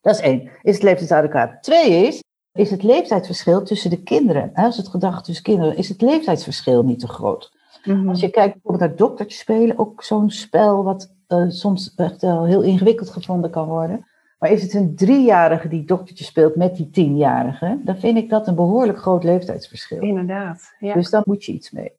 Dat 0.00 0.14
is 0.14 0.20
één. 0.20 0.50
Is 0.62 0.74
het 0.74 0.82
leeftijdsadequaat? 0.82 1.62
Twee 1.62 2.06
is, 2.06 2.22
is 2.52 2.70
het 2.70 2.82
leeftijdsverschil 2.82 3.62
tussen 3.62 3.90
de 3.90 4.02
kinderen. 4.02 4.50
Als 4.54 4.76
het 4.76 4.88
gedrag 4.88 5.22
tussen 5.22 5.44
kinderen, 5.44 5.76
is 5.76 5.88
het 5.88 6.00
leeftijdsverschil 6.00 6.84
niet 6.84 7.00
te 7.00 7.08
groot. 7.08 7.56
Mhm. 7.96 8.08
Als 8.08 8.20
je 8.20 8.30
kijkt 8.30 8.52
bijvoorbeeld 8.52 8.88
naar 8.88 8.98
doktertjes 8.98 9.40
spelen, 9.40 9.78
ook 9.78 10.02
zo'n 10.02 10.30
spel 10.30 10.84
wat 10.84 11.14
uh, 11.28 11.44
soms 11.48 11.94
echt 11.94 12.22
wel 12.22 12.44
heel 12.44 12.62
ingewikkeld 12.62 13.10
gevonden 13.10 13.50
kan 13.50 13.66
worden. 13.66 14.06
Maar 14.38 14.50
is 14.50 14.62
het 14.62 14.74
een 14.74 14.96
driejarige 14.96 15.68
die 15.68 15.84
doktertje 15.84 16.24
speelt 16.24 16.56
met 16.56 16.76
die 16.76 16.90
tienjarige, 16.90 17.80
dan 17.84 17.96
vind 17.96 18.16
ik 18.16 18.30
dat 18.30 18.46
een 18.46 18.54
behoorlijk 18.54 18.98
groot 18.98 19.24
leeftijdsverschil. 19.24 20.00
Inderdaad. 20.00 20.74
Ja. 20.78 20.94
Dus 20.94 21.10
dan 21.10 21.22
moet 21.24 21.44
je 21.44 21.52
iets 21.52 21.70
mee. 21.70 21.92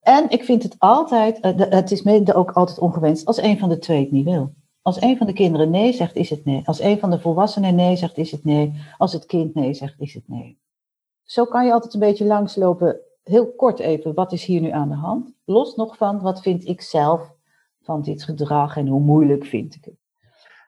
En 0.00 0.30
ik 0.30 0.44
vind 0.44 0.62
het 0.62 0.74
altijd, 0.78 1.44
uh, 1.44 1.52
het 1.56 1.90
is 1.90 2.02
mede 2.02 2.34
ook 2.34 2.50
altijd 2.50 2.78
ongewenst 2.78 3.26
als 3.26 3.42
een 3.42 3.58
van 3.58 3.68
de 3.68 3.78
twee 3.78 4.00
het 4.00 4.10
niet 4.10 4.24
wil. 4.24 4.54
Als 4.82 5.00
een 5.00 5.16
van 5.16 5.26
de 5.26 5.32
kinderen 5.32 5.70
nee 5.70 5.92
zegt, 5.92 6.16
is 6.16 6.30
het 6.30 6.44
nee. 6.44 6.62
Als 6.64 6.80
een 6.80 6.98
van 6.98 7.10
de 7.10 7.20
volwassenen 7.20 7.74
nee 7.74 7.96
zegt, 7.96 8.16
is 8.16 8.30
het 8.30 8.44
nee. 8.44 8.72
Als 8.98 9.12
het 9.12 9.26
kind 9.26 9.54
nee 9.54 9.74
zegt, 9.74 10.00
is 10.00 10.14
het 10.14 10.28
nee. 10.28 10.58
Zo 11.22 11.44
kan 11.44 11.66
je 11.66 11.72
altijd 11.72 11.94
een 11.94 12.00
beetje 12.00 12.24
langslopen. 12.24 13.00
Heel 13.28 13.52
kort 13.52 13.78
even, 13.78 14.14
wat 14.14 14.32
is 14.32 14.44
hier 14.44 14.60
nu 14.60 14.70
aan 14.70 14.88
de 14.88 14.94
hand? 14.94 15.32
Los 15.44 15.74
nog 15.74 15.96
van, 15.96 16.20
wat 16.20 16.42
vind 16.42 16.66
ik 16.66 16.80
zelf 16.80 17.32
van 17.82 18.02
dit 18.02 18.22
gedrag 18.22 18.76
en 18.76 18.86
hoe 18.86 19.00
moeilijk 19.00 19.44
vind 19.44 19.74
ik 19.74 19.84
het? 19.84 19.94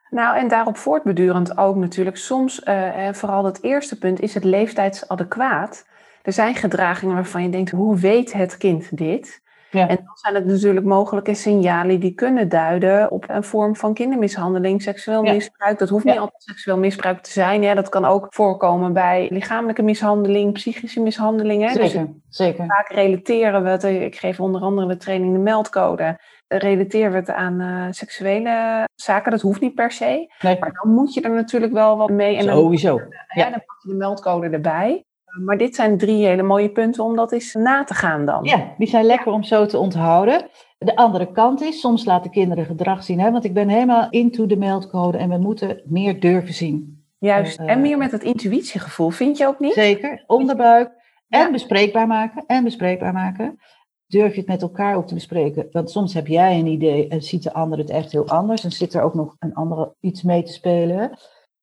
Nou, 0.09 0.37
en 0.37 0.47
daarop 0.47 0.77
voortbedurend 0.77 1.57
ook 1.57 1.75
natuurlijk, 1.75 2.17
soms, 2.17 2.61
uh, 2.65 3.13
vooral 3.13 3.45
het 3.45 3.63
eerste 3.63 3.97
punt, 3.97 4.19
is 4.19 4.33
het 4.33 4.43
leeftijdsadequaat. 4.43 5.87
Er 6.21 6.33
zijn 6.33 6.55
gedragingen 6.55 7.15
waarvan 7.15 7.43
je 7.43 7.49
denkt, 7.49 7.71
hoe 7.71 7.97
weet 7.97 8.33
het 8.33 8.57
kind 8.57 8.97
dit? 8.97 9.41
Ja. 9.71 9.87
En 9.87 9.95
dan 9.95 10.15
zijn 10.17 10.35
het 10.35 10.45
natuurlijk 10.45 10.85
mogelijke 10.85 11.33
signalen 11.33 11.99
die 11.99 12.13
kunnen 12.13 12.49
duiden 12.49 13.11
op 13.11 13.25
een 13.27 13.43
vorm 13.43 13.75
van 13.75 13.93
kindermishandeling, 13.93 14.81
seksueel 14.81 15.21
misbruik. 15.21 15.79
Dat 15.79 15.89
hoeft 15.89 16.05
niet 16.05 16.17
altijd 16.17 16.43
seksueel 16.43 16.77
misbruik 16.77 17.21
te 17.21 17.31
zijn. 17.31 17.63
Hè. 17.63 17.75
Dat 17.75 17.89
kan 17.89 18.05
ook 18.05 18.27
voorkomen 18.29 18.93
bij 18.93 19.27
lichamelijke 19.31 19.81
mishandeling, 19.81 20.53
psychische 20.53 21.01
mishandeling. 21.01 21.63
Hè. 21.63 21.69
Zeker, 21.69 22.05
dus 22.05 22.37
zeker. 22.37 22.65
Vaak 22.65 22.89
relateren 22.89 23.63
we 23.63 23.69
het, 23.69 23.83
ik 23.83 24.15
geef 24.15 24.39
onder 24.39 24.61
andere 24.61 24.87
de 24.87 24.97
training 24.97 25.33
de 25.33 25.39
meldcode, 25.39 26.19
relateren 26.47 27.11
we 27.11 27.17
het 27.17 27.29
aan 27.29 27.61
uh, 27.61 27.85
seksuele 27.89 28.87
zaken. 28.95 29.31
Dat 29.31 29.41
hoeft 29.41 29.61
niet 29.61 29.75
per 29.75 29.91
se. 29.91 30.33
Nee. 30.41 30.59
Maar 30.59 30.71
dan 30.83 30.93
moet 30.93 31.13
je 31.13 31.21
er 31.21 31.33
natuurlijk 31.33 31.73
wel 31.73 31.97
wat 31.97 32.09
mee. 32.09 32.37
En 32.37 32.43
Sowieso. 32.43 32.97
Dan, 32.97 33.07
ja. 33.27 33.49
dan 33.49 33.63
pak 33.65 33.77
je 33.81 33.89
de 33.89 33.95
meldcode 33.95 34.49
erbij. 34.49 35.03
Maar 35.45 35.57
dit 35.57 35.75
zijn 35.75 35.97
drie 35.97 36.25
hele 36.25 36.43
mooie 36.43 36.69
punten 36.69 37.03
om 37.03 37.15
dat 37.15 37.31
eens 37.31 37.53
na 37.53 37.83
te 37.83 37.93
gaan 37.93 38.25
dan. 38.25 38.43
Ja, 38.43 38.73
die 38.77 38.87
zijn 38.87 39.05
lekker 39.05 39.31
om 39.31 39.43
zo 39.43 39.65
te 39.65 39.77
onthouden. 39.77 40.49
De 40.77 40.95
andere 40.95 41.31
kant 41.31 41.61
is, 41.61 41.79
soms 41.79 42.05
laten 42.05 42.31
kinderen 42.31 42.65
gedrag 42.65 43.03
zien. 43.03 43.19
Hè? 43.19 43.31
Want 43.31 43.43
ik 43.43 43.53
ben 43.53 43.69
helemaal 43.69 44.07
into 44.09 44.45
de 44.45 44.57
meldcode 44.57 45.17
en 45.17 45.29
we 45.29 45.37
moeten 45.37 45.81
meer 45.85 46.19
durven 46.19 46.53
zien. 46.53 47.03
Juist, 47.19 47.59
en 47.59 47.81
meer 47.81 47.97
met 47.97 48.11
het 48.11 48.23
intuïtiegevoel, 48.23 49.09
vind 49.09 49.37
je 49.37 49.47
ook 49.47 49.59
niet? 49.59 49.73
Zeker, 49.73 50.23
onderbuik. 50.27 50.91
En 51.29 51.51
bespreekbaar 51.51 52.07
maken. 52.07 52.43
En 52.47 52.63
bespreekbaar 52.63 53.13
maken. 53.13 53.59
Durf 54.07 54.33
je 54.33 54.39
het 54.39 54.49
met 54.49 54.61
elkaar 54.61 54.95
ook 54.95 55.07
te 55.07 55.13
bespreken? 55.13 55.67
Want 55.71 55.91
soms 55.91 56.13
heb 56.13 56.27
jij 56.27 56.59
een 56.59 56.67
idee 56.67 57.07
en 57.07 57.21
ziet 57.21 57.43
de 57.43 57.53
ander 57.53 57.77
het 57.77 57.89
echt 57.89 58.11
heel 58.11 58.27
anders. 58.27 58.63
En 58.63 58.71
zit 58.71 58.93
er 58.93 59.01
ook 59.01 59.13
nog 59.13 59.35
een 59.39 59.53
andere 59.53 59.95
iets 59.99 60.23
mee 60.23 60.43
te 60.43 60.51
spelen. 60.51 61.17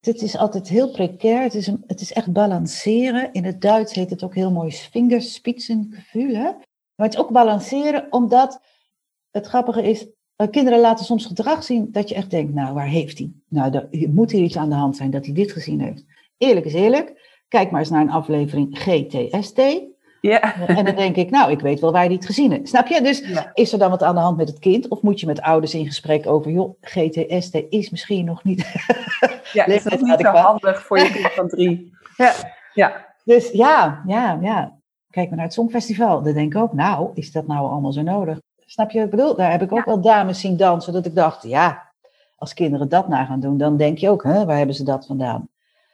Het 0.07 0.23
is 0.23 0.37
altijd 0.37 0.69
heel 0.69 0.91
precair. 0.91 1.43
Het 1.43 1.55
is, 1.55 1.67
het 1.87 2.01
is 2.01 2.13
echt 2.13 2.33
balanceren. 2.33 3.33
In 3.33 3.45
het 3.45 3.61
Duits 3.61 3.95
heet 3.95 4.11
het 4.11 4.23
ook 4.23 4.35
heel 4.35 4.51
mooi 4.51 4.73
vingerspitsengevoel. 4.73 6.33
Maar 6.33 7.07
het 7.07 7.15
is 7.15 7.21
ook 7.21 7.31
balanceren, 7.31 8.07
omdat 8.11 8.61
het 9.31 9.47
grappige 9.47 9.83
is, 9.83 10.07
uh, 10.37 10.49
kinderen 10.51 10.81
laten 10.81 11.05
soms 11.05 11.27
gedrag 11.27 11.65
zien 11.65 11.89
dat 11.93 12.09
je 12.09 12.15
echt 12.15 12.31
denkt, 12.31 12.55
nou, 12.55 12.75
waar 12.75 12.89
heeft 12.89 13.19
hij? 13.19 13.33
Nou, 13.49 13.75
er 13.75 13.89
moet 14.11 14.31
hier 14.31 14.43
iets 14.43 14.57
aan 14.57 14.69
de 14.69 14.75
hand 14.75 14.97
zijn 14.97 15.11
dat 15.11 15.25
hij 15.25 15.35
dit 15.35 15.53
gezien 15.53 15.81
heeft. 15.81 16.05
Eerlijk 16.37 16.67
is 16.67 16.75
eerlijk. 16.75 17.41
Kijk 17.49 17.71
maar 17.71 17.81
eens 17.81 17.91
naar 17.91 18.01
een 18.01 18.11
aflevering 18.11 18.79
GTST. 18.79 19.61
Ja. 20.21 20.67
En 20.67 20.85
dan 20.85 20.95
denk 20.95 21.17
ik, 21.17 21.31
nou, 21.31 21.51
ik 21.51 21.61
weet 21.61 21.81
wel 21.81 21.93
waar 21.93 22.03
je 22.03 22.09
dit 22.09 22.27
gezien 22.27 22.51
hebt. 22.51 22.69
Snap 22.69 22.87
je? 22.87 23.03
Dus 23.03 23.23
is 23.55 23.73
er 23.73 23.79
dan 23.79 23.91
wat 23.91 24.03
aan 24.03 24.15
de 24.15 24.21
hand 24.21 24.37
met 24.37 24.49
het 24.49 24.59
kind? 24.59 24.89
Of 24.89 25.03
moet 25.03 25.21
je 25.21 25.27
met 25.27 25.41
ouders 25.41 25.75
in 25.75 25.87
gesprek 25.87 26.27
over, 26.27 26.51
joh, 26.51 26.75
GTST 26.81 27.55
is 27.69 27.91
misschien 27.91 28.25
nog 28.25 28.45
niet... 28.45 28.61
ja, 29.53 29.65
het 29.65 29.75
is 29.75 29.85
nog 29.85 30.01
niet 30.01 30.21
zo 30.21 30.31
handig 30.31 30.83
voor 30.83 30.99
je 30.99 31.11
kind 31.11 31.33
van 31.33 31.49
drie. 31.49 31.95
Ja. 32.17 32.33
ja. 32.75 33.07
Dus 33.25 33.51
ja, 33.51 34.03
ja, 34.07 34.39
ja. 34.41 34.79
Kijk 35.11 35.29
maar 35.29 35.37
naar 35.37 35.47
het 35.47 35.55
Songfestival. 35.55 36.23
Dan 36.23 36.33
denk 36.33 36.55
ik 36.55 36.63
ook, 36.63 36.73
nou, 36.73 37.11
is 37.15 37.33
dat 37.33 37.47
nou 37.47 37.71
allemaal 37.71 37.93
zo 37.93 38.03
nodig? 38.03 38.41
Snap 38.59 38.91
je 38.91 38.99
wat 38.99 39.07
ik 39.07 39.17
bedoel? 39.17 39.37
Daar 39.37 39.51
heb 39.51 39.63
ik 39.63 39.73
ook 39.73 39.85
wel 39.85 40.01
dames 40.01 40.41
zien 40.41 40.57
dansen, 40.57 40.93
dat 40.93 41.07
ik 41.07 41.15
dacht, 41.15 41.43
ja, 41.43 41.93
als 42.37 42.55
kinderen 42.55 42.89
dat 42.89 43.09
na 43.09 43.25
gaan 43.25 43.41
doen, 43.41 43.59
dan 43.59 43.77
denk 43.77 43.99
je 43.99 44.09
ook, 44.09 44.23
hè, 44.23 44.45
waar 44.45 44.57
hebben 44.57 44.75
ze 44.75 44.85
dat 44.85 45.07
vandaan? 45.07 45.49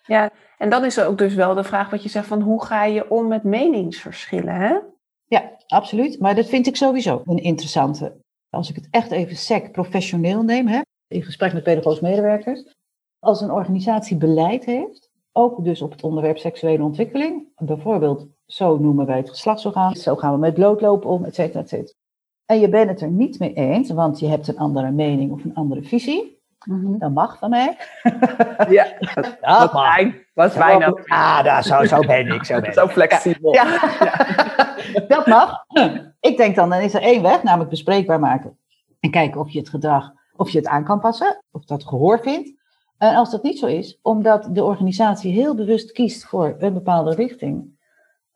Ja, 0.06 0.30
en 0.58 0.70
dan 0.70 0.84
is 0.84 0.96
er 0.96 1.06
ook 1.06 1.18
dus 1.18 1.34
wel 1.34 1.54
de 1.54 1.64
vraag 1.64 1.90
wat 1.90 2.02
je 2.02 2.08
zegt 2.08 2.26
van 2.26 2.40
hoe 2.40 2.64
ga 2.64 2.84
je 2.84 3.10
om 3.10 3.28
met 3.28 3.42
meningsverschillen, 3.42 4.54
hè? 4.54 4.78
Ja, 5.24 5.56
absoluut. 5.66 6.20
Maar 6.20 6.34
dat 6.34 6.46
vind 6.46 6.66
ik 6.66 6.76
sowieso 6.76 7.22
een 7.24 7.42
interessante. 7.42 8.20
Als 8.50 8.70
ik 8.70 8.74
het 8.74 8.88
echt 8.90 9.10
even 9.10 9.36
sec 9.36 9.72
professioneel 9.72 10.42
neem, 10.42 10.66
hè, 10.66 10.80
in 11.08 11.22
gesprek 11.22 11.52
met 11.52 11.62
pedagogisch 11.62 12.00
medewerkers. 12.00 12.64
Als 13.18 13.40
een 13.40 13.50
organisatie 13.50 14.16
beleid 14.16 14.64
heeft, 14.64 15.10
ook 15.32 15.64
dus 15.64 15.82
op 15.82 15.90
het 15.90 16.02
onderwerp 16.02 16.38
seksuele 16.38 16.82
ontwikkeling, 16.82 17.48
bijvoorbeeld 17.56 18.26
zo 18.46 18.78
noemen 18.78 19.06
wij 19.06 19.16
het 19.16 19.28
geslachtsorgaan, 19.28 19.94
zo 19.94 20.16
gaan 20.16 20.32
we 20.32 20.38
met 20.38 20.54
blootlopen 20.54 21.10
om, 21.10 21.24
et 21.24 21.34
cetera, 21.34 21.60
et 21.60 21.68
cetera. 21.68 21.98
En 22.46 22.60
je 22.60 22.68
bent 22.68 22.90
het 22.90 23.00
er 23.00 23.10
niet 23.10 23.38
mee 23.38 23.52
eens, 23.52 23.90
want 23.90 24.18
je 24.18 24.26
hebt 24.26 24.48
een 24.48 24.58
andere 24.58 24.90
mening 24.90 25.32
of 25.32 25.44
een 25.44 25.54
andere 25.54 25.82
visie, 25.82 26.41
Mm 26.64 26.98
Dat 26.98 27.10
mag 27.10 27.38
van 27.38 27.50
mij. 27.50 27.76
Ja, 28.68 28.86
dat, 29.14 29.36
dat 29.40 29.70
fijn. 29.70 30.26
Wat 30.34 30.52
fijn. 30.52 31.02
Ja, 31.04 31.42
daar, 31.42 31.64
zo, 31.64 31.84
zo 31.84 31.98
ben 32.00 32.26
ik. 32.26 32.44
Zo, 32.44 32.54
ben 32.60 32.64
ik. 32.64 32.72
zo 32.72 32.88
flexibel. 32.88 33.54
Ja. 33.54 33.80
dat 35.08 35.26
mag. 35.26 35.64
Ik 36.20 36.36
denk 36.36 36.56
dan, 36.56 36.70
dan 36.70 36.80
is 36.80 36.94
er 36.94 37.02
één 37.02 37.22
weg, 37.22 37.42
namelijk 37.42 37.70
bespreekbaar 37.70 38.20
maken. 38.20 38.58
En 39.00 39.10
kijken 39.10 39.40
of 39.40 39.50
je 39.50 39.58
het 39.58 39.68
gedrag, 39.68 40.12
of 40.36 40.50
je 40.50 40.58
het 40.58 40.66
aan 40.66 40.84
kan 40.84 41.00
passen, 41.00 41.44
of 41.50 41.64
dat 41.64 41.84
gehoor 41.84 42.20
vindt. 42.20 42.52
En 42.98 43.14
als 43.14 43.30
dat 43.30 43.42
niet 43.42 43.58
zo 43.58 43.66
is, 43.66 43.98
omdat 44.02 44.48
de 44.50 44.64
organisatie 44.64 45.32
heel 45.32 45.54
bewust 45.54 45.92
kiest 45.92 46.24
voor 46.24 46.54
een 46.58 46.72
bepaalde 46.72 47.14
richting, 47.14 47.80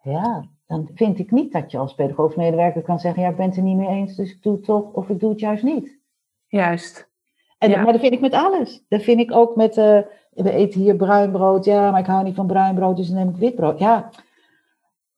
ja, 0.03 0.45
dan 0.67 0.91
vind 0.95 1.19
ik 1.19 1.31
niet 1.31 1.53
dat 1.53 1.71
je 1.71 1.79
als 1.79 1.95
pedagogisch 1.95 2.37
medewerker 2.37 2.83
kan 2.83 2.99
zeggen, 2.99 3.23
ja, 3.23 3.29
ik 3.29 3.37
ben 3.37 3.47
het 3.47 3.57
er 3.57 3.63
niet 3.63 3.77
mee 3.77 3.89
eens, 3.89 4.17
dus 4.17 4.31
ik 4.31 4.43
doe 4.43 4.55
het 4.55 4.65
toch, 4.65 4.93
of 4.93 5.09
ik 5.09 5.21
doe 5.21 5.31
het 5.31 5.41
juist 5.41 5.63
niet. 5.63 5.99
Juist. 6.47 7.11
En, 7.59 7.71
Maar 7.71 7.93
dat 7.93 8.01
vind 8.01 8.13
ik 8.13 8.21
met 8.21 8.35
alles. 8.35 8.85
Dat 8.89 9.03
vind 9.03 9.21
ik 9.21 9.33
ook 9.33 9.57
met, 9.57 9.77
uh, 9.77 9.99
we 10.31 10.53
eten 10.53 10.81
hier 10.81 10.97
bruin 10.97 11.31
brood, 11.31 11.65
ja, 11.65 11.91
maar 11.91 12.01
ik 12.01 12.07
hou 12.07 12.25
niet 12.25 12.35
van 12.35 12.47
bruin 12.47 12.75
brood, 12.75 12.97
dus 12.97 13.09
dan 13.09 13.17
neem 13.17 13.29
ik 13.29 13.37
wit 13.37 13.55
brood. 13.55 13.79
Ja, 13.79 14.11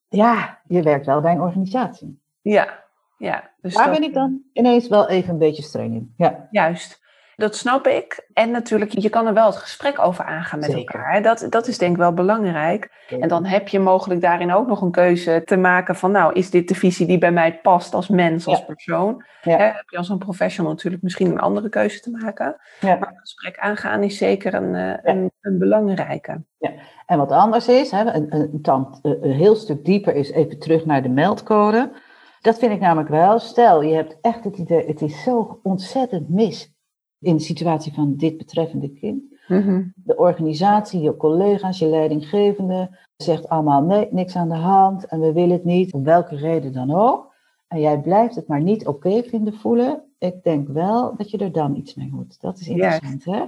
ja 0.08 0.60
je 0.66 0.82
werkt 0.82 1.06
wel 1.06 1.20
bij 1.20 1.32
een 1.32 1.40
organisatie. 1.40 2.20
Ja, 2.40 2.84
ja. 3.18 3.50
Dus 3.60 3.74
Daar 3.74 3.90
ben 3.90 4.02
ik 4.02 4.14
dan 4.14 4.42
ineens 4.52 4.88
wel 4.88 5.08
even 5.08 5.32
een 5.32 5.38
beetje 5.38 5.62
streng 5.62 5.94
in. 5.94 6.14
Ja. 6.16 6.48
Juist. 6.50 7.06
Dat 7.38 7.56
snap 7.56 7.86
ik. 7.86 8.28
En 8.32 8.50
natuurlijk, 8.50 8.98
je 8.98 9.08
kan 9.08 9.26
er 9.26 9.34
wel 9.34 9.46
het 9.46 9.56
gesprek 9.56 9.98
over 9.98 10.24
aangaan 10.24 10.58
met 10.58 10.74
elkaar. 10.74 11.22
Dat, 11.22 11.46
dat 11.50 11.66
is 11.66 11.78
denk 11.78 11.92
ik 11.92 11.98
wel 11.98 12.12
belangrijk. 12.12 12.90
En 13.20 13.28
dan 13.28 13.44
heb 13.44 13.68
je 13.68 13.78
mogelijk 13.78 14.20
daarin 14.20 14.52
ook 14.52 14.66
nog 14.66 14.80
een 14.80 14.90
keuze 14.90 15.42
te 15.44 15.56
maken 15.56 15.96
van, 15.96 16.10
nou, 16.10 16.32
is 16.32 16.50
dit 16.50 16.68
de 16.68 16.74
visie 16.74 17.06
die 17.06 17.18
bij 17.18 17.32
mij 17.32 17.60
past 17.60 17.94
als 17.94 18.08
mens, 18.08 18.46
als 18.46 18.64
persoon? 18.64 19.24
heb 19.40 19.88
je 19.88 19.96
als 19.96 20.08
een 20.08 20.18
professional 20.18 20.72
natuurlijk 20.72 21.02
misschien 21.02 21.30
een 21.30 21.40
andere 21.40 21.68
keuze 21.68 22.00
te 22.00 22.10
maken. 22.10 22.56
Maar 22.80 22.98
het 22.98 23.20
gesprek 23.20 23.58
aangaan 23.58 24.02
is 24.02 24.16
zeker 24.16 24.54
een, 24.54 24.74
eh, 24.74 25.12
een, 25.14 25.30
een, 25.40 25.58
belangrijke. 25.58 26.42
Ja. 26.58 26.70
En 27.06 27.18
wat 27.18 27.30
anders 27.30 27.68
is, 27.68 27.90
hè, 27.90 28.14
een, 28.14 28.34
een, 28.34 28.62
tand, 28.62 28.98
eh, 29.02 29.12
een 29.20 29.32
heel 29.32 29.56
stuk 29.56 29.84
dieper 29.84 30.14
is 30.14 30.30
even 30.30 30.58
terug 30.58 30.84
naar 30.84 31.02
de 31.02 31.08
meldcode. 31.08 31.90
Dat 32.40 32.58
vind 32.58 32.72
ik 32.72 32.80
namelijk 32.80 33.08
wel. 33.08 33.38
Stel, 33.38 33.82
je 33.82 33.94
hebt 33.94 34.18
echt 34.20 34.44
het 34.44 34.58
idee, 34.58 34.86
het 34.86 35.02
is 35.02 35.22
zo 35.22 35.60
ontzettend 35.62 36.28
mis 36.28 36.76
in 37.20 37.36
de 37.36 37.42
situatie 37.42 37.94
van 37.94 38.16
dit 38.16 38.36
betreffende 38.36 38.92
kind. 38.92 39.22
Mhm. 39.48 39.84
De 39.94 40.16
organisatie, 40.16 41.00
je 41.00 41.16
collega's, 41.16 41.78
je 41.78 41.86
leidinggevende 41.86 42.98
zegt 43.16 43.48
allemaal 43.48 43.82
nee, 43.82 44.08
niks 44.10 44.36
aan 44.36 44.48
de 44.48 44.54
hand 44.54 45.06
en 45.06 45.20
we 45.20 45.32
willen 45.32 45.56
het 45.56 45.64
niet, 45.64 45.92
om 45.92 46.04
welke 46.04 46.36
reden 46.36 46.72
dan 46.72 46.94
ook. 46.94 47.34
En 47.68 47.80
jij 47.80 48.00
blijft 48.00 48.34
het 48.34 48.46
maar 48.46 48.62
niet 48.62 48.86
oké 48.86 49.22
vinden 49.22 49.54
voelen. 49.54 50.02
Ik 50.18 50.42
denk 50.42 50.68
wel 50.68 51.16
dat 51.16 51.30
je 51.30 51.38
er 51.38 51.52
dan 51.52 51.76
iets 51.76 51.94
mee 51.94 52.10
moet. 52.12 52.40
Dat 52.40 52.58
is 52.58 52.68
interessant, 52.68 53.24
hè? 53.24 53.44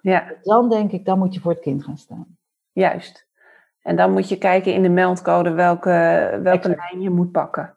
Ja. 0.00 0.34
Dan 0.42 0.68
denk 0.68 0.92
ik, 0.92 1.04
dan 1.04 1.18
moet 1.18 1.34
je 1.34 1.40
voor 1.40 1.52
het 1.52 1.60
kind 1.60 1.84
gaan 1.84 1.98
staan. 1.98 2.36
Juist. 2.72 3.26
En 3.82 3.96
dan 3.96 4.12
moet 4.12 4.28
je 4.28 4.38
kijken 4.38 4.74
in 4.74 4.82
de 4.82 4.88
meldcode 4.88 5.50
welke, 5.50 5.90
welke 6.42 6.68
lijn 6.68 7.00
je 7.00 7.10
moet 7.10 7.32
pakken. 7.32 7.76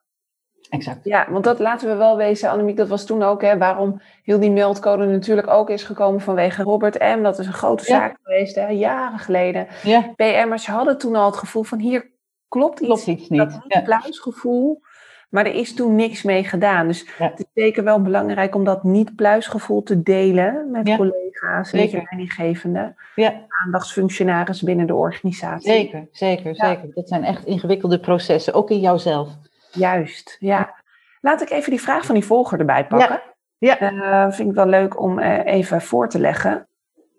Exact. 0.76 1.00
Ja, 1.04 1.28
want 1.30 1.44
dat 1.44 1.60
laten 1.60 1.90
we 1.90 1.96
wel 1.96 2.18
wezen, 2.18 2.50
Annemiek, 2.50 2.78
dat 2.78 2.88
was 2.88 3.06
toen 3.06 3.24
ook, 3.24 3.42
hè, 3.42 3.58
waarom 3.58 4.02
heel 4.24 4.40
die 4.40 4.52
meldcode 4.52 5.06
natuurlijk 5.06 5.48
ook 5.48 5.70
is 5.70 5.84
gekomen 5.84 6.22
vanwege 6.22 6.64
Robert 6.64 7.00
M. 7.00 7.24
Dat 7.24 7.40
is 7.40 7.48
een 7.48 7.54
grote 7.54 7.84
zaak 7.84 8.18
geweest, 8.24 8.56
hè, 8.56 8.68
jaren 8.68 9.20
geleden. 9.20 9.68
Ja. 9.84 10.14
PM'ers 10.16 10.68
hadden 10.68 10.98
toen 10.98 11.16
al 11.16 11.26
het 11.26 11.38
gevoel 11.38 11.64
van, 11.64 11.80
hier 11.80 12.12
klopt 12.48 12.80
iets, 12.80 12.88
klopt 12.88 13.08
iets 13.08 13.30
niet. 13.30 13.40
Dat 13.40 13.62
ja. 13.68 13.82
pluisgevoel, 13.82 14.82
maar 15.30 15.46
er 15.46 15.54
is 15.54 15.74
toen 15.74 15.96
niks 15.96 16.24
mee 16.24 16.44
gedaan. 16.44 16.88
Dus 16.88 17.06
het 17.18 17.40
is 17.40 17.46
zeker 17.54 17.84
wel 17.84 18.02
belangrijk 18.02 18.56
om 18.56 18.64
dat 18.64 18.84
niet-pluisgevoel 18.84 19.84
te 19.84 20.04
delen 20.04 20.72
met 20.72 20.96
collega's, 20.96 21.72
met 21.72 21.92
leidinggevenden, 21.92 22.96
ja. 23.16 23.34
aandachtsfunctionaris 23.64 24.62
binnen 24.62 24.88
de 24.88 24.96
organisatie. 24.96 25.72
Zeker, 25.72 26.08
zeker, 26.12 26.56
zeker. 26.56 26.92
Dat 26.94 27.08
zijn 27.08 27.24
echt 27.24 27.46
ingewikkelde 27.46 28.00
processen, 28.00 28.54
ook 28.54 28.70
in 28.70 28.80
jouzelf. 28.80 29.30
Juist, 29.76 30.36
ja. 30.40 30.76
Laat 31.22 31.42
ik 31.42 31.50
even 31.50 31.70
die 31.70 31.82
vraag 31.82 32.06
van 32.06 32.16
die 32.16 32.26
volger 32.26 32.60
erbij 32.60 32.88
pakken. 32.88 33.22
Ja. 33.58 33.78
ja. 33.80 33.92
Uh, 33.92 34.32
vind 34.32 34.50
ik 34.50 34.56
wel 34.56 34.66
leuk 34.66 35.00
om 35.00 35.20
uh, 35.20 35.46
even 35.46 35.82
voor 35.82 36.10
te 36.10 36.20
leggen. 36.20 36.68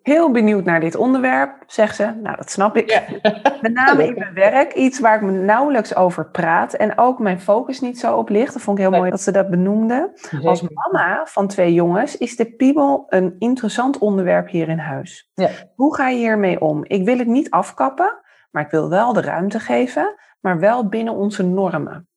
Heel 0.03 0.31
benieuwd 0.31 0.65
naar 0.65 0.81
dit 0.81 0.97
onderwerp, 0.97 1.63
zegt 1.67 1.97
ze. 1.97 2.05
Nou, 2.23 2.37
dat 2.37 2.51
snap 2.51 2.77
ik. 2.77 2.91
Ja. 2.91 3.03
Met 3.61 3.73
name 3.73 4.07
in 4.07 4.15
mijn 4.15 4.35
werk, 4.35 4.73
iets 4.75 5.01
waar 5.01 5.17
ik 5.17 5.23
me 5.23 5.31
nauwelijks 5.31 5.95
over 5.95 6.31
praat 6.31 6.75
en 6.75 6.99
ook 6.99 7.19
mijn 7.19 7.41
focus 7.41 7.81
niet 7.81 7.99
zo 7.99 8.17
op 8.17 8.29
ligt. 8.29 8.53
Dat 8.53 8.63
vond 8.63 8.79
ik 8.79 8.85
heel 8.85 8.99
mooi 8.99 9.11
dat 9.11 9.21
ze 9.21 9.31
dat 9.31 9.51
benoemde. 9.51 10.13
Als 10.43 10.63
mama 10.63 11.23
van 11.25 11.49
twee 11.49 11.75
jongens 11.75 12.17
is 12.17 12.37
de 12.37 12.55
piemel 12.57 13.07
een 13.09 13.37
interessant 13.39 13.99
onderwerp 13.99 14.49
hier 14.49 14.69
in 14.69 14.79
huis. 14.79 15.31
Ja. 15.35 15.49
Hoe 15.75 15.95
ga 15.95 16.09
je 16.09 16.17
hiermee 16.17 16.61
om? 16.61 16.85
Ik 16.85 17.05
wil 17.05 17.19
het 17.19 17.29
niet 17.29 17.51
afkappen, 17.51 18.19
maar 18.51 18.65
ik 18.65 18.71
wil 18.71 18.89
wel 18.89 19.13
de 19.13 19.21
ruimte 19.21 19.61
geven, 19.61 20.15
maar 20.41 20.59
wel 20.59 20.89
binnen 20.89 21.15
onze 21.15 21.43
normen. 21.43 22.09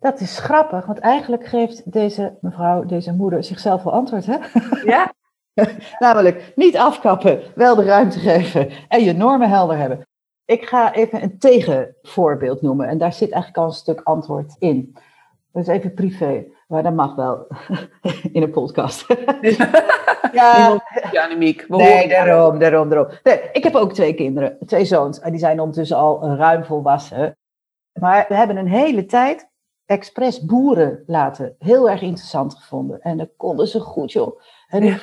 Dat 0.00 0.20
is 0.20 0.38
grappig, 0.38 0.86
want 0.86 0.98
eigenlijk 0.98 1.46
geeft 1.46 1.92
deze 1.92 2.36
mevrouw, 2.40 2.84
deze 2.84 3.12
moeder 3.12 3.44
zichzelf 3.44 3.82
wel 3.82 3.92
antwoord, 3.92 4.26
hè? 4.26 4.36
Ja. 4.84 5.12
Namelijk 5.98 6.52
niet 6.54 6.76
afkappen, 6.76 7.40
wel 7.54 7.74
de 7.74 7.84
ruimte 7.84 8.18
geven 8.18 8.70
en 8.88 9.04
je 9.04 9.12
normen 9.12 9.48
helder 9.48 9.76
hebben. 9.76 10.06
Ik 10.44 10.66
ga 10.66 10.94
even 10.94 11.22
een 11.22 11.38
tegenvoorbeeld 11.38 12.62
noemen 12.62 12.88
en 12.88 12.98
daar 12.98 13.12
zit 13.12 13.30
eigenlijk 13.30 13.62
al 13.62 13.64
een 13.64 13.76
stuk 13.76 14.00
antwoord 14.00 14.56
in. 14.58 14.96
Dat 15.52 15.62
is 15.62 15.68
even 15.68 15.94
privé, 15.94 16.44
maar 16.68 16.82
dat 16.82 16.94
mag 16.94 17.14
wel 17.14 17.46
in 18.32 18.42
een 18.42 18.50
podcast. 18.50 19.06
ja, 20.32 20.80
Annemiek. 21.12 21.68
Nee, 21.68 22.08
daarom, 22.08 22.58
daarom, 22.58 22.88
daarom. 22.88 23.08
Nee, 23.22 23.40
ik 23.52 23.64
heb 23.64 23.74
ook 23.74 23.92
twee 23.92 24.14
kinderen, 24.14 24.58
twee 24.66 24.84
zoons, 24.84 25.20
en 25.20 25.30
die 25.30 25.40
zijn 25.40 25.60
ondertussen 25.60 25.96
al 25.96 26.36
ruim 26.36 26.64
volwassen. 26.64 27.36
Maar 28.00 28.24
we 28.28 28.34
hebben 28.34 28.56
een 28.56 28.68
hele 28.68 29.04
tijd 29.04 29.47
expres 29.88 30.44
boeren 30.44 31.02
laten. 31.06 31.54
Heel 31.58 31.90
erg 31.90 32.00
interessant 32.00 32.54
gevonden. 32.54 33.00
En 33.00 33.16
dat 33.16 33.28
konden 33.36 33.68
ze 33.68 33.80
goed, 33.80 34.12
joh. 34.12 34.40
En 34.68 34.82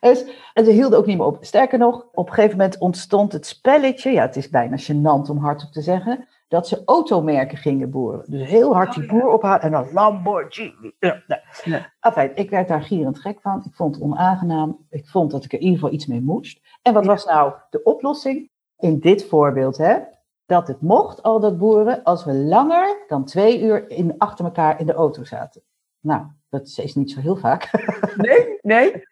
dus, 0.00 0.24
en 0.54 0.64
ze 0.64 0.70
hielden 0.70 0.98
ook 0.98 1.06
niet 1.06 1.16
meer 1.18 1.26
op. 1.26 1.38
Sterker 1.40 1.78
nog, 1.78 2.06
op 2.12 2.28
een 2.28 2.34
gegeven 2.34 2.56
moment 2.56 2.78
ontstond 2.78 3.32
het 3.32 3.46
spelletje, 3.46 4.10
ja, 4.10 4.22
het 4.22 4.36
is 4.36 4.48
bijna 4.48 4.76
gênant 4.76 5.30
om 5.30 5.38
hardop 5.38 5.72
te 5.72 5.80
zeggen, 5.82 6.28
dat 6.48 6.68
ze 6.68 6.82
automerken 6.84 7.58
gingen 7.58 7.90
boeren. 7.90 8.24
Dus 8.30 8.48
heel 8.48 8.74
hard 8.74 8.94
die 8.94 9.06
boer 9.06 9.28
ophalen 9.28 9.60
en 9.60 9.70
dan 9.70 9.92
Lamborghini. 9.92 10.92
Ja, 10.98 11.22
nee. 11.26 11.38
Ja. 11.64 11.92
Enfin, 12.00 12.30
ik 12.34 12.50
werd 12.50 12.68
daar 12.68 12.82
gierend 12.82 13.18
gek 13.18 13.40
van. 13.40 13.62
Ik 13.66 13.74
vond 13.74 13.94
het 13.94 14.04
onaangenaam. 14.04 14.86
Ik 14.90 15.08
vond 15.08 15.30
dat 15.30 15.44
ik 15.44 15.52
er 15.52 15.58
in 15.58 15.64
ieder 15.64 15.78
geval 15.80 15.94
iets 15.94 16.06
mee 16.06 16.20
moest. 16.20 16.60
En 16.82 16.92
wat 16.92 17.04
Ja. 17.04 17.08
was 17.10 17.24
nou 17.24 17.52
de 17.70 17.82
oplossing? 17.82 18.50
In 18.78 18.98
dit 18.98 19.24
voorbeeld, 19.24 19.76
hè? 19.76 19.98
Dat 20.46 20.68
het 20.68 20.80
mocht, 20.80 21.22
al 21.22 21.40
dat 21.40 21.58
boeren, 21.58 22.02
als 22.02 22.24
we 22.24 22.34
langer 22.34 23.04
dan 23.08 23.24
twee 23.24 23.60
uur 23.62 23.90
in, 23.90 24.14
achter 24.18 24.44
elkaar 24.44 24.80
in 24.80 24.86
de 24.86 24.92
auto 24.92 25.24
zaten. 25.24 25.62
Nou, 26.00 26.22
dat 26.48 26.66
is- 26.76 26.94
niet 26.94 27.10
zo 27.10 27.20
heel 27.20 27.36
vaak. 27.36 27.70
Nee, 28.16 28.58
nee. 28.62 29.02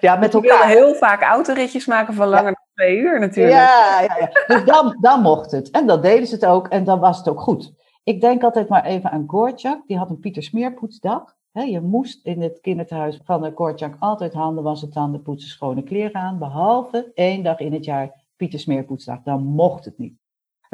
ja, 0.00 0.16
met 0.16 0.34
elkaar. 0.34 0.66
heel 0.68 0.94
vaak 0.94 1.22
autoritjes 1.22 1.86
maken 1.86 2.14
van 2.14 2.28
langer 2.28 2.44
dan 2.44 2.64
twee 2.74 2.96
uur 2.98 3.20
natuurlijk. 3.20 3.56
Ja, 3.56 4.00
ja, 4.00 4.16
ja. 4.18 4.30
Dus 4.46 4.64
dan, 4.64 4.96
dan 5.00 5.20
mocht 5.22 5.50
het. 5.50 5.70
En 5.70 5.86
dan 5.86 6.00
deden 6.00 6.26
ze 6.26 6.34
het 6.34 6.46
ook 6.46 6.68
en 6.68 6.84
dan 6.84 7.00
was 7.00 7.18
het 7.18 7.28
ook 7.28 7.40
goed. 7.40 7.72
Ik 8.04 8.20
denk 8.20 8.42
altijd 8.42 8.68
maar 8.68 8.84
even 8.84 9.10
aan 9.10 9.24
Gortjak. 9.26 9.86
Die 9.86 9.98
had 9.98 10.10
een 10.10 10.18
Pieter 10.18 10.42
Smeerpoetsdag. 10.42 11.34
Je 11.52 11.80
moest 11.80 12.26
in 12.26 12.42
het 12.42 12.60
kinderthuis 12.60 13.20
van 13.24 13.42
de 13.42 13.52
Gortjak 13.54 13.94
altijd 13.98 14.32
handen 14.32 14.64
wassen, 14.64 14.90
tanden 14.90 15.22
poetsen, 15.22 15.50
schone 15.50 15.82
kleren 15.82 16.20
aan. 16.20 16.38
Behalve 16.38 17.10
één 17.14 17.42
dag 17.42 17.58
in 17.58 17.72
het 17.72 17.84
jaar 17.84 18.10
Pieter 18.36 18.58
Smeerpoetsdag. 18.58 19.18
Dan 19.24 19.42
mocht 19.44 19.84
het 19.84 19.98
niet. 19.98 20.20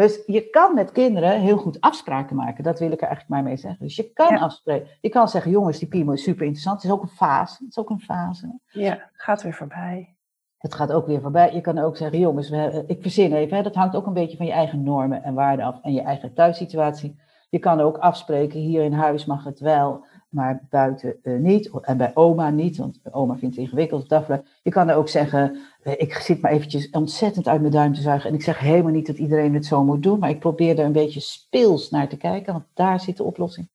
Dus 0.07 0.23
je 0.27 0.51
kan 0.51 0.75
met 0.75 0.93
kinderen 0.93 1.41
heel 1.41 1.57
goed 1.57 1.81
afspraken 1.81 2.37
maken. 2.37 2.65
Dat 2.65 2.79
wil 2.79 2.91
ik 2.93 3.01
er 3.01 3.07
eigenlijk 3.07 3.29
maar 3.31 3.43
mee 3.43 3.57
zeggen. 3.57 3.85
Dus 3.87 3.97
je 3.97 4.13
kan 4.13 4.35
Ja. 4.35 4.41
afspreken. 4.41 4.89
Je 5.01 5.09
kan 5.09 5.29
zeggen, 5.29 5.51
jongens, 5.51 5.79
die 5.79 5.89
piemel 5.89 6.13
is 6.15 6.23
super 6.23 6.43
interessant. 6.43 6.77
Het 6.83 6.85
is 6.91 6.97
ook 6.97 7.03
een 7.03 7.09
fase. 7.09 7.57
Het 7.61 7.69
is 7.71 7.79
ook 7.79 7.91
een 7.91 8.01
fase. 8.01 8.59
Ja, 8.69 9.11
gaat 9.13 9.43
weer 9.43 9.55
voorbij. 9.55 10.17
Het 10.59 10.75
gaat 10.75 10.93
ook 10.93 11.07
weer 11.07 11.21
voorbij. 11.21 11.55
Je 11.55 11.61
kan 11.61 11.79
ook 11.79 11.97
zeggen, 11.97 12.19
jongens, 12.19 12.49
we, 12.51 12.57
hebben- 12.57 12.85
ik 12.89 13.03
verzin 13.03 13.33
even, 13.33 13.57
hè, 13.57 13.63
dat 13.63 13.75
hangt 13.75 13.97
ook 13.97 14.07
een 14.07 14.13
beetje 14.13 14.37
van 14.37 14.47
je 14.47 14.53
eigen 14.53 14.83
normen 14.83 15.23
en 15.23 15.35
waarden 15.35 15.65
af 15.67 15.79
en 15.83 15.93
je 15.93 16.01
eigen 16.03 16.35
thuissituatie. 16.35 17.21
Je 17.51 17.59
kan 17.59 17.81
ook 17.81 17.97
afspreken, 17.99 18.61
hier 18.61 18.85
in 18.85 18.93
huis 18.93 19.25
mag 19.27 19.45
het 19.45 19.61
wel, 19.61 20.05
maar 20.29 20.61
buiten 20.71 21.17
eh, 21.23 21.33
niet. 21.35 21.71
En 21.83 21.97
bij 21.97 22.11
oma 22.15 22.51
niet, 22.51 22.77
want 22.77 22.99
oma 23.11 23.37
vindt 23.37 23.55
het 23.57 23.65
ingewikkeld. 23.65 24.09
dat. 24.09 24.27
Je 24.63 24.71
kan 24.71 24.91
ook 24.91 25.09
zeggen, 25.09 25.57
eh, 25.83 25.93
ik 25.97 26.15
zit 26.15 26.41
maar 26.41 26.51
eventjes 26.51 26.91
ontzettend 26.91 27.49
uit 27.49 27.61
mijn 27.61 27.73
duim 27.73 27.95
te 27.95 28.01
zuigen. 28.01 28.29
En 28.29 28.35
ik 28.35 28.43
zeg 28.43 28.59
helemaal 28.59 28.93
niet 28.93 29.07
dat 29.07 29.19
iedereen 29.19 29.55
het 29.55 29.67
zo 29.67 29.85
moet 29.85 30.03
doen, 30.03 30.19
maar 30.19 30.31
ik 30.31 30.41
probeer 30.41 30.79
er 30.79 30.85
een 30.85 30.93
beetje 30.93 31.21
speels 31.21 31.91
naar 31.91 32.09
te 32.09 32.17
kijken, 32.17 32.53
want 32.53 32.65
daar 32.75 33.01
zit 33.01 33.17
de 33.17 33.23
oplossing. 33.25 33.69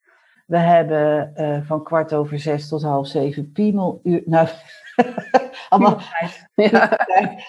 We 0.46 0.58
hebben 0.58 1.36
eh, 1.36 1.58
van 1.64 1.84
kwart 1.84 2.14
over 2.14 2.40
zes 2.40 2.68
tot 2.68 2.82
half 2.84 3.08
zeven 3.08 3.52
piemeluur. 3.52 4.22
Nou, 4.26 4.48
allemaal, 5.70 5.98
Ja. 6.56 7.00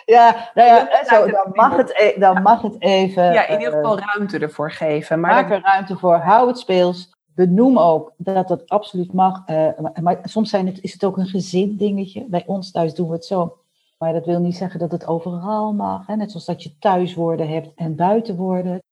ja, 0.04 0.50
nou 0.54 0.68
ja, 0.68 1.04
zo, 1.04 1.30
dan, 1.30 1.50
mag 1.52 1.76
het, 1.76 1.90
e- 2.00 2.18
dan 2.18 2.42
mag 2.42 2.62
het 2.62 2.76
even. 2.82 3.32
ja, 3.32 3.46
in 3.46 3.58
ieder 3.58 3.74
geval 3.74 3.98
ruimte 3.98 4.38
ervoor 4.38 4.70
geven. 4.70 5.20
Maar 5.20 5.30
maak 5.34 5.50
er 5.50 5.60
ruimte 5.62 5.96
voor, 5.96 6.16
hou 6.16 6.48
het 6.48 6.58
speels. 6.58 7.13
Benoem 7.34 7.78
ook 7.78 8.12
dat 8.16 8.48
dat 8.48 8.68
absoluut 8.68 9.12
mag. 9.12 9.42
eh, 9.46 9.68
maar, 9.78 9.92
maar 10.02 10.18
soms 10.22 10.50
zijn 10.50 10.66
het, 10.66 10.80
is 10.82 10.92
het 10.92 11.04
ook 11.04 11.16
een 11.16 11.26
gezin 11.26 11.76
dingetje. 11.76 12.24
Bij 12.28 12.42
ons 12.46 12.70
thuis 12.70 12.94
doen 12.94 13.08
we 13.08 13.14
het 13.14 13.24
zo. 13.24 13.58
Maar 13.98 14.12
dat 14.12 14.26
wil 14.26 14.40
niet 14.40 14.56
zeggen 14.56 14.80
dat 14.80 14.90
het 14.92 15.06
overal 15.06 15.72
mag. 15.72 16.06
Hè? 16.06 16.16
Net 16.16 16.30
zoals 16.30 16.46
dat 16.46 16.62
je 16.62 16.78
thuiswoorden 16.78 17.48
hebt 17.48 17.72
en 17.74 17.96
buitenwoorden. 17.96 18.82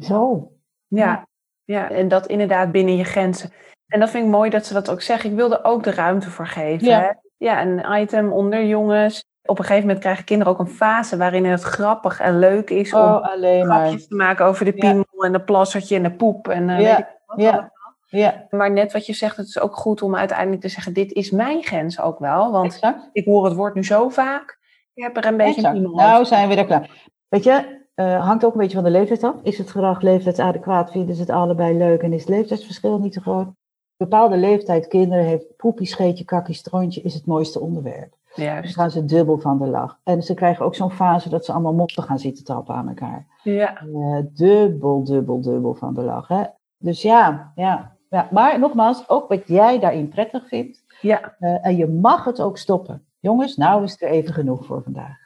Zo. 0.00 0.50
Ja, 0.86 1.26
ja, 1.64 1.90
en 1.90 2.08
dat 2.08 2.26
inderdaad 2.26 2.72
binnen 2.72 2.96
je 2.96 3.04
grenzen. 3.04 3.50
En 3.86 4.00
dat 4.00 4.10
vind 4.10 4.24
ik 4.24 4.30
mooi 4.30 4.50
dat 4.50 4.66
ze 4.66 4.72
dat 4.72 4.90
ook 4.90 5.00
zeggen. 5.02 5.30
Ik 5.30 5.36
wil 5.36 5.52
er 5.52 5.64
ook 5.64 5.82
de 5.82 5.90
ruimte 5.90 6.30
voor 6.30 6.46
geven. 6.46 6.86
Ja. 6.88 7.00
hè. 7.00 7.10
ja 7.36 7.62
een 7.62 8.00
item 8.02 8.32
onder 8.32 8.64
jongens. 8.66 9.24
Op 9.46 9.58
een 9.58 9.64
gegeven 9.64 9.86
moment 9.86 10.04
krijgen 10.04 10.24
kinderen 10.24 10.52
ook 10.52 10.58
een 10.58 10.66
fase 10.66 11.16
waarin 11.16 11.44
het 11.44 11.62
grappig 11.62 12.20
en 12.20 12.38
leuk 12.38 12.70
is 12.70 12.92
om 12.94 13.00
Oh, 13.00 13.22
maar. 13.22 13.62
grapjes 13.64 14.08
te 14.08 14.14
maken 14.14 14.44
over 14.46 14.64
de 14.64 14.72
Ja. 14.74 14.78
piemel 14.80 15.24
en 15.24 15.32
de 15.32 15.40
plassertje 15.40 15.96
en 15.96 16.02
de 16.02 16.12
poep. 16.12 16.48
En, 16.48 16.68
eh, 16.70 16.80
Ja, 16.80 17.08
ja. 17.36 17.50
allemaal. 17.50 17.72
Ja, 18.06 18.46
Maar 18.50 18.72
net 18.72 18.92
wat 18.92 19.06
je 19.06 19.12
zegt, 19.12 19.36
het 19.36 19.46
is 19.46 19.58
ook 19.58 19.76
goed 19.76 20.02
om 20.02 20.16
uiteindelijk 20.16 20.60
te 20.60 20.68
zeggen, 20.68 20.92
dit 20.92 21.12
is 21.12 21.30
mijn 21.30 21.62
grens 21.62 22.00
ook 22.00 22.18
wel. 22.18 22.52
Want 22.52 22.64
exact. 22.64 23.08
ik 23.12 23.24
hoor 23.24 23.44
het 23.44 23.54
woord 23.54 23.74
nu 23.74 23.84
zo 23.84 24.08
vaak. 24.08 24.58
Ik 24.94 25.02
heb 25.02 25.16
er 25.16 25.26
een 25.26 25.36
beetje 25.36 25.68
een 25.68 25.82
Nou 25.82 26.24
zijn 26.24 26.48
we 26.48 26.54
er 26.54 26.64
klaar. 26.64 27.08
Weet 27.28 27.44
je, 27.44 27.82
eh, 27.94 28.26
hangt 28.26 28.44
ook 28.44 28.52
een 28.52 28.60
beetje 28.60 28.74
van 28.74 28.84
de 28.84 28.90
leeftijd 28.90 29.24
af. 29.24 29.34
Is 29.42 29.58
het 29.58 29.70
gedrag 29.70 30.00
leeftijdsadequaat? 30.00 30.90
Vinden 30.90 31.14
ze 31.14 31.20
het 31.20 31.30
allebei 31.30 31.78
leuk 31.78 32.02
en 32.02 32.12
is 32.12 32.20
het 32.20 32.28
leeftijdsverschil 32.28 32.98
niet 32.98 33.12
te 33.12 33.20
groot? 33.20 33.48
Bepaalde 33.96 34.36
leeftijd 34.36 34.86
kinderen 34.86 35.24
heeft 35.24 35.56
poepie, 35.56 35.86
scheetje, 35.86 36.24
kakkie, 36.24 36.54
stroontje 36.54 37.02
is 37.02 37.14
het 37.14 37.26
mooiste 37.26 37.60
onderwerp. 37.60 38.14
Juist. 38.34 38.74
gaan 38.74 38.90
ze 38.90 39.04
dubbel 39.04 39.38
van 39.38 39.58
de 39.58 39.66
lach. 39.66 39.98
En 40.04 40.22
ze 40.22 40.34
krijgen 40.34 40.64
ook 40.64 40.74
zo'n 40.74 40.90
fase 40.90 41.28
dat 41.28 41.44
ze 41.44 41.52
allemaal 41.52 41.74
moppen 41.74 42.02
gaan 42.02 42.18
zitten 42.18 42.44
tappen 42.44 42.74
aan 42.74 42.88
elkaar. 42.88 43.26
Ja. 43.42 43.76
Eh, 43.76 44.18
dubbel, 44.32 45.04
dubbel, 45.04 45.40
dubbel 45.40 45.74
van 45.74 45.94
de 45.94 46.02
lach. 46.02 46.28
Hè? 46.28 46.42
Dus 46.84 47.02
ja, 47.02 47.52
ja, 47.54 47.96
ja. 48.10 48.28
Maar 48.30 48.58
nogmaals, 48.58 49.08
ook 49.08 49.28
wat 49.28 49.48
jij 49.48 49.78
daarin 49.78 50.08
prettig 50.08 50.48
vindt. 50.48 50.84
ja, 51.00 51.34
eh, 51.38 51.66
en 51.66 51.76
je 51.76 51.86
mag 51.86 52.24
het 52.24 52.40
ook 52.40 52.58
stoppen. 52.58 53.06
Jongens, 53.20 53.56
nou 53.56 53.84
is 53.84 53.92
het 53.92 54.02
er 54.02 54.08
even 54.08 54.34
genoeg 54.34 54.66
voor 54.66 54.82
vandaag. 54.82 55.16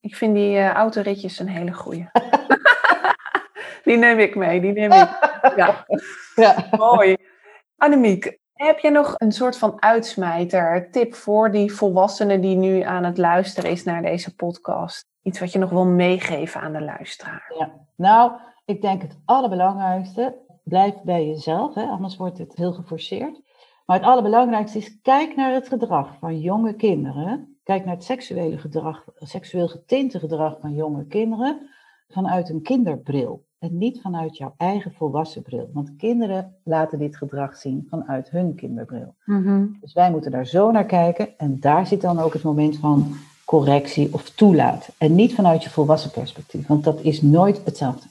ik 0.00 0.16
vind 0.16 0.34
die 0.34 0.56
eh, 0.56 0.70
autoritjes 0.70 1.38
een 1.38 1.48
hele 1.48 1.72
goeie. 1.72 2.08
die 3.84 3.96
neem 3.96 4.18
ik 4.18 4.34
mee, 4.34 4.60
die 4.60 4.72
neem 4.72 4.92
ik. 4.92 5.08
Ja. 5.56 5.84
Ja. 6.34 6.54
Mooi. 6.70 7.16
Annemiek, 7.76 8.38
heb 8.52 8.78
je 8.78 8.90
nog 8.90 9.14
een 9.16 9.32
soort 9.32 9.58
van 9.58 9.82
uitsmijter, 9.82 10.90
tip 10.90 11.14
voor 11.14 11.50
die 11.50 11.72
volwassene 11.72 12.40
die 12.40 12.56
nu 12.56 12.80
aan 12.80 13.04
het 13.04 13.18
luisteren 13.18 13.70
is 13.70 13.84
naar 13.84 14.02
deze 14.02 14.34
podcast? 14.34 15.04
Iets 15.22 15.40
wat 15.40 15.52
je 15.52 15.58
nog 15.58 15.70
wil 15.70 15.86
meegeven 15.86 16.60
aan 16.60 16.72
de 16.72 16.82
luisteraar? 16.82 17.52
Nou, 17.94 18.32
ik 18.64 18.82
denk 18.82 19.02
het 19.02 19.18
allerbelangrijkste, 19.24 20.36
blijf 20.68 20.94
bij 21.02 21.26
jezelf, 21.26 21.74
hè, 21.74 21.86
anders 21.86 22.16
wordt 22.16 22.38
het 22.38 22.56
heel 22.56 22.72
geforceerd. 22.72 23.40
Maar 23.86 23.96
het 23.96 24.06
allerbelangrijkste 24.06 24.78
is, 24.78 25.00
kijk 25.00 25.36
naar 25.36 25.52
het 25.52 25.68
gedrag 25.68 26.16
van 26.18 26.40
jonge 26.40 26.74
kinderen. 26.74 27.58
Kijk 27.62 27.84
naar 27.84 27.94
het 27.94 28.04
seksuele 28.04 28.58
gedrag, 28.58 29.04
seksueel 29.18 29.68
getinte 29.68 30.18
gedrag 30.18 30.56
van 30.60 30.74
jonge 30.74 31.06
kinderen 31.06 31.68
vanuit 32.08 32.48
een 32.48 32.62
kinderbril. 32.62 33.44
En 33.58 33.78
niet 33.78 34.00
vanuit 34.00 34.36
jouw 34.36 34.54
eigen 34.56 34.92
volwassen 34.92 35.42
bril. 35.42 35.70
Want 35.72 35.96
kinderen 35.96 36.56
laten 36.64 36.98
dit 36.98 37.16
gedrag 37.16 37.56
zien 37.56 37.86
vanuit 37.90 38.30
hun 38.30 38.54
kinderbril. 38.54 39.14
Dus 39.80 39.92
wij 39.92 40.10
moeten 40.10 40.30
daar 40.30 40.46
zo 40.46 40.70
naar 40.70 40.86
kijken. 40.86 41.38
En 41.38 41.60
daar 41.60 41.86
zit 41.86 42.00
dan 42.00 42.18
ook 42.18 42.32
het 42.32 42.42
moment 42.42 42.76
van 42.76 43.16
correctie 43.44 44.14
of 44.14 44.30
toelaat. 44.30 44.88
En 44.98 45.14
niet 45.14 45.34
vanuit 45.34 45.62
je 45.62 45.70
volwassen 45.70 46.10
perspectief. 46.10 46.66
Want 46.66 46.84
dat 46.84 47.00
is 47.00 47.22
nooit 47.22 47.64
hetzelfde. 47.64 48.06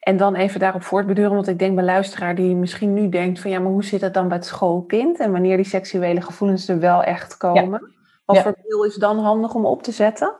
En 0.00 0.16
dan 0.16 0.34
even 0.34 0.60
daarop 0.60 0.82
voortbeduren, 0.82 1.34
want 1.34 1.48
ik 1.48 1.58
denk 1.58 1.74
bij 1.74 1.84
luisteraar 1.84 2.34
die 2.34 2.54
misschien 2.54 2.92
nu 2.94 3.08
denkt 3.08 3.40
van 3.40 3.50
ja, 3.50 3.58
maar 3.58 3.70
hoe 3.72 3.84
zit 3.84 4.00
het 4.00 4.14
dan 4.14 4.28
bij 4.28 4.36
het 4.36 4.46
schoolkind 4.46 5.18
en 5.20 5.32
wanneer 5.32 5.56
die 5.56 5.66
seksuele 5.66 6.20
gevoelens 6.20 6.68
er 6.68 6.78
wel 6.78 7.02
echt 7.02 7.36
komen? 7.36 7.80
Wat 8.24 8.36
Ja. 8.36 8.42
voor 8.42 8.56
bril 8.62 8.84
is 8.84 8.94
dan 8.96 9.18
handig 9.18 9.54
om 9.54 9.64
op 9.66 9.82
te 9.82 9.92
zetten? 9.92 10.34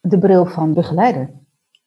De 0.00 0.18
bril 0.18 0.46
van 0.46 0.74
begeleider. 0.74 1.30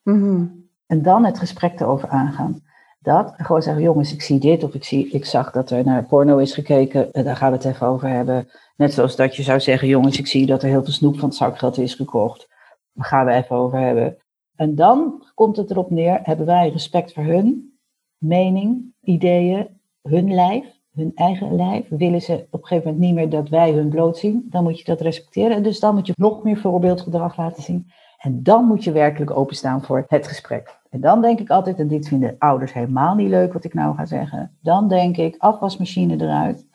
Mhm. 0.04 0.46
En 0.88 1.02
dan 1.02 1.26
het 1.26 1.40
gesprek 1.40 1.80
erover 1.80 2.10
aangaan. 2.10 2.66
Dat, 3.00 3.34
gewoon 3.38 3.62
zeggen, 3.62 3.84
jongens, 3.84 4.14
ik 4.14 4.22
zie 4.22 4.40
dit. 4.40 4.64
Of 4.64 4.74
ik, 4.74 4.84
zie, 4.84 5.10
ik 5.10 5.26
zag 5.26 5.52
dat 5.52 5.70
er 5.70 5.84
naar 5.86 6.06
porno 6.06 6.38
is 6.38 6.54
gekeken. 6.54 7.12
eh, 7.12 7.24
Daar 7.24 7.36
gaan 7.36 7.52
we 7.52 7.58
het 7.58 7.66
even 7.66 7.88
over 7.88 8.08
hebben. 8.10 8.50
Net 8.76 8.94
zoals 8.94 9.16
dat 9.16 9.36
je 9.36 9.44
zou 9.44 9.60
zeggen, 9.60 9.88
jongens, 9.88 10.18
ik 10.20 10.28
zie 10.28 10.46
dat 10.46 10.64
er 10.64 10.70
heel 10.70 10.84
veel 10.84 10.94
snoep 10.94 11.20
van 11.20 11.30
het 11.30 11.38
zakgeld 11.38 11.78
is 11.78 11.94
gekocht. 11.96 12.48
Daar 12.94 13.06
gaan 13.06 13.26
we 13.26 13.32
even 13.32 13.56
over 13.56 13.80
hebben. 13.80 14.18
En 14.58 14.76
dan 14.76 15.24
komt 15.34 15.58
het 15.58 15.72
erop 15.72 15.90
neer, 15.90 16.20
hebben 16.24 16.46
wij 16.46 16.70
respect 16.70 17.14
voor 17.14 17.24
hun 17.24 17.78
mening, 18.18 18.94
ideeën, 19.02 19.68
hun 20.02 20.34
lijf, 20.34 20.66
hun 20.94 21.12
eigen 21.16 21.56
lijf. 21.56 21.86
Willen 21.90 22.22
ze 22.22 22.34
op 22.50 22.62
een 22.62 22.68
gegeven 22.68 22.92
moment 22.92 23.06
niet 23.06 23.16
meer 23.16 23.30
dat 23.30 23.50
wij 23.50 23.72
hun 23.72 23.90
bloot 23.90 24.18
zien, 24.18 24.48
dan 24.50 24.64
moet 24.64 24.80
je 24.80 24.86
dat 24.86 25.02
respecteren. 25.02 25.56
En 25.56 25.64
dus 25.64 25.80
dan 25.80 25.96
moet 25.96 26.08
je 26.08 26.14
nog 26.16 26.44
meer 26.44 26.58
voorbeeldgedrag 26.58 27.38
laten 27.38 27.64
zien. 27.64 27.92
En 28.18 28.44
dan 28.44 28.66
moet 28.66 28.84
je 28.84 28.92
werkelijk 28.92 29.32
openstaan 29.32 29.84
voor 29.84 30.06
het 30.08 30.28
gesprek. 30.28 30.80
En 30.90 31.02
dan 31.02 31.22
denk 31.22 31.40
ik 31.40 31.50
altijd, 31.50 31.80
en 31.80 31.88
dit 31.88 32.08
vinden 32.08 32.36
ouders 32.40 32.74
helemaal 32.74 33.16
niet 33.16 33.30
leuk 33.30 33.54
wat 33.54 33.64
ik 33.64 33.74
nou 33.74 33.96
ga 33.96 34.06
zeggen. 34.06 34.58
Dan 34.62 34.88
denk 34.88 35.18
ik, 35.18 35.36
afwasmachine 35.38 36.24
eruit. 36.24 36.66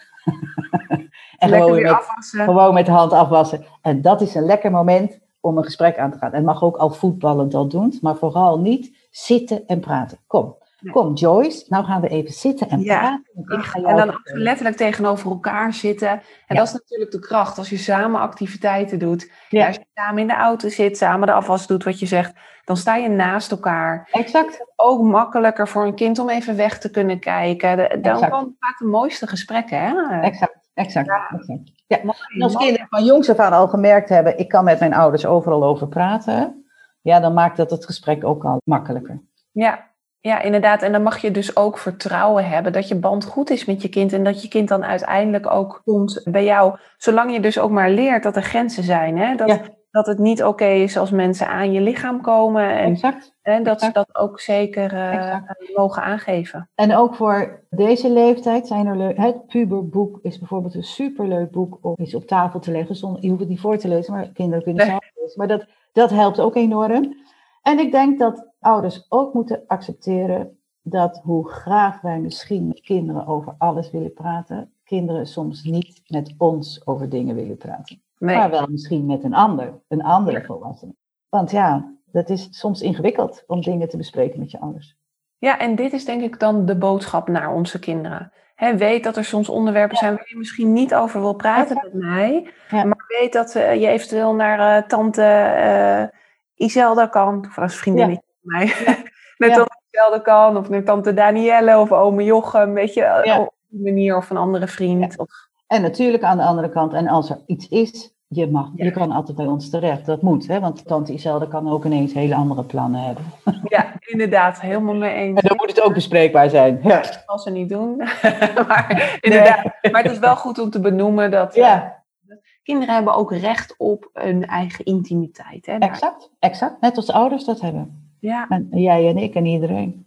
en 1.39 1.49
gewoon 1.49 1.83
met, 1.83 1.91
afwassen. 1.91 2.45
gewoon 2.45 2.75
met 2.75 2.87
de 2.87 2.93
hand 2.93 3.13
afwassen. 3.13 3.65
En 3.81 4.01
dat 4.01 4.21
is 4.21 4.35
een 4.35 4.45
lekker 4.45 4.71
moment 4.71 5.19
om 5.43 5.59
een 5.59 5.65
gesprek 5.65 5.99
aan 5.99 6.11
te 6.11 6.19
gaan. 6.19 6.33
En 6.33 6.45
mag 6.45 6.63
ook 6.63 6.77
al 6.77 6.91
voetballend 6.91 7.55
al 7.55 7.67
doen, 7.69 7.99
maar 8.03 8.17
vooral 8.17 8.59
niet 8.59 8.97
zitten 9.11 9.67
en 9.67 9.81
praten. 9.81 10.19
Kom, 10.27 10.57
Nee. 10.81 10.93
kom 10.93 11.15
Joyce, 11.15 11.65
nou 11.69 11.85
gaan 11.85 12.01
we 12.01 12.09
even 12.09 12.33
zitten 12.33 12.69
en 12.69 12.81
Ja. 12.81 12.99
praten. 12.99 13.59
ik 13.59 13.65
ga 13.65 13.79
jou 13.79 13.91
En 13.91 13.97
dan 13.97 14.09
ook 14.09 14.15
vertellen. 14.15 14.43
letterlijk 14.43 14.77
tegenover 14.77 15.31
elkaar 15.31 15.73
zitten. 15.73 16.09
En 16.11 16.21
Ja. 16.47 16.55
dat 16.55 16.67
is 16.67 16.73
natuurlijk 16.73 17.11
de 17.11 17.19
kracht. 17.19 17.59
Als 17.59 17.71
je 17.71 17.77
samen 17.77 18.21
activiteiten 18.21 18.99
doet. 18.99 19.31
Ja. 19.49 19.67
Als 19.67 19.77
je 19.77 19.85
samen 19.95 20.19
in 20.23 20.27
de 20.27 20.35
auto 20.37 20.69
zit, 20.69 20.97
samen 20.97 21.27
de 21.27 21.33
afwas 21.33 21.67
doet 21.67 21.85
wat 21.85 21.99
je 21.99 22.07
zegt. 22.07 22.33
Dan 22.65 22.77
sta 22.77 22.97
je 22.97 23.09
naast 23.09 23.51
elkaar. 23.51 24.09
Exact. 24.13 24.67
Ook 24.77 25.03
makkelijker 25.03 25.69
voor 25.69 25.85
een 25.87 25.95
kind 25.95 26.19
om 26.19 26.29
even 26.29 26.57
weg 26.57 26.79
te 26.79 26.91
kunnen 26.91 27.19
kijken. 27.19 27.77
Dan 27.77 28.13
Exact. 28.13 28.33
komen 28.33 28.57
vaak 28.61 28.79
de 28.79 28.85
mooiste 28.85 29.27
gesprekken. 29.27 29.79
Hè? 29.79 30.21
Exact. 30.21 30.59
Exact. 30.75 31.09
exact. 31.33 31.73
Ja. 31.87 32.01
En 32.01 32.43
als 32.43 32.57
kinderen 32.57 32.87
van 32.91 33.05
jongs 33.05 33.31
af 33.31 33.39
aan 33.39 33.53
al 33.53 33.69
gemerkt 33.69 34.09
hebben, 34.09 34.39
ik 34.39 34.49
kan 34.49 34.65
met 34.65 34.79
mijn 34.79 34.95
ouders 34.95 35.27
overal 35.27 35.65
over 35.65 35.89
praten, 35.89 36.67
ja, 37.01 37.21
dan 37.21 37.35
maakt 37.35 37.57
dat 37.57 37.71
het 37.71 37.87
gesprek 37.87 38.25
ook 38.25 38.45
al 38.45 38.61
makkelijker. 38.65 39.23
Ja, 39.51 39.91
ja, 40.21 40.41
inderdaad. 40.41 40.83
En 40.83 40.93
dan 40.93 41.03
mag 41.03 41.19
je 41.19 41.31
dus 41.31 41.57
ook 41.57 41.79
vertrouwen 41.79 42.49
hebben 42.49 42.73
dat 42.73 42.89
je 42.89 42.95
band 42.95 43.25
goed 43.25 43.51
is 43.51 43.65
met 43.65 43.83
je 43.83 43.89
kind. 43.89 44.13
En 44.13 44.25
dat 44.25 44.43
je 44.43 44.49
kind 44.49 44.69
dan 44.69 44.85
uiteindelijk 44.85 45.51
ook 45.51 45.81
komt 45.85 46.21
bij 46.25 46.45
jou. 46.45 46.79
Zolang 46.97 47.33
je 47.33 47.41
dus 47.41 47.59
ook 47.59 47.71
maar 47.71 47.91
leert 47.91 48.23
dat 48.23 48.37
er 48.37 48.43
grenzen 48.43 48.83
zijn. 48.83 49.19
Hè? 49.19 49.35
Dat, 49.35 49.61
dat 49.93 50.07
het 50.07 50.19
niet 50.19 50.45
oké 50.45 50.67
is 50.67 50.97
als 50.97 51.11
mensen 51.11 51.49
aan 51.49 51.73
je 51.73 51.81
lichaam 51.81 52.21
komen. 52.21 52.79
En, 52.79 52.91
exact. 52.91 53.35
En 53.43 53.63
dat 53.63 53.81
ze 53.81 53.93
dat 53.93 54.15
ook 54.15 54.41
zeker 54.41 54.93
uh, 54.93 55.37
mogen 55.75 56.03
aangeven. 56.03 56.71
En 56.75 56.97
ook 56.97 57.15
voor 57.15 57.65
deze 57.71 58.11
leeftijd 58.11 58.67
zijn 58.67 58.87
er 58.87 58.97
leuk. 58.97 59.17
Het 59.17 59.47
puberboek 59.47 60.19
is 60.23 60.39
bijvoorbeeld 60.39 60.75
een 60.75 60.83
superleuk 60.83 61.51
boek 61.51 61.79
om 61.81 61.95
eens 61.97 62.15
op 62.15 62.27
tafel 62.27 62.61
te 62.61 62.71
leggen. 62.71 62.97
Zonder, 62.97 63.23
je 63.23 63.29
hoeft 63.29 63.41
het 63.41 63.49
niet 63.49 63.61
voor 63.61 63.77
te 63.77 63.89
lezen, 63.89 64.13
maar 64.13 64.29
kinderen 64.29 64.63
kunnen 64.63 64.83
het 64.83 64.91
zelf 64.91 65.11
lezen. 65.15 65.39
Maar 65.39 65.49
dat, 65.49 65.67
dat 65.93 66.11
helpt 66.11 66.41
ook 66.41 66.57
enorm. 66.57 67.17
En 67.63 67.79
ik 67.79 67.93
denk 67.93 68.19
dat 68.19 68.49
ouders 68.61 69.07
ook 69.09 69.35
moeten 69.35 69.63
accepteren 69.67 70.59
dat 70.83 71.21
hoe 71.23 71.49
graag 71.49 72.01
wij 72.01 72.21
misschien 72.21 72.67
met 72.67 72.81
kinderen 72.81 73.27
over 73.27 73.55
alles 73.59 73.91
willen 73.91 74.13
praten, 74.13 74.73
kinderen 74.85 75.27
soms 75.27 75.63
niet 75.63 76.03
met 76.07 76.35
ons 76.39 76.87
over 76.87 77.09
dingen 77.09 77.35
willen 77.35 77.57
praten. 77.57 78.02
Maar 78.25 78.51
wel 78.51 78.67
misschien 78.71 79.07
met 79.07 79.25
een 79.25 79.35
ander, 79.35 79.81
een 79.89 80.03
andere 80.03 80.45
volwassene. 80.45 80.95
Want 81.29 81.51
ja, 81.51 81.95
dat 82.05 82.29
is 82.29 82.49
soms 82.51 82.81
ingewikkeld 82.81 83.45
om 83.47 83.61
dingen 83.61 83.89
te 83.89 83.97
bespreken 83.97 84.39
met 84.39 84.51
je 84.51 84.61
ouders. 84.61 84.97
Ja, 85.39 85.59
en 85.59 85.75
dit 85.75 85.93
is 85.93 86.05
denk 86.05 86.23
ik 86.23 86.39
dan 86.39 86.67
de 86.67 86.77
boodschap 86.77 87.29
naar 87.29 87.53
onze 87.53 87.79
kinderen. 87.79 88.33
weet 88.77 89.05
dat 89.05 89.17
er 89.17 89.25
soms 89.25 89.49
onderwerpen 89.49 89.97
zijn 89.97 90.15
waar 90.15 90.29
je 90.29 90.37
misschien 90.37 90.73
niet 90.73 90.95
over 90.95 91.21
wil 91.21 91.35
praten 91.35 91.81
met 91.83 91.95
mij. 91.95 92.51
Maar 92.71 93.05
weet 93.21 93.33
dat 93.33 93.55
uh, 93.55 93.75
je 93.81 93.87
eventueel 93.87 94.35
naar 94.35 94.83
uh, 94.83 94.89
tante 94.89 95.23
uh, 95.57 96.67
Iselda 96.67 97.07
kan. 97.07 97.47
Of 97.49 97.59
als 97.59 97.77
vriendinnetje 97.77 98.25
van 98.43 98.53
mij. 98.59 98.67
naar 99.39 99.57
tante 99.57 99.79
Iselda 99.91 100.19
kan. 100.19 100.57
Of 100.57 100.69
naar 100.69 100.85
tante 100.85 101.15
Danielle 101.15 101.79
of 101.79 101.93
ome 101.93 102.25
Jochem. 102.25 102.73
Weet 102.73 102.95
je, 102.95 103.37
op 103.39 103.55
die 103.69 103.83
manier. 103.83 104.17
Of 104.17 104.31
een 104.31 104.37
andere 104.37 104.67
vriend. 104.67 105.19
Of... 105.19 105.51
En 105.73 105.83
natuurlijk 105.83 106.23
aan 106.23 106.37
de 106.37 106.43
andere 106.43 106.69
kant. 106.69 106.93
En 106.93 107.09
als 107.09 107.31
er 107.31 107.39
iets 107.47 107.69
is 107.69 108.15
je, 108.29 108.51
mag, 108.51 108.71
je 108.75 108.91
kan 108.91 109.11
altijd 109.11 109.37
bij 109.37 109.47
ons 109.47 109.71
terecht. 109.71 110.07
Dat 110.07 110.23
moet, 110.23 110.47
hè? 110.47 110.61
want 110.61 110.87
tante 110.87 111.13
Iselda 111.13 111.47
kan 111.47 111.69
ook 111.69 111.85
ineens 111.85 112.13
hele 112.13 112.35
andere 112.35 112.65
plannen 112.65 113.01
hebben. 113.01 113.25
Ja, 113.69 113.93
inderdaad. 114.01 114.61
Helemaal 114.61 114.95
mee 114.95 115.15
eens. 115.15 115.41
En 115.41 115.49
dan 115.49 115.57
moet 115.57 115.69
het 115.69 115.83
ook 115.83 115.95
bespreekbaar 115.95 116.51
zijn. 116.51 116.81
Ja. 116.83 117.03
Als 117.27 117.43
ze 117.43 117.51
niet 117.51 117.69
doen. 117.69 117.97
maar, 118.69 119.19
inderdaad. 119.21 119.65
maar 119.93 120.03
het 120.03 120.13
is 120.13 120.19
wel 120.19 120.37
goed 120.37 120.59
om 120.59 120.71
te 120.71 120.81
benoemen 120.81 121.31
dat 121.31 121.55
ja. 121.55 122.01
uh, 122.27 122.37
kinderen 122.63 122.95
hebben 122.95 123.15
ook 123.15 123.33
recht 123.33 123.75
op 123.79 124.11
hun 124.13 124.47
eigen 124.47 124.85
intimiteit. 124.85 125.67
Hè, 125.67 125.77
exact, 125.77 126.31
exact. 126.39 126.81
Net 126.81 126.97
als 126.97 127.07
de 127.07 127.13
ouders 127.13 127.45
dat 127.45 127.61
hebben. 127.61 128.15
Ja. 128.21 128.47
En 128.49 128.69
jij 128.71 129.09
en 129.09 129.17
ik 129.17 129.35
en 129.35 129.47
iedereen. 129.47 130.07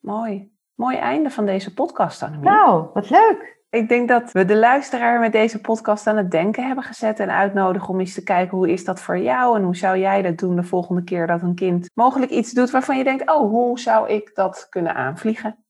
Mooi. 0.00 0.50
Mooi 0.74 0.96
einde 0.96 1.30
van 1.30 1.46
deze 1.46 1.74
podcast, 1.74 2.22
Annemie. 2.22 2.50
Nou, 2.50 2.86
wat 2.94 3.10
leuk. 3.10 3.57
Ik 3.70 3.88
denk 3.88 4.08
dat 4.08 4.32
we 4.32 4.44
de 4.44 4.56
luisteraar 4.56 5.20
met 5.20 5.32
deze 5.32 5.60
podcast 5.60 6.06
aan 6.06 6.16
het 6.16 6.30
denken 6.30 6.66
hebben 6.66 6.84
gezet 6.84 7.20
en 7.20 7.30
uitnodigen 7.30 7.88
om 7.88 8.00
eens 8.00 8.14
te 8.14 8.22
kijken 8.22 8.56
hoe 8.56 8.70
is 8.70 8.84
dat 8.84 9.00
voor 9.00 9.18
jou 9.18 9.56
en 9.56 9.62
hoe 9.62 9.76
zou 9.76 9.98
jij 9.98 10.22
dat 10.22 10.38
doen 10.38 10.56
de 10.56 10.62
volgende 10.62 11.04
keer 11.04 11.26
dat 11.26 11.42
een 11.42 11.54
kind 11.54 11.90
mogelijk 11.94 12.30
iets 12.30 12.52
doet 12.52 12.70
waarvan 12.70 12.98
je 12.98 13.04
denkt, 13.04 13.30
oh, 13.30 13.50
hoe 13.50 13.78
zou 13.78 14.08
ik 14.08 14.30
dat 14.34 14.66
kunnen 14.68 14.94
aanvliegen? 14.94 15.64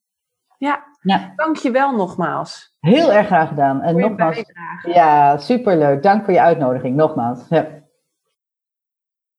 Ja, 0.57 0.84
ja. 1.01 1.32
dank 1.36 1.57
je 1.57 1.70
wel 1.70 1.96
nogmaals. 1.96 2.76
Heel 2.80 3.12
erg 3.12 3.26
graag 3.26 3.49
gedaan. 3.49 3.82
En 3.82 3.96
nogmaals, 3.96 4.44
ja, 4.82 5.38
superleuk. 5.38 6.03
Dank 6.03 6.24
voor 6.24 6.34
je 6.34 6.40
uitnodiging, 6.40 6.96
nogmaals. 6.96 7.46
Ja. 7.49 7.66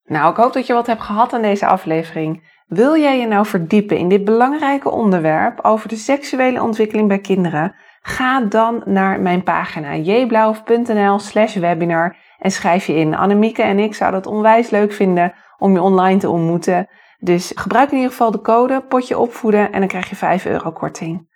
Nou, 0.03 0.32
ik 0.32 0.38
hoop 0.38 0.53
dat 0.53 0.68
je 0.68 0.74
wat 0.74 0.88
hebt 0.88 1.01
gehad 1.01 1.34
aan 1.34 1.41
deze 1.41 1.66
aflevering. 1.66 2.57
Wil 2.68 2.97
jij 2.97 3.20
je 3.20 3.28
nou 3.28 3.45
verdiepen 3.45 3.97
in 3.97 4.10
dit 4.10 4.26
belangrijke 4.26 4.89
onderwerp 4.89 5.60
over 5.62 5.89
de 5.89 5.95
seksuele 5.95 6.62
ontwikkeling 6.62 7.07
bij 7.07 7.20
kinderen? 7.20 7.76
Ga 8.02 8.41
dan 8.41 8.82
naar 8.86 9.20
mijn 9.20 9.43
pagina 9.43 9.95
jblauw.nl 9.95 11.20
slash 11.20 11.56
webinar 11.56 12.16
en 12.39 12.52
schrijf 12.52 12.86
je 12.86 12.95
in. 12.95 13.16
Annemieke 13.16 13.62
en 13.62 13.80
ik 13.80 13.95
zouden 13.95 14.20
het 14.20 14.30
onwijs 14.30 14.70
leuk 14.70 14.93
vinden 14.93 15.34
om 15.58 15.74
je 15.74 15.82
online 15.82 16.20
te 16.20 16.30
ontmoeten. 16.30 16.88
Dus 17.18 17.52
gebruik 17.56 17.89
in 17.89 17.95
ieder 17.95 18.12
geval 18.12 18.32
de 18.32 18.41
code 18.41 18.82
potje 18.82 19.18
opvoeden 19.18 19.72
en 19.72 19.80
dan 19.80 19.88
krijg 19.88 20.10
je 20.10 20.16
5 20.16 20.45
euro 20.45 20.72
korting. 20.72 21.28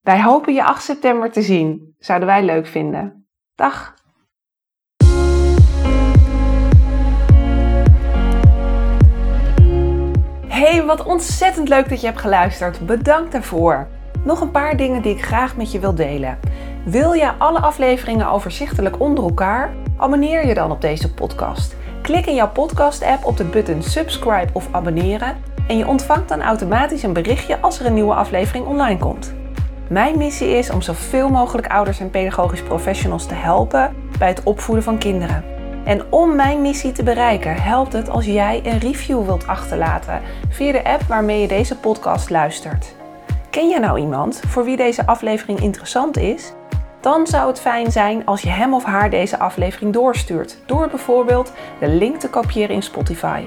Wij 0.00 0.22
hopen 0.22 0.54
je 0.54 0.64
8 0.64 0.82
september 0.82 1.30
te 1.30 1.42
zien. 1.42 1.94
Zouden 1.98 2.28
wij 2.28 2.44
leuk 2.44 2.66
vinden. 2.66 3.28
Dag! 3.54 3.98
Hey, 10.48 10.84
wat 10.84 11.04
ontzettend 11.04 11.68
leuk 11.68 11.88
dat 11.88 12.00
je 12.00 12.06
hebt 12.06 12.20
geluisterd. 12.20 12.86
Bedankt 12.86 13.32
daarvoor. 13.32 13.88
Nog 14.24 14.40
een 14.40 14.50
paar 14.50 14.76
dingen 14.76 15.02
die 15.02 15.14
ik 15.14 15.24
graag 15.24 15.56
met 15.56 15.72
je 15.72 15.78
wil 15.78 15.94
delen. 15.94 16.38
Wil 16.84 17.12
je 17.12 17.32
alle 17.38 17.60
afleveringen 17.60 18.30
overzichtelijk 18.30 19.00
onder 19.00 19.24
elkaar? 19.24 19.74
Abonneer 19.96 20.46
je 20.46 20.54
dan 20.54 20.70
op 20.70 20.80
deze 20.80 21.14
podcast. 21.14 21.76
Klik 22.02 22.26
in 22.26 22.34
jouw 22.34 22.50
podcast-app 22.50 23.24
op 23.24 23.36
de 23.36 23.44
button 23.44 23.82
subscribe 23.82 24.48
of 24.52 24.68
abonneren 24.70 25.36
en 25.68 25.76
je 25.76 25.86
ontvangt 25.86 26.28
dan 26.28 26.42
automatisch 26.42 27.02
een 27.02 27.12
berichtje 27.12 27.60
als 27.60 27.80
er 27.80 27.86
een 27.86 27.94
nieuwe 27.94 28.14
aflevering 28.14 28.66
online 28.66 28.98
komt. 28.98 29.32
Mijn 29.88 30.18
missie 30.18 30.48
is 30.48 30.70
om 30.70 30.82
zoveel 30.82 31.28
mogelijk 31.28 31.66
ouders 31.66 32.00
en 32.00 32.10
pedagogisch 32.10 32.62
professionals 32.62 33.26
te 33.26 33.34
helpen 33.34 33.94
bij 34.18 34.28
het 34.28 34.42
opvoeden 34.42 34.84
van 34.84 34.98
kinderen. 34.98 35.44
En 35.84 36.12
om 36.12 36.36
mijn 36.36 36.62
missie 36.62 36.92
te 36.92 37.02
bereiken, 37.02 37.62
helpt 37.62 37.92
het 37.92 38.08
als 38.08 38.24
jij 38.24 38.60
een 38.64 38.78
review 38.78 39.24
wilt 39.24 39.46
achterlaten 39.46 40.20
via 40.48 40.72
de 40.72 40.84
app 40.84 41.02
waarmee 41.02 41.40
je 41.40 41.48
deze 41.48 41.76
podcast 41.76 42.30
luistert. 42.30 42.99
Ken 43.50 43.68
je 43.68 43.78
nou 43.78 44.00
iemand 44.00 44.40
voor 44.46 44.64
wie 44.64 44.76
deze 44.76 45.06
aflevering 45.06 45.60
interessant 45.60 46.16
is? 46.16 46.52
Dan 47.00 47.26
zou 47.26 47.48
het 47.48 47.60
fijn 47.60 47.92
zijn 47.92 48.26
als 48.26 48.42
je 48.42 48.48
hem 48.48 48.74
of 48.74 48.84
haar 48.84 49.10
deze 49.10 49.38
aflevering 49.38 49.92
doorstuurt, 49.92 50.58
door 50.66 50.88
bijvoorbeeld 50.88 51.52
de 51.80 51.88
link 51.88 52.16
te 52.16 52.28
kopiëren 52.28 52.74
in 52.74 52.82
Spotify. 52.82 53.42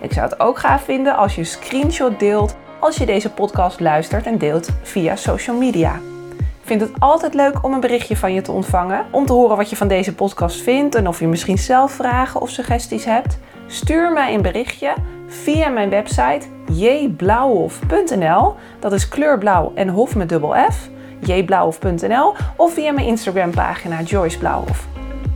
Ik 0.00 0.12
zou 0.12 0.28
het 0.28 0.40
ook 0.40 0.58
gaaf 0.58 0.82
vinden 0.82 1.16
als 1.16 1.34
je 1.34 1.40
een 1.40 1.46
screenshot 1.46 2.18
deelt 2.18 2.56
als 2.80 2.96
je 2.96 3.06
deze 3.06 3.30
podcast 3.30 3.80
luistert 3.80 4.26
en 4.26 4.38
deelt 4.38 4.68
via 4.82 5.16
social 5.16 5.56
media. 5.56 5.94
Ik 6.38 6.72
vind 6.72 6.80
het 6.80 6.90
altijd 6.98 7.34
leuk 7.34 7.64
om 7.64 7.72
een 7.72 7.80
berichtje 7.80 8.16
van 8.16 8.34
je 8.34 8.42
te 8.42 8.52
ontvangen, 8.52 9.06
om 9.10 9.26
te 9.26 9.32
horen 9.32 9.56
wat 9.56 9.70
je 9.70 9.76
van 9.76 9.88
deze 9.88 10.14
podcast 10.14 10.60
vindt 10.60 10.94
en 10.94 11.08
of 11.08 11.20
je 11.20 11.26
misschien 11.26 11.58
zelf 11.58 11.92
vragen 11.92 12.40
of 12.40 12.50
suggesties 12.50 13.04
hebt. 13.04 13.38
Stuur 13.66 14.12
mij 14.12 14.34
een 14.34 14.42
berichtje 14.42 14.94
via 15.26 15.68
mijn 15.68 15.90
website 15.90 16.46
jblauwhof.nl. 16.72 18.54
Dat 18.80 18.92
is 18.92 19.08
kleurblauw 19.08 19.72
en 19.74 19.88
hof 19.88 20.14
met 20.14 20.28
dubbel 20.28 20.54
F. 20.72 20.88
jblauwhof.nl 21.20 22.34
of 22.56 22.72
via 22.72 22.92
mijn 22.92 23.06
Instagram 23.06 23.50
pagina 23.50 24.02
Joyce 24.02 24.38
Blauwhof. 24.38 24.86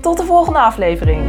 Tot 0.01 0.16
de 0.16 0.24
volgende 0.24 0.59
aflevering. 0.59 1.22